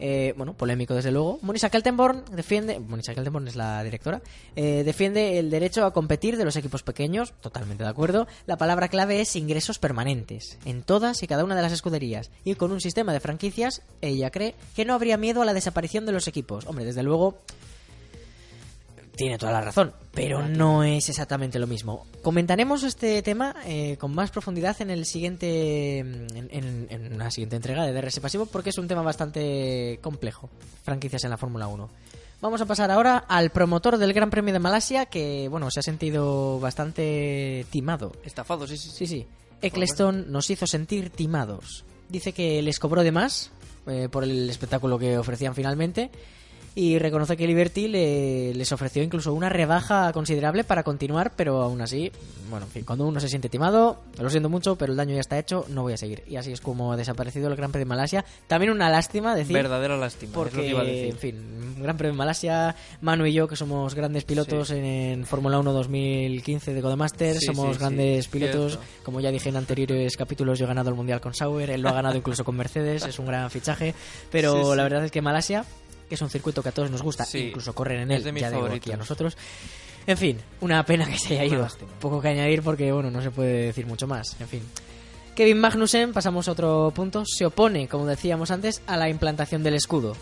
Eh, 0.00 0.34
bueno, 0.36 0.52
polémico 0.52 0.94
desde 0.94 1.10
luego. 1.10 1.38
Monisa 1.40 1.70
Kaltenborn 1.70 2.22
defiende, 2.32 2.78
Monisa 2.78 3.14
Kaltenborn 3.14 3.48
es 3.48 3.56
la 3.56 3.82
directora, 3.82 4.20
eh, 4.54 4.82
defiende 4.84 5.40
el 5.40 5.50
derecho 5.50 5.84
a 5.84 5.92
competir 5.92 6.36
de 6.36 6.44
los 6.44 6.54
equipos 6.54 6.84
pequeños, 6.84 7.32
totalmente 7.40 7.82
de 7.82 7.90
acuerdo. 7.90 8.28
La 8.46 8.58
palabra 8.58 8.88
clave 8.88 9.20
es 9.20 9.34
ingresos 9.34 9.78
permanentes, 9.78 10.58
en 10.66 10.82
todas 10.82 11.22
y 11.22 11.26
cada 11.26 11.44
una 11.44 11.56
de 11.56 11.62
las 11.62 11.72
escuderías. 11.72 12.30
Y 12.44 12.54
con 12.54 12.70
un 12.70 12.80
sistema 12.80 13.12
de 13.12 13.20
franquicias, 13.20 13.82
ella 14.02 14.30
cree 14.30 14.54
que 14.76 14.84
no 14.84 14.94
habría 14.94 15.16
miedo 15.16 15.42
a 15.42 15.46
la 15.46 15.54
desaparición 15.54 16.06
de 16.06 16.12
los 16.12 16.28
equipos. 16.28 16.66
Hombre, 16.66 16.84
desde 16.84 17.02
luego, 17.02 17.38
tiene 19.18 19.36
toda 19.36 19.52
la 19.52 19.60
razón, 19.60 19.92
pero 20.14 20.48
no 20.48 20.82
es 20.84 21.08
exactamente 21.10 21.58
lo 21.58 21.66
mismo. 21.66 22.06
Comentaremos 22.22 22.82
este 22.84 23.20
tema 23.22 23.54
eh, 23.66 23.96
con 23.98 24.14
más 24.14 24.30
profundidad 24.30 24.80
en 24.80 24.88
el 24.90 25.04
siguiente 25.04 25.98
en, 25.98 26.48
en- 26.50 26.86
en 26.88 27.12
una 27.14 27.30
siguiente 27.30 27.56
entrega 27.56 27.84
de 27.84 27.92
DRS 27.92 28.20
Pasivo 28.20 28.46
porque 28.46 28.70
es 28.70 28.78
un 28.78 28.88
tema 28.88 29.02
bastante 29.02 29.98
complejo. 30.02 30.48
Franquicias 30.84 31.24
en 31.24 31.30
la 31.30 31.36
Fórmula 31.36 31.66
1. 31.68 31.90
Vamos 32.40 32.60
a 32.60 32.66
pasar 32.66 32.90
ahora 32.92 33.18
al 33.28 33.50
promotor 33.50 33.98
del 33.98 34.12
Gran 34.12 34.30
Premio 34.30 34.52
de 34.54 34.60
Malasia 34.60 35.06
que, 35.06 35.48
bueno, 35.48 35.70
se 35.72 35.80
ha 35.80 35.82
sentido 35.82 36.60
bastante 36.60 37.66
timado. 37.70 38.12
Estafado, 38.24 38.66
sí, 38.66 38.76
sí, 38.78 38.88
sí. 38.90 38.96
Sí, 38.98 39.06
sí. 39.06 39.26
Eccleston 39.60 40.30
nos 40.30 40.48
hizo 40.50 40.66
sentir 40.68 41.10
timados. 41.10 41.84
dice 42.08 42.32
que 42.32 42.62
les 42.62 42.78
cobró 42.78 43.02
de 43.02 43.10
más 43.10 43.50
eh, 43.88 44.08
por 44.08 44.22
el 44.22 44.48
espectáculo 44.48 44.98
que 45.00 45.18
ofrecían 45.18 45.54
finalmente 45.56 46.10
y 46.74 46.98
reconoce 46.98 47.36
que 47.36 47.46
Liberty 47.46 47.88
le- 47.88 48.54
les 48.54 48.70
ofreció 48.72 49.02
incluso 49.02 49.32
una 49.34 49.48
rebaja 49.48 50.12
considerable 50.12 50.64
para 50.64 50.82
continuar, 50.82 51.32
pero 51.36 51.62
aún 51.62 51.80
así, 51.80 52.12
bueno, 52.50 52.66
en 52.66 52.72
fin, 52.72 52.84
cuando 52.84 53.06
uno 53.06 53.18
se 53.20 53.28
siente 53.28 53.48
timado, 53.48 54.00
lo 54.18 54.30
siento 54.30 54.48
mucho, 54.48 54.76
pero 54.76 54.92
el 54.92 54.96
daño 54.96 55.14
ya 55.14 55.20
está 55.20 55.38
hecho, 55.38 55.66
no 55.70 55.82
voy 55.82 55.94
a 55.94 55.96
seguir. 55.96 56.22
Y 56.28 56.36
así 56.36 56.52
es 56.52 56.60
como 56.60 56.92
ha 56.92 56.96
desaparecido 56.96 57.48
el 57.48 57.56
Gran 57.56 57.72
Premio 57.72 57.86
de 57.86 57.88
Malasia. 57.88 58.24
También 58.46 58.72
una 58.72 58.88
lástima 58.90 59.34
decir... 59.34 59.54
Verdadera 59.54 59.96
lástima. 59.96 60.30
es 60.30 60.36
lo 60.36 60.44
que 60.44 60.50
Porque, 60.50 60.68
iba 60.68 60.80
a 60.80 60.84
decir. 60.84 61.10
en 61.10 61.18
fin, 61.18 61.74
Gran 61.82 61.96
Premio 61.96 62.12
de 62.12 62.18
Malasia, 62.18 62.76
Manu 63.00 63.26
y 63.26 63.32
yo, 63.32 63.48
que 63.48 63.56
somos 63.56 63.94
grandes 63.94 64.24
pilotos 64.24 64.68
Sí. 64.68 64.74
en, 64.76 65.26
Fórmula 65.26 65.58
1 65.58 65.72
2015 65.72 66.74
de 66.74 66.80
Codemasters, 66.82 67.40
Sí, 67.40 67.46
somos 67.46 67.74
sí, 67.74 67.80
grandes 67.80 68.28
pilotos. 68.28 68.72
cierto. 68.72 68.88
Como 69.04 69.20
ya 69.20 69.30
dije 69.30 69.48
en 69.48 69.56
anteriores 69.56 70.16
capítulos, 70.16 70.58
yo 70.58 70.64
he 70.64 70.68
ganado 70.68 70.90
el 70.90 70.96
Mundial 70.96 71.20
con 71.20 71.34
Sauer, 71.34 71.70
él 71.70 71.82
lo 71.82 71.88
ha 71.88 71.92
ganado 71.92 72.16
incluso 72.16 72.44
con 72.44 72.56
Mercedes, 72.56 73.04
es 73.04 73.18
un 73.18 73.26
gran 73.26 73.50
fichaje. 73.50 73.94
Pero 74.30 74.74
la 74.74 74.82
verdad 74.82 75.04
es 75.04 75.10
que 75.10 75.22
Malasia, 75.22 75.64
que 76.08 76.14
es 76.14 76.22
un 76.22 76.30
circuito 76.30 76.62
que 76.62 76.70
a 76.70 76.72
todos 76.72 76.90
nos 76.90 77.02
gusta, 77.02 77.24
Sí. 77.24 77.48
incluso 77.48 77.74
corren 77.74 78.00
en 78.00 78.10
él, 78.10 78.22
de 78.24 78.32
ya 78.40 78.50
digo 78.50 78.66
aquí 78.66 78.92
a 78.92 78.96
nosotros. 78.96 79.36
En 80.06 80.16
fin, 80.16 80.38
una 80.60 80.84
pena 80.86 81.06
que 81.06 81.18
se 81.18 81.34
haya 81.38 81.44
ido. 81.54 81.62
lástima. 81.62 81.90
Poco 82.00 82.20
que 82.20 82.28
añadir 82.28 82.62
porque, 82.62 82.90
bueno, 82.92 83.10
no 83.10 83.20
se 83.22 83.30
puede 83.30 83.66
decir 83.66 83.86
mucho 83.86 84.06
más. 84.06 84.36
En 84.40 84.48
fin. 84.48 84.62
Kevin 85.34 85.60
Magnussen, 85.60 86.12
pasamos 86.12 86.48
a 86.48 86.52
otro 86.52 86.90
punto, 86.94 87.24
se 87.26 87.44
opone, 87.46 87.86
como 87.88 88.06
decíamos 88.06 88.50
antes, 88.50 88.80
a 88.86 88.96
la 88.96 89.08
implantación 89.08 89.62
del 89.62 89.74
escudo. 89.74 90.16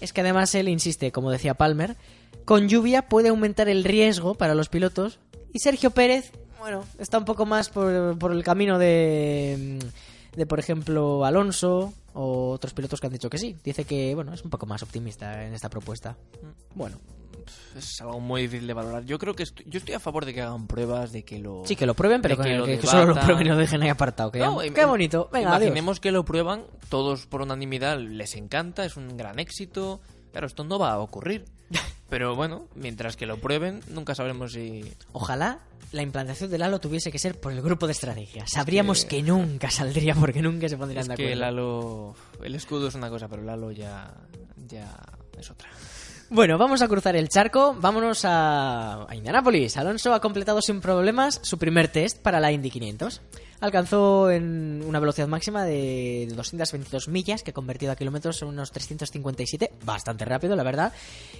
Es 0.00 0.12
que 0.12 0.20
además 0.22 0.54
él 0.54 0.68
insiste, 0.68 1.10
como 1.12 1.30
decía 1.30 1.54
Palmer, 1.54 1.96
con 2.44 2.68
lluvia 2.68 3.02
puede 3.08 3.28
aumentar 3.30 3.68
el 3.68 3.82
riesgo 3.84 4.34
para 4.36 4.54
los 4.54 4.68
pilotos 4.68 5.18
y 5.52 5.58
Sergio 5.58 5.90
Pérez, 5.90 6.32
bueno, 6.60 6.84
está 6.98 7.18
un 7.18 7.24
poco 7.24 7.44
más 7.46 7.68
por, 7.68 8.16
por 8.18 8.32
el 8.32 8.42
camino 8.44 8.78
de, 8.78 9.78
de, 10.36 10.46
por 10.46 10.58
ejemplo, 10.58 11.24
Alonso 11.24 11.92
o 12.18 12.50
otros 12.50 12.72
pilotos 12.74 13.00
que 13.00 13.06
han 13.06 13.12
dicho 13.12 13.28
que 13.30 13.38
sí. 13.38 13.56
Dice 13.62 13.84
que, 13.84 14.14
bueno, 14.14 14.32
es 14.32 14.42
un 14.42 14.50
poco 14.50 14.66
más 14.66 14.82
optimista 14.82 15.44
en 15.44 15.52
esta 15.54 15.68
propuesta. 15.68 16.16
Bueno, 16.74 16.96
Es 17.76 18.00
algo 18.00 18.18
muy 18.18 18.42
difícil 18.42 18.66
de 18.66 18.72
valorar. 18.74 19.04
Yo 19.04 19.18
creo 19.18 19.34
que 19.34 19.44
estoy, 19.44 19.64
yo 19.68 19.78
estoy 19.78 19.94
a 19.94 20.00
favor 20.00 20.24
de 20.24 20.34
que 20.34 20.42
hagan 20.42 20.66
pruebas, 20.66 21.12
de 21.12 21.22
que 21.24 21.38
lo... 21.38 21.62
sí 21.64 21.76
que 21.76 21.86
lo 21.86 21.94
prueben, 21.94 22.20
pero 22.22 22.36
que, 22.36 22.42
que 22.42 22.56
lo 22.56 22.64
que- 22.64 22.78
que 22.78 22.86
solo 22.86 23.14
lo 23.14 23.20
prueben 23.20 23.46
y 23.46 23.50
lo 23.50 23.56
dejen 23.56 23.82
ahí 23.82 23.88
apartado. 23.90 24.32
Que 24.32 24.38
No, 24.40 24.58
qué 24.58 24.84
bonito. 24.84 25.28
Venga, 25.32 25.50
adiós. 25.54 25.62
Imaginemos 25.68 26.00
que 26.00 26.10
lo 26.10 26.24
prueban, 26.24 26.64
todos 26.88 27.26
por 27.26 27.42
unanimidad 27.42 27.98
les 28.00 28.34
encanta, 28.34 28.84
es 28.84 28.96
un 28.96 29.16
gran 29.16 29.38
éxito. 29.38 30.00
Claro, 30.32 30.46
esto 30.48 30.64
no 30.64 30.78
va 30.78 30.92
a 30.92 30.98
ocurrir. 30.98 31.44
Pero 32.08 32.36
bueno, 32.36 32.68
mientras 32.74 33.16
que 33.16 33.26
lo 33.26 33.38
prueben, 33.38 33.80
nunca 33.88 34.14
sabremos 34.14 34.52
si... 34.52 34.84
Ojalá 35.12 35.60
la 35.92 36.02
implantación 36.02 36.50
del 36.50 36.62
halo 36.62 36.78
tuviese 36.80 37.10
que 37.10 37.18
ser 37.18 37.38
por 37.40 37.52
el 37.52 37.62
grupo 37.62 37.86
de 37.86 37.92
estrategia. 37.92 38.44
Sabríamos 38.46 39.04
que... 39.04 39.22
nunca 39.22 39.70
saldría 39.70 40.14
porque 40.14 40.42
nunca 40.42 40.68
se 40.68 40.76
pondrían 40.76 41.02
Es 41.02 41.08
de 41.08 41.14
que 41.16 41.22
acuerdo. 41.24 41.32
el 41.32 41.42
halo... 41.42 42.14
El 42.42 42.54
escudo 42.54 42.88
es 42.88 42.94
una 42.94 43.10
cosa, 43.10 43.28
pero 43.28 43.42
el 43.42 43.48
halo 43.48 43.72
ya... 43.72 44.12
Ya 44.68 44.96
es 45.38 45.50
otra. 45.50 45.68
Bueno, 46.28 46.58
vamos 46.58 46.82
a 46.82 46.88
cruzar 46.88 47.14
el 47.14 47.28
charco. 47.28 47.76
Vámonos 47.78 48.24
a, 48.24 49.08
a 49.08 49.14
Indianápolis. 49.14 49.76
Alonso 49.76 50.12
ha 50.12 50.20
completado 50.20 50.60
sin 50.60 50.80
problemas 50.80 51.38
su 51.42 51.56
primer 51.58 51.88
test 51.88 52.20
para 52.20 52.40
la 52.40 52.50
Indy 52.50 52.70
500. 52.70 53.20
Alcanzó 53.60 54.30
en 54.30 54.82
una 54.86 55.00
velocidad 55.00 55.28
máxima 55.28 55.64
de 55.64 56.28
222 56.34 57.08
millas, 57.08 57.42
que 57.42 57.52
convertido 57.52 57.92
a 57.92 57.96
kilómetros 57.96 58.36
son 58.36 58.48
unos 58.48 58.70
357, 58.70 59.72
bastante 59.84 60.24
rápido, 60.24 60.56
la 60.56 60.62
verdad. 60.62 60.92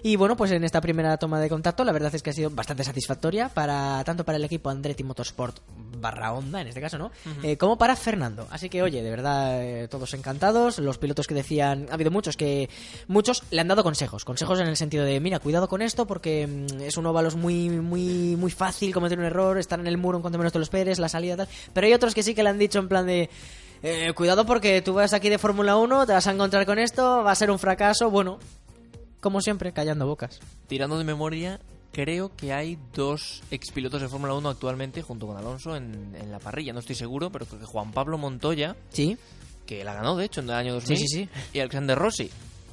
Y 0.03 0.17
bueno, 0.17 0.37
pues 0.37 0.51
en 0.53 0.65
esta 0.65 0.81
primera 0.81 1.17
toma 1.19 1.41
de 1.41 1.49
contacto, 1.49 1.85
la 1.85 1.93
verdad 1.93 2.15
es 2.15 2.23
que 2.23 2.31
ha 2.31 2.33
sido 2.33 2.51
bastante 2.51 2.85
satisfactoria 2.85 3.49
para 3.49 4.03
tanto 4.05 4.25
para 4.25 4.37
el 4.37 4.45
equipo 4.45 4.71
Andretti 4.71 5.05
Motorsport 5.05 5.61
barra 6.01 6.33
Honda, 6.33 6.61
en 6.61 6.69
este 6.69 6.81
caso, 6.81 6.99
¿no? 6.99 7.11
Eh, 7.43 7.57
como 7.57 7.79
para 7.79 7.97
Fernando. 7.97 8.47
Así 8.51 8.69
que, 8.69 8.83
oye, 8.83 9.03
de 9.03 9.11
verdad, 9.11 9.63
eh, 9.63 9.89
todos 9.89 10.15
encantados. 10.15 10.79
Los 10.79 10.99
pilotos 10.99 11.27
que 11.27 11.35
decían, 11.35 11.87
ha 11.91 11.95
habido 11.95 12.11
muchos 12.11 12.37
que, 12.37 12.69
muchos 13.09 13.43
le 13.51 13.61
han 13.61 13.69
dado 13.69 13.83
consejos, 13.83 14.25
consejos 14.25 14.61
en 14.61 14.69
el 14.69 14.77
sentido 14.77 15.05
de, 15.05 15.21
mira, 15.21 15.39
cuidado 15.39 15.69
con 15.69 15.83
esto 15.83 16.07
porque 16.07 16.47
mm, 16.47 16.81
es 16.83 16.97
un 16.97 17.07
óvalo 17.07 17.31
muy, 17.33 17.69
muy, 17.71 18.37
muy 18.37 18.51
fácil 18.51 18.93
cometer 18.93 19.19
un 19.19 19.25
error, 19.25 19.59
estar 19.59 19.81
en 19.81 19.87
el 19.87 19.99
muro 19.99 20.19
en 20.19 20.23
cuanto 20.23 20.39
menos 20.39 20.53
te 20.53 20.59
lo 20.59 20.63
esperes, 20.65 20.99
la 20.99 21.09
salida 21.09 21.37
tal. 21.37 21.49
Pero 21.73 21.87
hay 21.87 21.93
otros 21.93 22.15
que 22.15 22.23
sí 22.23 22.35
que 22.35 22.43
le 22.43 22.51
han 22.51 22.59
dicho 22.59 22.79
en 22.79 22.89
plan 22.89 23.07
de, 23.07 23.29
eh, 23.83 24.13
cuidado 24.15 24.47
porque 24.47 24.83
tú 24.83 24.95
vas 24.95 25.13
aquí 25.13 25.29
de 25.29 25.39
Fórmula 25.39 25.77
1, 25.77 26.07
te 26.07 26.13
vas 26.13 26.27
a 26.27 26.33
encontrar 26.33 26.67
con 26.67 26.79
esto, 26.79 27.23
va 27.23 27.33
a 27.33 27.35
ser 27.35 27.51
un 27.51 27.59
fracaso. 27.59 28.11
Bueno, 28.11 28.39
como 29.21 29.41
siempre, 29.41 29.73
callando 29.73 30.07
bocas. 30.07 30.41
Tirando 30.67 30.99
de 30.99 31.05
memoria, 31.05 31.61
creo 31.97 32.37
que 32.37 32.53
hay 32.53 32.77
dos 32.93 33.43
expilotos 33.51 34.03
de 34.03 34.09
Fórmula 34.09 34.35
1 34.35 34.51
actualmente 34.51 35.01
junto 35.01 35.27
con 35.27 35.39
Alonso 35.39 35.75
en, 35.77 36.15
en 36.15 36.31
la 36.31 36.39
parrilla. 36.39 36.75
No 36.75 36.81
estoy 36.81 36.95
seguro, 36.95 37.31
pero 37.33 37.47
creo 37.47 37.59
que 37.59 37.65
Juan 37.65 37.91
Pablo 37.91 38.19
Montoya, 38.19 38.77
Sí, 38.91 39.17
que 39.65 39.83
la 39.83 39.95
ganó 39.95 40.15
de 40.15 40.27
hecho 40.27 40.41
en 40.41 40.51
el 40.51 40.55
año 40.57 40.75
2000, 40.75 40.99
Sí, 40.99 41.07
sí, 41.09 41.19
sí. 41.23 41.29
y 41.55 41.61
Alexander 41.61 41.97
Rossi. 41.99 42.31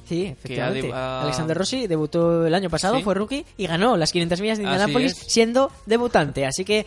Sí, 0.08 0.26
efectivamente. 0.26 0.90
ha- 0.92 1.22
Alexander 1.22 1.56
Rossi 1.56 1.86
debutó 1.86 2.46
el 2.46 2.54
año 2.54 2.70
pasado, 2.70 2.96
Sí. 2.96 3.02
fue 3.02 3.14
rookie 3.14 3.44
y 3.56 3.66
ganó 3.66 3.96
las 3.96 4.12
500 4.12 4.40
millas 4.40 4.58
de 4.58 4.64
es. 5.04 5.16
siendo 5.16 5.70
debutante. 5.86 6.46
Así 6.46 6.64
que 6.64 6.86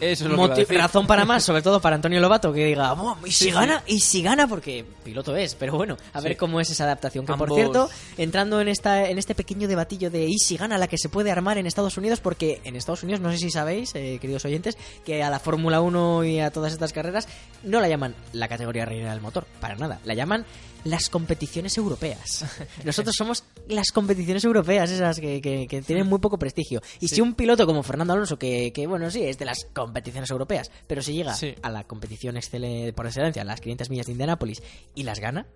Eso 0.00 0.24
es 0.26 0.30
lo 0.30 0.36
que 0.54 0.64
razón 0.78 1.06
para 1.06 1.24
más, 1.24 1.42
sobre 1.42 1.62
todo 1.62 1.80
para 1.80 1.96
Antonio 1.96 2.20
Lobato, 2.20 2.52
que 2.52 2.64
diga, 2.66 2.92
"Buah, 2.92 3.16
¿y 3.26 3.32
si 3.32 3.46
Sí, 3.46 3.50
gana? 3.50 3.82
¿Y 3.86 4.00
si 4.00 4.22
gana? 4.22 4.46
Porque 4.46 4.84
piloto 5.04 5.34
es, 5.36 5.54
pero 5.54 5.74
bueno, 5.76 5.96
a 6.12 6.20
ver 6.20 6.36
cómo 6.36 6.60
es 6.60 6.70
esa 6.70 6.84
adaptación. 6.84 7.26
Que 7.26 7.34
por 7.34 7.52
cierto, 7.52 7.90
entrando 8.16 8.60
en 8.60 8.68
esta 8.68 9.08
en 9.08 9.18
este 9.18 9.34
pequeño 9.34 9.66
debatillo 9.68 10.10
de 10.10 10.26
¿y 10.26 10.38
si 10.38 10.56
gana 10.56 10.78
la 10.78 10.86
que 10.86 10.98
se 10.98 11.08
puede 11.08 11.30
armar 11.30 11.58
en 11.58 11.66
Estados 11.66 11.96
Unidos? 11.96 12.20
Porque 12.20 12.60
en 12.64 12.76
Estados 12.76 13.02
Unidos, 13.02 13.20
no 13.20 13.30
sé 13.32 13.38
si 13.38 13.50
sabéis, 13.50 13.90
eh, 13.94 14.18
queridos 14.20 14.44
oyentes, 14.44 14.76
que 15.04 15.22
a 15.22 15.30
la 15.30 15.38
Fórmula 15.40 15.80
1 15.80 16.24
y 16.24 16.38
a 16.40 16.50
todas 16.50 16.72
estas 16.72 16.92
carreras 16.92 17.26
no 17.64 17.80
la 17.80 17.88
llaman 17.88 18.14
la 18.32 18.48
categoría 18.48 18.84
reina 18.84 19.10
del 19.10 19.20
motor, 19.20 19.46
para 19.60 19.74
nada, 19.76 19.98
la 20.04 20.14
llaman 20.14 20.44
las 20.84 21.08
competiciones 21.10 21.76
europeas. 21.78 22.44
Nosotros 22.84 23.14
somos 23.16 23.44
las 23.68 23.90
competiciones 23.92 24.44
europeas, 24.44 24.90
esas 24.90 25.18
que, 25.20 25.40
que- 25.40 25.66
que 25.68 25.82
tienen 25.82 26.06
muy 26.06 26.18
poco 26.18 26.38
prestigio. 26.38 26.80
Y 27.00 27.08
si 27.08 27.20
un 27.20 27.34
piloto 27.34 27.66
como 27.66 27.82
Fernando 27.82 28.12
Alonso, 28.14 28.38
que, 28.38 28.72
que, 28.72 28.86
bueno, 28.86 29.10
sí, 29.10 29.22
es 29.24 29.38
de 29.38 29.44
las 29.44 29.66
competiciones 29.72 30.30
europeas, 30.30 30.70
pero 30.86 31.02
si 31.02 31.12
llega 31.14 31.34
Sí. 31.34 31.54
a 31.62 31.70
la 31.70 31.84
competición 31.84 32.36
excele- 32.36 32.92
por 32.92 33.06
excelencia, 33.06 33.44
las 33.44 33.60
500 33.60 33.90
millas 33.90 34.06
de 34.06 34.12
Indianápolis, 34.12 34.62
y 34.94 35.02
las 35.04 35.18
gana, 35.20 35.46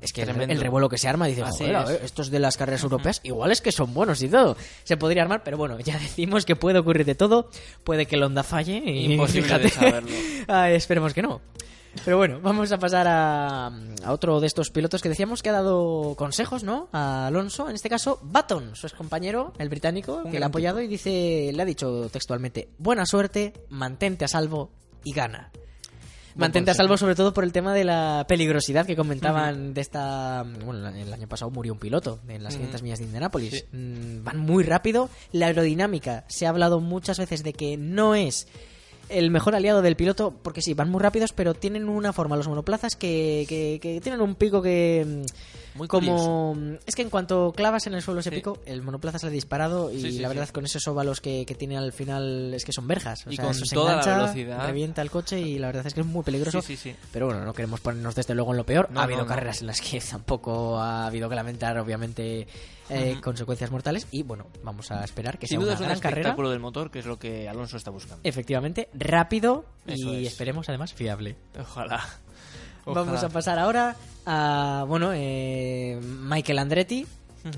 es 0.00 0.14
que 0.14 0.22
el, 0.22 0.60
revuelo 0.60 0.88
que 0.88 0.96
se 0.96 1.08
arma 1.08 1.26
dice, 1.26 1.42
joder, 1.42 1.76
es. 1.96 2.04
estos 2.04 2.30
de 2.30 2.38
las 2.38 2.56
carreras 2.56 2.82
europeas, 2.82 3.20
igual 3.22 3.52
es 3.52 3.60
que 3.60 3.70
son 3.70 3.92
buenos 3.92 4.22
y 4.22 4.28
todo. 4.30 4.56
Se 4.84 4.96
podría 4.96 5.22
armar, 5.22 5.42
pero 5.44 5.58
bueno, 5.58 5.78
ya 5.78 5.98
decimos 5.98 6.46
que 6.46 6.56
puede 6.56 6.78
ocurrir 6.78 7.04
de 7.04 7.14
todo, 7.14 7.50
puede 7.84 8.06
que 8.06 8.16
el 8.16 8.22
Honda 8.22 8.42
falle 8.42 8.82
y 8.84 9.12
Imposible 9.12 9.58
de 9.58 9.68
saberlo. 9.68 10.08
Ay, 10.48 10.74
esperemos 10.76 11.12
que 11.12 11.20
no. 11.20 11.42
Pero 12.04 12.16
bueno, 12.16 12.40
vamos 12.40 12.70
a 12.72 12.78
pasar 12.78 13.06
a, 13.08 13.66
a 13.66 14.12
otro 14.12 14.40
de 14.40 14.46
estos 14.46 14.70
pilotos 14.70 15.02
que 15.02 15.08
decíamos 15.08 15.42
que 15.42 15.50
ha 15.50 15.52
dado 15.52 16.14
consejos, 16.16 16.62
¿no? 16.62 16.88
A 16.92 17.26
Alonso, 17.26 17.68
en 17.68 17.74
este 17.74 17.88
caso, 17.90 18.18
Button, 18.22 18.76
su 18.76 18.88
compañero, 18.96 19.52
el 19.58 19.68
británico, 19.68 20.22
que 20.30 20.38
le 20.38 20.44
ha 20.44 20.48
apoyado 20.48 20.80
y 20.80 20.86
dice, 20.86 21.50
le 21.52 21.62
ha 21.62 21.66
dicho 21.66 22.08
textualmente, 22.10 22.68
buena 22.78 23.06
suerte, 23.06 23.52
mantente 23.68 24.24
a 24.24 24.28
salvo 24.28 24.70
y 25.04 25.12
gana. 25.12 25.50
Mantente 26.36 26.70
a 26.70 26.74
salvo 26.74 26.96
sobre 26.96 27.16
todo 27.16 27.34
por 27.34 27.44
el 27.44 27.52
tema 27.52 27.74
de 27.74 27.84
la 27.84 28.24
peligrosidad 28.28 28.86
que 28.86 28.96
comentaban 28.96 29.74
de 29.74 29.80
esta... 29.80 30.44
Bueno, 30.64 30.88
el 30.88 31.12
año 31.12 31.28
pasado 31.28 31.50
murió 31.50 31.72
un 31.72 31.78
piloto 31.78 32.20
en 32.28 32.42
las 32.44 32.54
500 32.54 32.82
millas 32.82 32.98
de 33.00 33.04
Indianápolis. 33.06 33.50
Sí. 33.50 33.76
Mm, 33.76 34.24
Van 34.24 34.38
muy 34.38 34.62
rápido. 34.62 35.10
La 35.32 35.46
aerodinámica, 35.46 36.24
se 36.28 36.46
ha 36.46 36.50
hablado 36.50 36.80
muchas 36.80 37.18
veces 37.18 37.42
de 37.42 37.52
que 37.52 37.76
no 37.76 38.14
es 38.14 38.46
el 39.10 39.30
mejor 39.30 39.54
aliado 39.54 39.82
del 39.82 39.96
piloto, 39.96 40.32
porque 40.42 40.62
sí, 40.62 40.74
van 40.74 40.90
muy 40.90 41.00
rápidos, 41.00 41.32
pero 41.32 41.54
tienen 41.54 41.88
una 41.88 42.12
forma, 42.12 42.36
los 42.36 42.48
monoplazas, 42.48 42.96
que, 42.96 43.44
que, 43.48 43.78
que 43.80 44.00
tienen 44.00 44.20
un 44.20 44.34
pico 44.34 44.62
que... 44.62 45.04
mm, 45.74 45.78
Muy 45.78 45.88
como 45.88 46.56
es 46.86 46.94
que 46.94 47.02
en 47.02 47.10
cuanto 47.10 47.52
clavas 47.54 47.86
en 47.86 47.94
el 47.94 48.02
suelo 48.02 48.20
ese 48.20 48.30
pico, 48.30 48.58
el 48.66 48.82
monoplaza 48.82 49.18
sale 49.18 49.32
disparado 49.32 49.90
y 49.92 50.00
Sí, 50.00 50.12
sí, 50.12 50.18
la 50.18 50.28
verdad 50.28 50.48
con 50.50 50.64
esos 50.64 50.86
óvalos 50.88 51.20
que, 51.20 51.44
que 51.46 51.54
tiene 51.54 51.76
al 51.76 51.92
final 51.92 52.52
es 52.54 52.64
que 52.64 52.72
son 52.72 52.86
verjas. 52.88 53.26
O 53.26 53.30
Y 53.30 53.36
sea, 53.36 53.44
con 53.46 53.54
eso 53.54 53.64
se 53.66 53.74
toda 53.74 53.96
la 53.96 54.00
engancha, 54.00 54.16
velocidad. 54.18 54.66
revienta 54.66 55.02
el 55.02 55.10
coche 55.10 55.40
y 55.40 55.58
la 55.58 55.68
verdad 55.68 55.86
es 55.86 55.94
que 55.94 56.00
es 56.00 56.06
muy 56.06 56.22
peligroso. 56.24 56.60
Sí, 56.62 56.76
sí, 56.76 56.90
sí. 56.90 56.96
Pero 57.12 57.26
bueno, 57.26 57.44
no 57.44 57.52
queremos 57.52 57.80
ponernos 57.80 58.14
desde 58.14 58.34
luego 58.34 58.50
en 58.52 58.56
lo 58.58 58.64
peor. 58.66 58.88
No, 58.90 59.00
ha 59.00 59.04
habido 59.04 59.20
no, 59.20 59.24
no. 59.24 59.28
carreras 59.28 59.60
en 59.60 59.66
las 59.68 59.80
que 59.80 60.00
tampoco 60.10 60.78
ha 60.78 61.06
habido 61.06 61.28
que 61.28 61.34
lamentar, 61.36 61.78
obviamente, 61.78 62.46
eh, 62.90 63.20
consecuencias 63.22 63.70
mortales. 63.70 64.06
Y 64.10 64.22
bueno, 64.22 64.46
vamos 64.62 64.90
a 64.90 65.02
esperar 65.04 65.38
que 65.38 65.46
Sin 65.46 65.58
sea 65.58 65.64
duda 65.64 65.72
una 65.72 65.74
es 65.74 65.80
un 65.80 65.86
gran 65.86 66.00
carrera. 66.00 66.20
espectáculo 66.20 66.50
del 66.50 66.60
motor, 66.60 66.90
que 66.90 66.98
es 66.98 67.06
lo 67.06 67.18
que 67.18 67.48
Alonso 67.48 67.76
está 67.76 67.90
buscando. 67.90 68.20
Efectivamente, 68.24 68.88
rápido 68.94 69.64
Eso 69.86 70.12
y 70.14 70.26
es. 70.26 70.32
esperemos 70.32 70.68
además 70.68 70.92
fiable. 70.92 71.36
Ojalá. 71.58 72.02
Vamos 72.86 73.22
a 73.22 73.28
pasar 73.28 73.58
ahora 73.58 73.94
a, 74.26 74.84
bueno, 74.88 75.12
eh, 75.14 76.00
Michael 76.02 76.58
Andretti. 76.58 77.06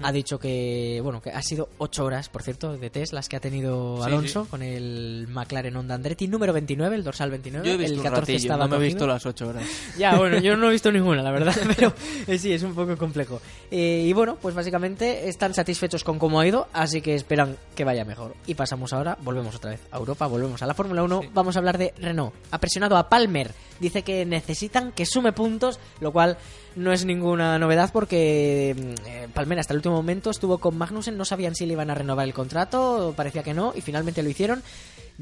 Ha 0.03 0.13
dicho 0.13 0.39
que, 0.39 1.01
bueno, 1.03 1.21
que 1.21 1.31
ha 1.31 1.43
sido 1.43 1.69
8 1.79 2.05
horas, 2.05 2.29
por 2.29 2.43
cierto, 2.43 2.77
de 2.77 2.91
test 2.91 3.13
las 3.13 3.29
que 3.29 3.37
ha 3.37 3.41
tenido 3.41 3.97
Sí, 3.99 4.05
Alonso 4.05 4.47
con 4.49 4.63
el 4.63 5.27
McLaren 5.29 5.77
Honda 5.77 5.95
Andretti 5.95 6.29
número 6.29 6.53
29, 6.53 6.97
el 6.97 7.05
dorsal 7.05 7.31
29. 7.31 7.67
Yo 7.67 7.75
he 7.75 7.77
visto 7.77 7.93
el 7.95 7.99
un 7.99 8.05
14 8.05 8.21
ratillo, 8.21 8.37
estaba 8.39 8.67
no 8.67 8.79
me 8.79 8.85
he 8.85 8.89
visto 8.89 9.07
las 9.07 9.25
8 9.27 9.49
horas. 9.49 9.65
Ya, 9.99 10.17
bueno, 10.17 10.39
yo 10.39 10.57
no 10.57 10.69
he 10.69 10.73
visto 10.73 10.91
ninguna, 10.93 11.23
la 11.23 11.31
verdad, 11.31 11.55
pero 11.77 11.93
eh, 12.27 12.39
sí, 12.39 12.53
es 12.53 12.63
un 12.63 12.75
poco 12.75 12.97
complejo. 12.97 13.41
Eh, 13.71 14.05
y 14.07 14.13
bueno, 14.13 14.37
pues 14.41 14.55
básicamente 14.55 15.29
están 15.29 15.55
satisfechos 15.55 16.05
con 16.05 16.19
cómo 16.19 16.41
ha 16.41 16.47
ido, 16.47 16.69
así 16.73 17.01
que 17.01 17.15
esperan 17.15 17.57
que 17.75 17.85
vaya 17.85 18.05
mejor. 18.05 18.35
Y 18.47 18.55
pasamos 18.55 18.93
ahora, 18.93 19.19
volvemos 19.23 19.55
otra 19.57 19.71
vez 19.71 19.81
a 19.91 19.97
Europa, 19.99 20.27
volvemos 20.27 20.63
a 20.63 20.67
la 20.67 20.75
Fórmula 20.75 21.03
1, 21.03 21.21
Sí. 21.23 21.29
vamos 21.35 21.57
a 21.57 21.59
hablar 21.59 21.79
de 21.79 21.93
Renault. 21.99 22.35
Ha 22.51 22.59
presionado 22.59 22.97
a 22.97 23.09
Palmer 23.09 23.53
dice 23.81 24.03
que 24.03 24.25
necesitan 24.25 24.93
que 24.93 25.05
sume 25.05 25.33
puntos, 25.33 25.81
lo 26.01 26.13
cual 26.13 26.39
no 26.77 26.93
es 26.93 27.05
ninguna 27.05 27.59
novedad 27.59 27.91
porque 27.93 28.75
mm, 28.77 29.07
eh, 29.07 29.29
Palmer 29.33 29.59
hasta 29.59 29.73
el 29.73 29.79
último 29.79 29.95
momento 29.95 30.31
estuvo 30.31 30.59
con 30.59 30.77
Magnussen, 30.77 31.17
no 31.17 31.25
sabían 31.25 31.55
si 31.55 31.67
le 31.67 31.75
iban 31.75 31.91
a 31.91 31.95
renovar 31.95 32.27
el 32.27 32.35
contrato, 32.35 33.15
parecía 33.17 33.43
que 33.43 33.55
no, 33.55 33.73
y 33.77 33.81
finalmente 33.81 34.23
lo 34.23 34.31
hicieron. 34.31 34.63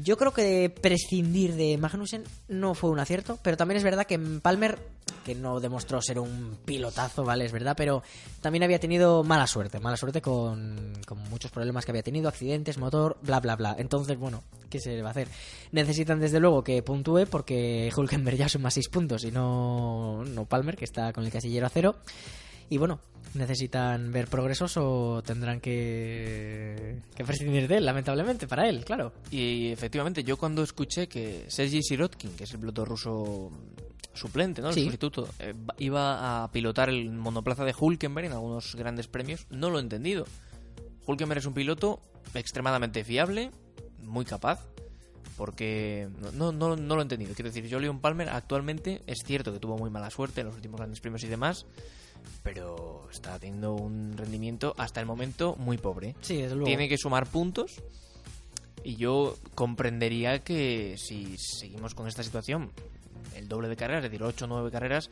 Yo 0.03 0.17
creo 0.17 0.33
que 0.33 0.69
prescindir 0.69 1.55
de 1.55 1.77
Magnussen 1.77 2.23
no 2.47 2.73
fue 2.73 2.89
un 2.89 2.99
acierto, 2.99 3.37
pero 3.43 3.57
también 3.57 3.77
es 3.77 3.83
verdad 3.83 4.07
que 4.07 4.17
Palmer, 4.17 4.79
que 5.23 5.35
no 5.35 5.59
demostró 5.59 6.01
ser 6.01 6.17
un 6.19 6.57
pilotazo, 6.65 7.23
¿vale? 7.23 7.45
Es 7.45 7.51
verdad, 7.51 7.75
pero 7.77 8.01
también 8.41 8.63
había 8.63 8.79
tenido 8.79 9.23
mala 9.23 9.45
suerte, 9.45 9.79
mala 9.79 9.97
suerte 9.97 10.21
con, 10.21 10.93
con 11.05 11.19
muchos 11.29 11.51
problemas 11.51 11.85
que 11.85 11.91
había 11.91 12.03
tenido, 12.03 12.29
accidentes, 12.29 12.79
motor, 12.79 13.17
bla, 13.21 13.39
bla, 13.39 13.55
bla. 13.55 13.75
Entonces, 13.77 14.17
bueno, 14.17 14.43
¿qué 14.69 14.79
se 14.79 15.01
va 15.01 15.09
a 15.09 15.11
hacer? 15.11 15.27
Necesitan 15.71 16.19
desde 16.19 16.39
luego 16.39 16.63
que 16.63 16.81
puntúe 16.81 17.27
porque 17.29 17.91
Hulkenberg 17.95 18.37
ya 18.37 18.49
suma 18.49 18.71
6 18.71 18.89
puntos 18.89 19.23
y 19.23 19.31
no, 19.31 20.23
no 20.25 20.45
Palmer, 20.45 20.77
que 20.77 20.85
está 20.85 21.13
con 21.13 21.25
el 21.25 21.31
casillero 21.31 21.67
a 21.67 21.69
cero. 21.69 21.95
Y 22.69 22.77
bueno, 22.77 22.99
necesitan 23.33 24.11
ver 24.11 24.27
progresos 24.27 24.75
o 24.77 25.21
tendrán 25.25 25.59
que, 25.61 26.99
que 27.15 27.23
prescindir 27.23 27.67
de 27.67 27.77
él, 27.77 27.85
lamentablemente, 27.85 28.47
para 28.47 28.67
él, 28.67 28.83
claro. 28.85 29.13
Y 29.31 29.71
efectivamente, 29.71 30.23
yo 30.23 30.37
cuando 30.37 30.63
escuché 30.63 31.07
que 31.07 31.45
Sergi 31.47 31.81
Sirotkin, 31.81 32.31
que 32.35 32.43
es 32.43 32.51
el 32.53 32.59
piloto 32.59 32.83
ruso 32.85 33.49
suplente, 34.13 34.61
¿no? 34.61 34.69
El 34.69 34.73
Sí. 34.75 34.83
sustituto, 34.83 35.27
eh, 35.39 35.53
iba 35.77 36.43
a 36.43 36.51
pilotar 36.51 36.89
el 36.89 37.09
monoplaza 37.11 37.63
de 37.63 37.73
Hulkenberg 37.77 38.25
en 38.27 38.33
algunos 38.33 38.75
grandes 38.75 39.07
premios, 39.07 39.47
no 39.49 39.69
lo 39.69 39.79
he 39.79 39.81
entendido. 39.81 40.25
Hulkenberg 41.07 41.39
es 41.39 41.45
un 41.45 41.53
piloto 41.53 42.01
extremadamente 42.33 43.03
fiable, 43.05 43.51
muy 44.03 44.25
capaz, 44.25 44.59
porque 45.37 46.09
no, 46.33 46.51
no, 46.51 46.75
no, 46.75 46.95
lo 46.95 46.99
he 46.99 47.03
entendido. 47.03 47.33
Quiero 47.33 47.49
decir, 47.49 47.71
Julian 47.71 47.99
Palmer 47.99 48.29
actualmente 48.29 49.01
es 49.07 49.19
cierto 49.25 49.53
que 49.53 49.59
tuvo 49.59 49.77
muy 49.77 49.89
mala 49.89 50.09
suerte 50.09 50.41
en 50.41 50.47
los 50.47 50.55
últimos 50.55 50.77
grandes 50.79 50.99
premios 50.99 51.23
y 51.23 51.27
demás, 51.27 51.65
pero 52.43 53.07
está 53.11 53.37
teniendo 53.39 53.73
un 53.73 54.13
rendimiento 54.17 54.73
hasta 54.77 54.99
el 54.99 55.05
momento 55.05 55.55
muy 55.57 55.77
pobre 55.77 56.15
Sí, 56.21 56.37
desde 56.37 56.55
luego. 56.55 56.65
tiene 56.67 56.87
que 56.89 56.97
sumar 56.97 57.27
puntos. 57.27 57.81
Y 58.83 58.95
yo 58.95 59.35
comprendería 59.53 60.39
que 60.39 60.95
si 60.97 61.35
seguimos 61.37 61.93
con 61.93 62.07
esta 62.07 62.23
situación, 62.23 62.71
el 63.35 63.47
doble 63.47 63.67
de 63.67 63.75
carreras, 63.75 64.03
es 64.03 64.09
decir, 64.11 64.23
8 64.23 64.45
o 64.45 64.47
9 64.47 64.71
carreras, 64.71 65.09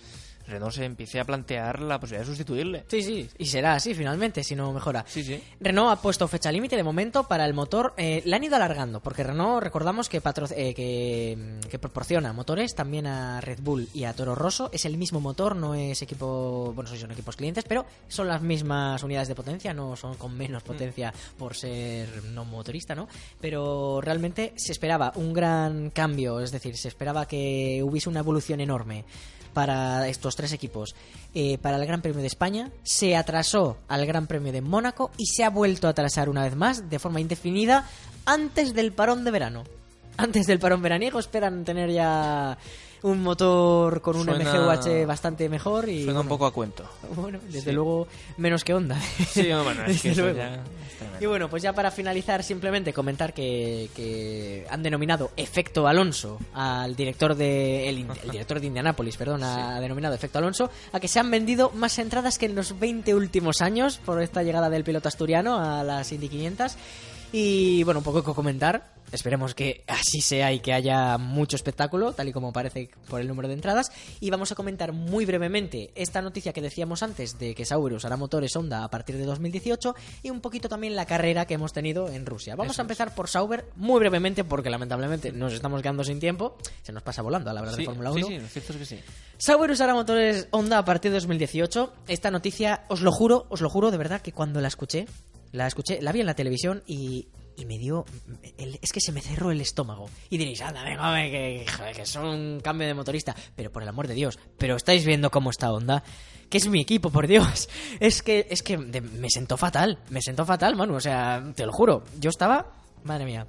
Renault 0.49 0.73
se 0.73 0.85
empiece 0.85 1.19
a 1.19 1.23
plantear 1.25 1.79
la 1.81 1.99
posibilidad 1.99 2.21
de 2.25 2.27
sustituirle. 2.27 2.85
Sí, 2.87 3.01
sí, 3.03 3.29
y 3.37 3.45
será 3.45 3.75
así 3.75 3.93
finalmente, 3.93 4.43
si 4.43 4.55
no 4.55 4.71
mejora. 4.73 5.05
Sí, 5.07 5.23
sí. 5.23 5.41
Renault 5.59 5.91
ha 5.97 6.01
puesto 6.01 6.27
fecha 6.27 6.51
límite 6.51 6.75
de 6.75 6.83
momento 6.83 7.23
para 7.27 7.45
el 7.45 7.53
motor. 7.53 7.93
Eh, 7.97 8.21
la 8.25 8.35
han 8.37 8.43
ido 8.43 8.55
alargando, 8.55 8.99
porque 8.99 9.23
Renault, 9.23 9.63
recordamos 9.63 10.09
que, 10.09 10.21
patro- 10.21 10.47
eh, 10.55 10.73
que, 10.73 11.59
que 11.69 11.79
proporciona 11.79 12.33
motores 12.33 12.75
también 12.75 13.07
a 13.07 13.39
Red 13.41 13.59
Bull 13.61 13.87
y 13.93 14.03
a 14.03 14.13
Toro 14.13 14.35
Rosso. 14.35 14.69
Es 14.73 14.85
el 14.85 14.97
mismo 14.97 15.19
motor, 15.19 15.55
no 15.55 15.75
es 15.75 16.01
equipo. 16.01 16.73
Bueno, 16.75 16.89
son 16.89 17.11
equipos 17.11 17.35
clientes, 17.35 17.63
pero 17.67 17.85
son 18.07 18.27
las 18.27 18.41
mismas 18.41 19.01
unidades 19.03 19.27
de 19.27 19.35
potencia, 19.35 19.73
no 19.73 19.95
son 19.95 20.15
con 20.15 20.35
menos 20.35 20.63
potencia 20.63 21.13
por 21.37 21.55
ser 21.55 22.23
no 22.25 22.45
motorista, 22.45 22.95
¿no? 22.95 23.07
Pero 23.39 24.01
realmente 24.01 24.53
se 24.57 24.71
esperaba 24.71 25.11
un 25.15 25.33
gran 25.33 25.89
cambio, 25.91 26.39
es 26.39 26.51
decir, 26.51 26.75
se 26.77 26.87
esperaba 26.87 27.27
que 27.27 27.81
hubiese 27.83 28.09
una 28.09 28.19
evolución 28.19 28.59
enorme 28.61 29.05
para 29.53 30.07
estos 30.07 30.35
tres 30.35 30.53
equipos 30.53 30.95
eh, 31.33 31.57
para 31.59 31.77
el 31.77 31.85
Gran 31.85 32.01
Premio 32.01 32.21
de 32.21 32.27
España, 32.27 32.71
se 32.83 33.15
atrasó 33.15 33.77
al 33.87 34.05
Gran 34.05 34.27
Premio 34.27 34.51
de 34.51 34.61
Mónaco 34.61 35.11
y 35.17 35.25
se 35.27 35.43
ha 35.43 35.49
vuelto 35.49 35.87
a 35.87 35.91
atrasar 35.91 36.29
una 36.29 36.43
vez 36.43 36.55
más 36.55 36.89
de 36.89 36.99
forma 36.99 37.19
indefinida 37.21 37.85
antes 38.25 38.73
del 38.73 38.91
parón 38.91 39.23
de 39.23 39.31
verano. 39.31 39.63
Antes 40.17 40.47
del 40.47 40.59
parón 40.59 40.81
veraniego 40.81 41.19
esperan 41.19 41.63
tener 41.63 41.91
ya 41.91 42.57
un 43.03 43.23
motor 43.23 44.01
con 44.01 44.17
un 44.17 44.25
Suena- 44.25 44.43
MGUH 44.51 45.05
bastante 45.05 45.47
mejor 45.47 45.87
y 45.87 46.03
Suena 46.03 46.19
un 46.19 46.27
bueno, 46.27 46.29
poco 46.29 46.45
a 46.45 46.53
cuento. 46.53 46.83
bueno, 47.15 47.39
desde 47.47 47.69
Sí. 47.69 47.71
luego 47.71 48.07
menos 48.37 48.63
que 48.65 48.73
Honda. 48.73 48.99
Sí, 49.31 49.47
no, 49.49 49.63
bueno, 49.63 49.85
es 49.85 50.01
que 50.01 50.09
eso 50.11 50.29
ya. 50.31 50.61
Y 51.19 51.25
bueno, 51.25 51.49
pues 51.49 51.63
ya 51.63 51.73
para 51.73 51.91
finalizar, 51.91 52.43
simplemente 52.43 52.93
comentar 52.93 53.33
que, 53.33 53.89
que 53.95 54.65
han 54.69 54.83
denominado 54.83 55.31
Efecto 55.35 55.87
Alonso 55.87 56.39
al 56.53 56.95
director 56.95 57.35
de. 57.35 57.89
El, 57.89 58.07
el 58.23 58.31
director 58.31 58.59
de 58.59 58.67
Indianápolis, 58.67 59.17
perdón, 59.17 59.43
ha 59.43 59.79
denominado 59.79 60.15
Efecto 60.15 60.39
Alonso, 60.39 60.69
a 60.91 60.99
que 60.99 61.07
se 61.07 61.19
han 61.19 61.29
vendido 61.31 61.71
más 61.71 61.99
entradas 61.99 62.37
que 62.37 62.45
en 62.45 62.55
los 62.55 62.79
20 62.79 63.13
últimos 63.15 63.61
años 63.61 63.99
por 64.05 64.21
esta 64.21 64.43
llegada 64.43 64.69
del 64.69 64.83
piloto 64.83 65.07
asturiano 65.07 65.59
a 65.59 65.83
las 65.83 66.11
Indy 66.11 66.29
500. 66.29 66.77
Y 67.31 67.83
bueno, 67.83 67.99
un 67.99 68.03
poco 68.03 68.23
que 68.23 68.33
comentar. 68.33 68.97
Esperemos 69.11 69.55
que 69.55 69.83
así 69.87 70.21
sea 70.21 70.53
y 70.53 70.59
que 70.59 70.71
haya 70.71 71.17
mucho 71.17 71.55
espectáculo, 71.55 72.13
tal 72.13 72.27
y 72.27 72.31
como 72.31 72.53
parece 72.53 72.91
por 73.07 73.19
el 73.21 73.27
número 73.27 73.47
de 73.47 73.55
entradas. 73.55 73.91
Y 74.19 74.29
vamos 74.29 74.51
a 74.51 74.55
comentar 74.55 74.93
muy 74.93 75.25
brevemente 75.25 75.89
esta 75.95 76.21
noticia 76.21 76.53
que 76.53 76.61
decíamos 76.61 77.01
antes 77.01 77.39
de 77.39 77.55
que 77.55 77.65
Sauber 77.65 77.93
usará 77.93 78.17
motores 78.17 78.55
Honda 78.55 78.83
a 78.83 78.89
partir 78.91 79.17
de 79.17 79.25
2018 79.25 79.95
y 80.21 80.29
un 80.29 80.41
poquito 80.41 80.69
también 80.69 80.95
la 80.95 81.07
carrera 81.07 81.45
que 81.45 81.55
hemos 81.55 81.73
tenido 81.73 82.07
en 82.09 82.27
Rusia. 82.27 82.55
Vamos 82.55 82.77
a 82.77 82.83
empezar 82.83 83.15
por 83.15 83.27
Sauber 83.29 83.65
muy 83.75 83.99
brevemente 83.99 84.43
porque 84.43 84.69
lamentablemente 84.69 85.31
nos 85.31 85.53
estamos 85.53 85.81
quedando 85.81 86.03
sin 86.03 86.19
tiempo. 86.19 86.55
Se 86.83 86.91
nos 86.91 87.01
pasa 87.01 87.23
volando 87.23 87.49
al 87.49 87.57
hablar 87.57 87.73
Sí, 87.73 87.81
de 87.81 87.85
Fórmula 87.85 88.11
1. 88.11 88.27
sí, 88.27 88.33
sí, 88.33 88.39
lo 88.39 88.47
cierto 88.47 88.73
es 88.73 88.79
que 88.79 88.85
sí. 88.85 88.99
Sauber 89.39 89.71
usará 89.71 89.95
motores 89.95 90.47
Honda 90.51 90.77
a 90.77 90.85
partir 90.85 91.09
de 91.09 91.15
2018. 91.15 91.93
Esta 92.07 92.29
noticia, 92.29 92.83
os 92.89 93.01
lo 93.01 93.11
juro, 93.11 93.47
os 93.49 93.61
lo 93.61 93.69
juro 93.71 93.89
de 93.89 93.97
verdad 93.97 94.21
que 94.21 94.33
cuando 94.33 94.61
la 94.61 94.67
escuché, 94.67 95.07
la 95.51 95.67
escuché, 95.67 96.01
la 96.01 96.11
vi 96.11 96.19
en 96.21 96.25
la 96.25 96.33
televisión 96.35 96.83
y, 96.87 97.27
y 97.57 97.65
me 97.65 97.77
dio. 97.77 98.05
el- 98.57 98.79
es 98.81 98.91
que 98.91 99.01
se 99.01 99.11
me 99.11 99.21
cerró 99.21 99.51
el 99.51 99.61
estómago. 99.61 100.09
Y 100.29 100.37
diréis, 100.37 100.61
anda, 100.61 100.83
venga, 100.83 101.13
que, 101.23 101.65
que 101.95 102.05
son 102.05 102.25
un 102.25 102.59
cambio 102.61 102.87
de 102.87 102.93
motorista. 102.93 103.35
Pero 103.55 103.71
por 103.71 103.83
el 103.83 103.89
amor 103.89 104.07
de 104.07 104.13
Dios, 104.13 104.37
pero 104.57 104.75
estáis 104.75 105.05
viendo 105.05 105.29
cómo 105.31 105.49
está 105.49 105.71
Honda. 105.71 106.03
Que 106.49 106.57
es 106.57 106.67
mi 106.67 106.81
equipo, 106.81 107.11
por 107.11 107.27
Dios. 107.27 107.69
Es 107.99 108.23
que, 108.23 108.47
es 108.49 108.63
que 108.63 108.77
me 108.77 109.29
sentó 109.29 109.55
fatal. 109.55 109.99
Me 110.09 110.21
sentó 110.21 110.45
fatal, 110.45 110.75
Manu. 110.75 110.95
O 110.95 110.99
sea, 110.99 111.43
te 111.55 111.65
lo 111.65 111.71
juro. 111.71 112.03
Yo 112.19 112.29
estaba. 112.31 112.73
Madre 113.03 113.25
mía. 113.25 113.45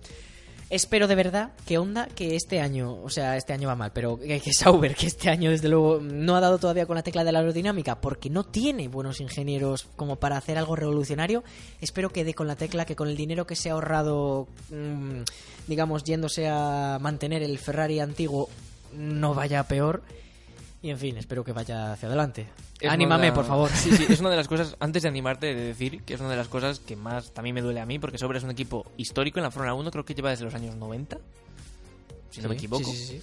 Espero 0.71 1.09
de 1.09 1.17
verdad 1.17 1.51
que 1.67 1.79
Honda, 1.79 2.07
que 2.07 2.37
este 2.37 2.61
año, 2.61 3.03
o 3.03 3.11
sea, 3.11 3.37
este 3.37 3.53
año 3.53 3.67
va 3.67 3.75
mal, 3.75 3.91
pero 3.93 4.17
que, 4.21 4.41
que 4.41 4.53
Sauber, 4.53 4.95
que 4.95 5.09
este 5.09 5.29
año 5.29 5.51
desde 5.51 5.69
luego 5.69 5.99
no 6.01 6.37
ha 6.37 6.41
dado 6.41 6.59
todavía 6.59 6.87
con 6.87 6.95
la 6.95 7.03
tecla 7.03 7.25
de 7.25 7.33
la 7.33 7.41
aerodinámica 7.41 8.01
porque 8.01 8.31
no 8.31 8.45
tiene 8.45 8.87
buenos 8.87 9.21
ingenieros 9.21 9.89
como 9.97 10.15
para 10.15 10.37
hacer 10.37 10.59
algo 10.59 10.77
revolucionario, 10.77 11.43
espero 11.81 12.11
que 12.11 12.23
dé 12.23 12.35
con 12.35 12.47
la 12.47 12.55
tecla, 12.55 12.85
que 12.85 12.95
con 12.95 13.09
el 13.09 13.17
dinero 13.17 13.49
que 13.49 13.57
se 13.57 13.69
ha 13.69 13.73
ahorrado, 13.73 14.47
mm, 14.71 15.23
digamos, 15.67 16.05
yéndose 16.05 16.49
a 16.49 16.99
mantener 17.01 17.43
el 17.43 17.59
Ferrari 17.59 17.99
antiguo, 17.99 18.49
no 18.93 19.35
vaya 19.35 19.65
peor. 19.65 20.05
Y 20.83 20.89
en 20.91 20.99
fin, 20.99 21.17
espero 21.19 21.45
que 21.45 21.53
vaya 21.53 21.93
hacia 21.93 22.09
adelante. 22.09 22.47
Es 22.81 22.91
Anímame, 22.91 23.27
una- 23.27 23.35
por 23.35 23.45
favor. 23.45 23.71
Sí, 23.71 23.93
sí, 23.95 24.07
es 24.09 24.21
una 24.21 24.31
de 24.31 24.37
las 24.37 24.49
cosas, 24.49 24.77
antes 24.81 25.03
de 25.03 25.09
animarte, 25.11 25.55
de 25.55 25.63
decir 25.67 26.03
que 26.05 26.15
es 26.15 26.21
una 26.21 26.31
de 26.31 26.37
las 26.37 26.49
cosas 26.49 26.79
que 26.81 26.97
más 26.97 27.33
también 27.33 27.55
me 27.55 27.61
duele 27.61 27.81
a 27.81 27.87
mí, 27.87 27.99
porque 27.99 28.17
Sauber 28.17 28.39
es 28.39 28.45
un 28.45 28.51
equipo 28.51 28.87
histórico 28.97 29.39
en 29.39 29.43
la 29.45 29.51
Fórmula 29.51 29.75
1, 29.75 29.91
creo 29.91 30.05
que 30.07 30.15
lleva 30.15 30.31
desde 30.31 30.45
los 30.45 30.55
años 30.55 30.77
90, 30.77 31.19
si 32.31 32.41
no 32.41 32.49
me 32.49 32.55
Sí, 32.55 32.59
equivoco. 32.59 32.85
sí, 32.85 32.97
sí, 32.97 33.07
sí. 33.19 33.23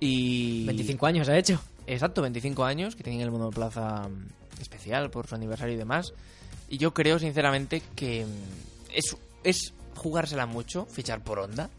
Y 0.00 0.64
25 0.66 1.06
años 1.06 1.28
ha 1.28 1.38
hecho. 1.38 1.60
Exacto, 1.86 2.22
25 2.22 2.64
años, 2.64 2.96
que 2.96 3.04
tienen 3.04 3.22
el 3.22 3.30
monoplaza 3.30 4.08
mm, 4.08 4.60
especial 4.60 5.10
por 5.10 5.26
su 5.28 5.34
aniversario 5.36 5.74
y 5.74 5.78
demás. 5.78 6.12
Y 6.68 6.78
yo 6.78 6.92
creo, 6.92 7.18
sinceramente, 7.20 7.82
que 7.94 8.24
mm, 8.26 8.92
es, 8.94 9.16
es 9.44 9.72
jugársela 9.94 10.46
mucho, 10.46 10.86
fichar 10.86 11.22
por 11.22 11.38
Honda. 11.38 11.70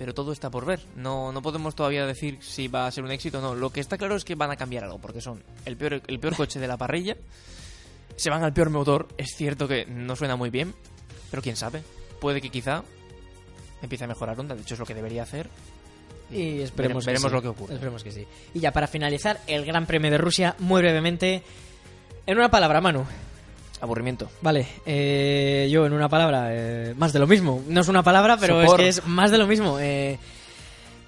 Pero 0.00 0.14
todo 0.14 0.32
está 0.32 0.48
por 0.50 0.64
ver. 0.64 0.80
No, 0.96 1.30
no 1.30 1.42
podemos 1.42 1.74
todavía 1.74 2.06
decir 2.06 2.38
si 2.40 2.68
va 2.68 2.86
a 2.86 2.90
ser 2.90 3.04
un 3.04 3.10
éxito 3.10 3.36
o 3.38 3.42
no. 3.42 3.54
Lo 3.54 3.68
que 3.68 3.80
está 3.80 3.98
claro 3.98 4.16
es 4.16 4.24
que 4.24 4.34
van 4.34 4.50
a 4.50 4.56
cambiar 4.56 4.84
algo, 4.84 4.98
porque 4.98 5.20
son 5.20 5.42
el 5.66 5.76
peor, 5.76 6.00
el 6.06 6.18
peor 6.18 6.34
coche 6.36 6.58
de 6.58 6.66
la 6.66 6.78
parrilla. 6.78 7.18
Se 8.16 8.30
van 8.30 8.42
al 8.42 8.54
peor 8.54 8.70
motor. 8.70 9.08
Es 9.18 9.34
cierto 9.36 9.68
que 9.68 9.84
no 9.84 10.16
suena 10.16 10.36
muy 10.36 10.48
bien, 10.48 10.72
pero 11.30 11.42
quién 11.42 11.54
sabe. 11.54 11.82
Puede 12.18 12.40
que 12.40 12.48
quizá 12.48 12.82
empiece 13.82 14.04
a 14.04 14.06
mejorar 14.06 14.40
Honda. 14.40 14.54
De 14.54 14.62
hecho, 14.62 14.72
es 14.72 14.80
lo 14.80 14.86
que 14.86 14.94
debería 14.94 15.22
hacer. 15.24 15.50
Y 16.30 16.60
esperemos, 16.62 17.04
Vere- 17.04 17.18
veremos 17.18 17.30
sí. 17.30 17.34
lo 17.36 17.42
que 17.42 17.48
ocurre. 17.48 17.74
Esperemos 17.74 18.02
que 18.02 18.12
sí. 18.12 18.26
Y 18.54 18.60
ya 18.60 18.72
para 18.72 18.86
finalizar, 18.86 19.38
el 19.46 19.66
Gran 19.66 19.84
Premio 19.84 20.10
de 20.10 20.16
Rusia, 20.16 20.56
muy 20.60 20.80
brevemente. 20.80 21.42
En 22.24 22.38
una 22.38 22.50
palabra, 22.50 22.80
Manu. 22.80 23.04
Aburrimiento. 23.80 24.28
Vale, 24.42 24.66
eh, 24.84 25.68
yo 25.70 25.86
en 25.86 25.92
una 25.92 26.08
palabra, 26.08 26.48
eh, 26.50 26.94
más 26.98 27.12
de 27.12 27.18
lo 27.18 27.26
mismo. 27.26 27.62
No 27.66 27.80
es 27.80 27.88
una 27.88 28.02
palabra, 28.02 28.36
pero 28.38 28.60
Sopor. 28.60 28.80
es 28.80 28.84
que 28.84 28.88
es 29.00 29.06
más 29.06 29.30
de 29.30 29.38
lo 29.38 29.46
mismo. 29.46 29.78
Eh, 29.80 30.18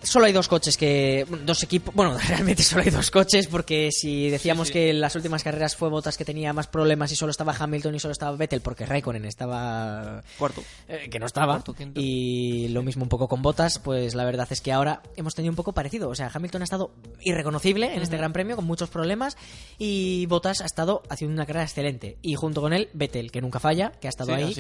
solo 0.03 0.26
hay 0.26 0.32
dos 0.32 0.48
coches 0.48 0.76
que. 0.76 1.26
Dos 1.44 1.62
equipos. 1.62 1.94
Bueno, 1.94 2.16
realmente 2.28 2.62
solo 2.62 2.82
hay 2.82 2.90
dos 2.90 3.11
coches, 3.11 3.46
porque 3.46 3.90
si 3.92 4.30
decíamos 4.30 4.68
Sí, 4.68 4.72
sí. 4.72 4.78
que 4.78 4.90
en 4.90 5.00
las 5.00 5.14
últimas 5.16 5.42
carreras 5.42 5.76
fue 5.76 5.88
Botas 5.88 6.16
que 6.16 6.24
tenía 6.24 6.53
más 6.53 6.66
problemas 6.66 7.11
y 7.12 7.16
solo 7.16 7.30
estaba 7.30 7.55
Hamilton 7.59 7.94
y 7.94 8.00
solo 8.00 8.12
estaba 8.12 8.36
Vettel, 8.36 8.61
porque 8.61 8.86
Raikkonen 8.86 9.24
estaba 9.24 10.22
Cuarto. 10.38 10.62
eh, 10.88 11.09
que 11.11 11.18
no 11.18 11.26
estaba. 11.26 11.55
Cuarto. 11.55 11.74
Y 11.96 12.68
lo 12.68 12.82
mismo 12.82 13.03
un 13.03 13.09
poco 13.09 13.28
con 13.28 13.42
Botas, 13.42 13.78
pues 13.78 14.14
la 14.14 14.24
verdad 14.24 14.46
es 14.50 14.61
que 14.61 14.72
ahora 14.72 15.03
hemos 15.16 15.34
tenido 15.34 15.50
un 15.53 15.57
poco 15.57 15.72
parecido. 15.72 16.09
O 16.09 16.14
sea, 16.14 16.30
Hamilton 16.32 16.62
ha 16.62 16.64
estado 16.64 16.90
irreconocible 17.20 17.94
en 17.94 18.03
este 18.03 18.16
Gran 18.16 18.32
Premio, 18.32 18.57
con 18.57 18.64
muchos 18.64 18.90
problemas, 18.90 19.36
y 19.78 20.26
Botas 20.26 20.61
ha 20.61 20.66
estado 20.66 21.03
haciendo 21.09 21.34
una 21.34 21.46
carrera 21.46 21.64
excelente. 21.64 22.16
Y 22.22 22.34
junto 22.34 22.61
con 22.61 22.72
él, 22.72 22.88
Vettel, 22.92 23.30
que 23.30 23.40
nunca 23.40 23.61
falla, 23.61 23.92
que 24.00 24.09
ha 24.09 24.11
estado 24.11 24.28
Sí, 24.30 24.42
ahí 24.42 24.50
es. 24.53 24.59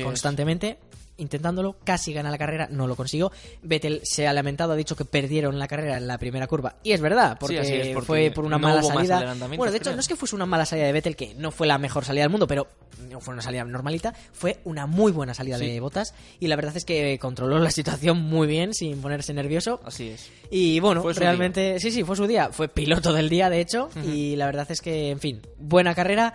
Intentándolo, 1.22 1.76
casi 1.84 2.12
gana 2.12 2.30
la 2.30 2.38
carrera, 2.38 2.68
no 2.70 2.86
lo 2.86 2.96
consiguió. 2.96 3.32
Vettel 3.62 4.00
se 4.04 4.26
ha 4.26 4.32
lamentado, 4.32 4.72
ha 4.72 4.76
dicho 4.76 4.94
que 4.96 5.04
perdieron 5.04 5.58
la 5.58 5.68
carrera 5.68 5.96
en 5.96 6.06
la 6.06 6.18
primera 6.18 6.46
curva. 6.46 6.76
Y 6.82 6.92
es 6.92 7.00
verdad, 7.00 7.36
porque, 7.40 7.60
es, 7.60 7.88
porque 7.94 8.06
fue 8.06 8.30
por 8.34 8.44
una 8.44 8.58
no 8.58 8.68
mala 8.68 8.82
salida. 8.82 9.34
Bueno, 9.56 9.70
de 9.70 9.76
hecho, 9.78 9.84
creo. 9.84 9.94
no 9.94 10.00
es 10.00 10.08
que 10.08 10.16
fuese 10.16 10.34
una 10.34 10.46
mala 10.46 10.66
salida 10.66 10.86
de 10.86 10.92
Vettel, 10.92 11.16
que 11.16 11.34
no 11.34 11.50
fue 11.50 11.66
la 11.66 11.78
mejor 11.78 12.04
salida 12.04 12.24
del 12.24 12.30
mundo, 12.30 12.46
pero 12.46 12.66
no 13.10 13.20
fue 13.20 13.32
una 13.34 13.42
salida 13.42 13.64
normalita, 13.64 14.14
fue 14.32 14.58
una 14.64 14.86
muy 14.86 15.12
buena 15.12 15.34
salida 15.34 15.58
Sí. 15.58 15.66
de 15.66 15.80
Botas. 15.80 16.14
Y 16.40 16.48
la 16.48 16.56
verdad 16.56 16.76
es 16.76 16.84
que 16.84 17.18
controló 17.18 17.58
la 17.58 17.70
situación 17.70 18.20
muy 18.22 18.46
bien, 18.46 18.74
sin 18.74 19.00
ponerse 19.00 19.32
nervioso. 19.32 19.80
Así 19.84 20.08
es. 20.10 20.30
Y 20.50 20.80
bueno, 20.80 21.02
realmente, 21.12 21.78
sí, 21.80 21.90
sí, 21.90 22.04
fue 22.04 22.16
su 22.16 22.26
día. 22.26 22.50
Fue 22.52 22.68
piloto 22.68 23.12
del 23.12 23.28
día, 23.28 23.48
de 23.50 23.60
hecho. 23.60 23.90
Y 24.04 24.36
la 24.36 24.46
verdad 24.46 24.66
es 24.70 24.80
que, 24.80 25.10
en 25.10 25.20
fin, 25.20 25.40
buena 25.58 25.94
carrera 25.94 26.34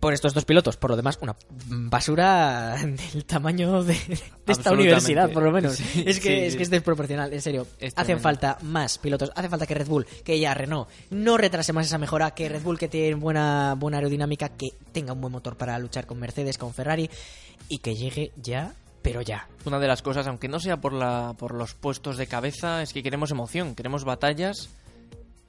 por 0.00 0.14
estos 0.14 0.34
dos 0.34 0.44
pilotos. 0.44 0.76
Por 0.76 0.90
lo 0.90 0.96
demás, 0.96 1.18
una 1.20 1.36
basura 1.68 2.76
del 3.12 3.24
tamaño 3.24 3.84
de, 3.84 3.94
de 3.94 4.52
esta 4.52 4.72
universidad, 4.72 5.30
por 5.30 5.42
lo 5.42 5.52
menos. 5.52 5.76
Sí, 5.76 6.04
es, 6.06 6.18
que, 6.18 6.28
sí, 6.28 6.44
es 6.46 6.52
sí. 6.52 6.56
que 6.56 6.62
es 6.64 6.70
desproporcional, 6.70 7.32
en 7.32 7.42
serio. 7.42 7.66
Es 7.78 7.92
Hacen 7.92 8.04
tremendo. 8.18 8.22
falta 8.22 8.58
más 8.62 8.98
pilotos. 8.98 9.30
Hace 9.34 9.48
falta 9.48 9.66
que 9.66 9.74
Red 9.74 9.86
Bull, 9.86 10.06
que 10.24 10.40
ya 10.40 10.54
Renault, 10.54 10.88
no 11.10 11.36
retrase 11.36 11.72
más 11.72 11.86
esa 11.86 11.98
mejora. 11.98 12.32
Que 12.32 12.48
Red 12.48 12.62
Bull, 12.62 12.78
que 12.78 12.88
tiene 12.88 13.14
buena, 13.14 13.74
buena 13.76 13.98
aerodinámica, 13.98 14.48
que 14.48 14.72
tenga 14.92 15.12
un 15.12 15.20
buen 15.20 15.32
motor 15.32 15.56
para 15.56 15.78
luchar 15.78 16.06
con 16.06 16.18
Mercedes, 16.18 16.58
con 16.58 16.72
Ferrari. 16.72 17.10
Y 17.68 17.78
que 17.78 17.94
llegue 17.94 18.32
ya, 18.36 18.74
pero 19.02 19.20
ya. 19.20 19.48
Una 19.64 19.78
de 19.78 19.86
las 19.86 20.02
cosas, 20.02 20.26
aunque 20.26 20.48
no 20.48 20.58
sea 20.58 20.78
por, 20.78 20.92
la, 20.92 21.34
por 21.38 21.54
los 21.54 21.74
puestos 21.74 22.16
de 22.16 22.26
cabeza, 22.26 22.82
es 22.82 22.92
que 22.92 23.02
queremos 23.02 23.30
emoción, 23.30 23.74
queremos 23.74 24.04
batallas 24.04 24.70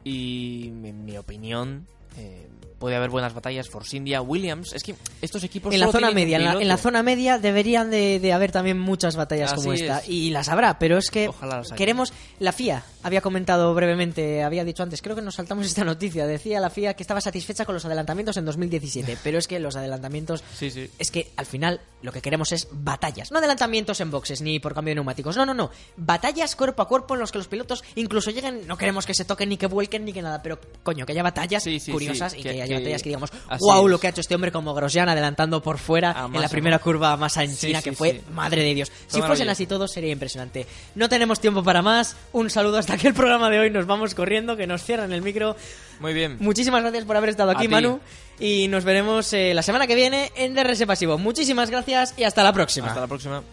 y, 0.04 0.68
en 0.68 1.06
mi 1.06 1.18
opinión, 1.18 1.88
eh, 2.18 2.48
puede 2.82 2.98
haber 2.98 3.10
buenas 3.12 3.34
batallas. 3.34 3.70
Force 3.70 3.96
India, 3.96 4.22
Williams, 4.22 4.74
es 4.74 4.84
que 4.84 4.96
estos 5.22 5.44
equipos 5.46 5.74
en 5.74 5.80
la 5.80 5.90
zona 5.92 6.12
media, 6.12 6.36
en 6.38 6.44
la, 6.44 6.50
en 6.52 6.56
la 6.56 6.62
piloto. 6.64 6.82
zona 6.82 7.04
media 7.04 7.38
deberían 7.40 7.90
de, 7.92 8.20
de 8.20 8.34
haber 8.34 8.52
también 8.52 8.78
muchas 8.78 9.16
batallas 9.16 9.54
Así 9.54 9.62
como 9.62 9.74
esta 9.74 10.00
es. 10.00 10.10
y 10.10 10.32
las 10.32 10.50
habrá, 10.50 10.78
pero 10.80 10.98
es 10.98 11.10
que 11.10 11.30
queremos 11.78 12.12
la 12.40 12.52
FIA 12.52 12.84
había 13.04 13.22
comentado 13.22 13.74
brevemente, 13.74 14.44
había 14.44 14.64
dicho 14.66 14.84
antes, 14.84 15.02
creo 15.02 15.16
que 15.16 15.22
nos 15.22 15.36
saltamos 15.36 15.66
esta 15.66 15.84
noticia, 15.84 16.28
decía 16.28 16.60
la 16.60 16.70
FIA 16.70 16.94
que 16.96 17.04
estaba 17.04 17.22
satisfecha 17.22 17.66
con 17.66 17.74
los 17.76 17.86
adelantamientos 17.86 18.36
en 18.38 18.46
2017, 18.46 19.18
pero 19.24 19.38
es 19.38 19.48
que 19.48 19.60
los 19.60 19.76
adelantamientos 19.76 20.44
Sí, 20.58 20.70
sí. 20.72 20.90
es 21.00 21.10
que 21.12 21.32
al 21.38 21.46
final 21.46 21.80
lo 22.02 22.12
que 22.12 22.22
queremos 22.22 22.52
es 22.52 22.68
batallas, 22.72 23.32
no 23.32 23.38
adelantamientos 23.38 24.02
en 24.02 24.12
boxes 24.12 24.42
ni 24.42 24.60
por 24.60 24.74
cambio 24.74 24.92
de 24.92 24.96
neumáticos, 24.96 25.38
no, 25.38 25.46
no, 25.46 25.54
no, 25.54 25.70
batallas 25.98 26.56
cuerpo 26.56 26.82
a 26.82 26.88
cuerpo 26.88 27.14
en 27.14 27.20
los 27.22 27.32
que 27.32 27.38
los 27.38 27.48
pilotos 27.48 27.84
incluso 27.96 28.32
lleguen, 28.32 28.68
no 28.68 28.78
queremos 28.78 29.06
que 29.06 29.14
se 29.14 29.26
toquen 29.26 29.50
ni 29.50 29.58
que 29.58 29.68
vuelquen 29.68 30.06
ni 30.06 30.14
que 30.14 30.22
nada, 30.22 30.42
pero 30.42 30.60
coño, 30.84 31.06
que 31.06 31.12
haya 31.14 31.24
batallas 31.24 31.64
Sí, 31.64 31.80
curiosas 31.92 32.34
y 32.34 32.38
que- 32.38 32.44
que, 32.54 32.62
haya 32.64 32.71
que- 32.78 32.84
batallas 32.84 33.04
que 33.04 33.10
digamos, 33.10 33.32
así 33.48 33.64
wow, 33.64 33.86
es. 33.86 33.92
lo 33.92 34.00
que 34.00 34.08
ha 34.08 34.10
hecho 34.10 34.22
este 34.22 34.36
hombre 34.36 34.52
como 34.52 34.74
Grosjean 34.74 35.10
adelantando 35.10 35.62
por 35.62 35.78
fuera 35.78 36.12
A 36.12 36.26
en 36.26 36.42
la 36.42 36.50
primera 36.50 36.80
curva 36.80 37.12
a 37.14 37.18
Massa 37.18 37.44
en 37.44 37.56
Sí, 37.56 37.74
que 37.84 37.94
fue, 37.94 38.12
sí. 38.12 38.22
madre 38.34 38.64
de 38.64 38.74
Dios. 38.74 38.92
Si 39.08 39.22
fuesen 39.22 39.50
así 39.50 39.66
todos 39.68 39.92
sería 39.92 40.12
impresionante. 40.12 40.66
No 40.96 41.10
tenemos 41.10 41.40
tiempo 41.40 41.64
para 41.64 41.82
más, 41.82 42.16
un 42.32 42.50
saludo 42.50 42.78
hasta 42.78 42.94
aquí 42.94 43.08
el 43.08 43.14
programa 43.14 43.50
de 43.50 43.60
hoy, 43.60 43.70
nos 43.70 43.86
vamos 43.86 44.16
corriendo, 44.16 44.56
que 44.58 44.68
nos 44.68 44.84
cierran 44.84 45.12
el 45.14 45.22
micro. 45.22 45.56
Muy 46.00 46.14
bien. 46.14 46.38
Muchísimas 46.40 46.82
gracias 46.82 47.06
por 47.06 47.16
haber 47.18 47.30
estado 47.30 47.52
aquí. 47.52 47.68
Manu, 47.68 48.00
y 48.40 48.68
nos 48.68 48.84
veremos 48.84 49.32
eh, 49.34 49.54
la 49.54 49.62
semana 49.62 49.86
que 49.86 49.94
viene 49.96 50.32
en 50.36 50.56
DRS 50.56 50.86
Pasivo. 50.88 51.18
Muchísimas 51.18 51.70
gracias 51.70 52.14
y 52.18 52.24
hasta 52.24 52.42
la 52.44 52.52
próxima. 52.54 52.88
Hasta 52.88 53.02
la 53.02 53.08
próxima. 53.08 53.44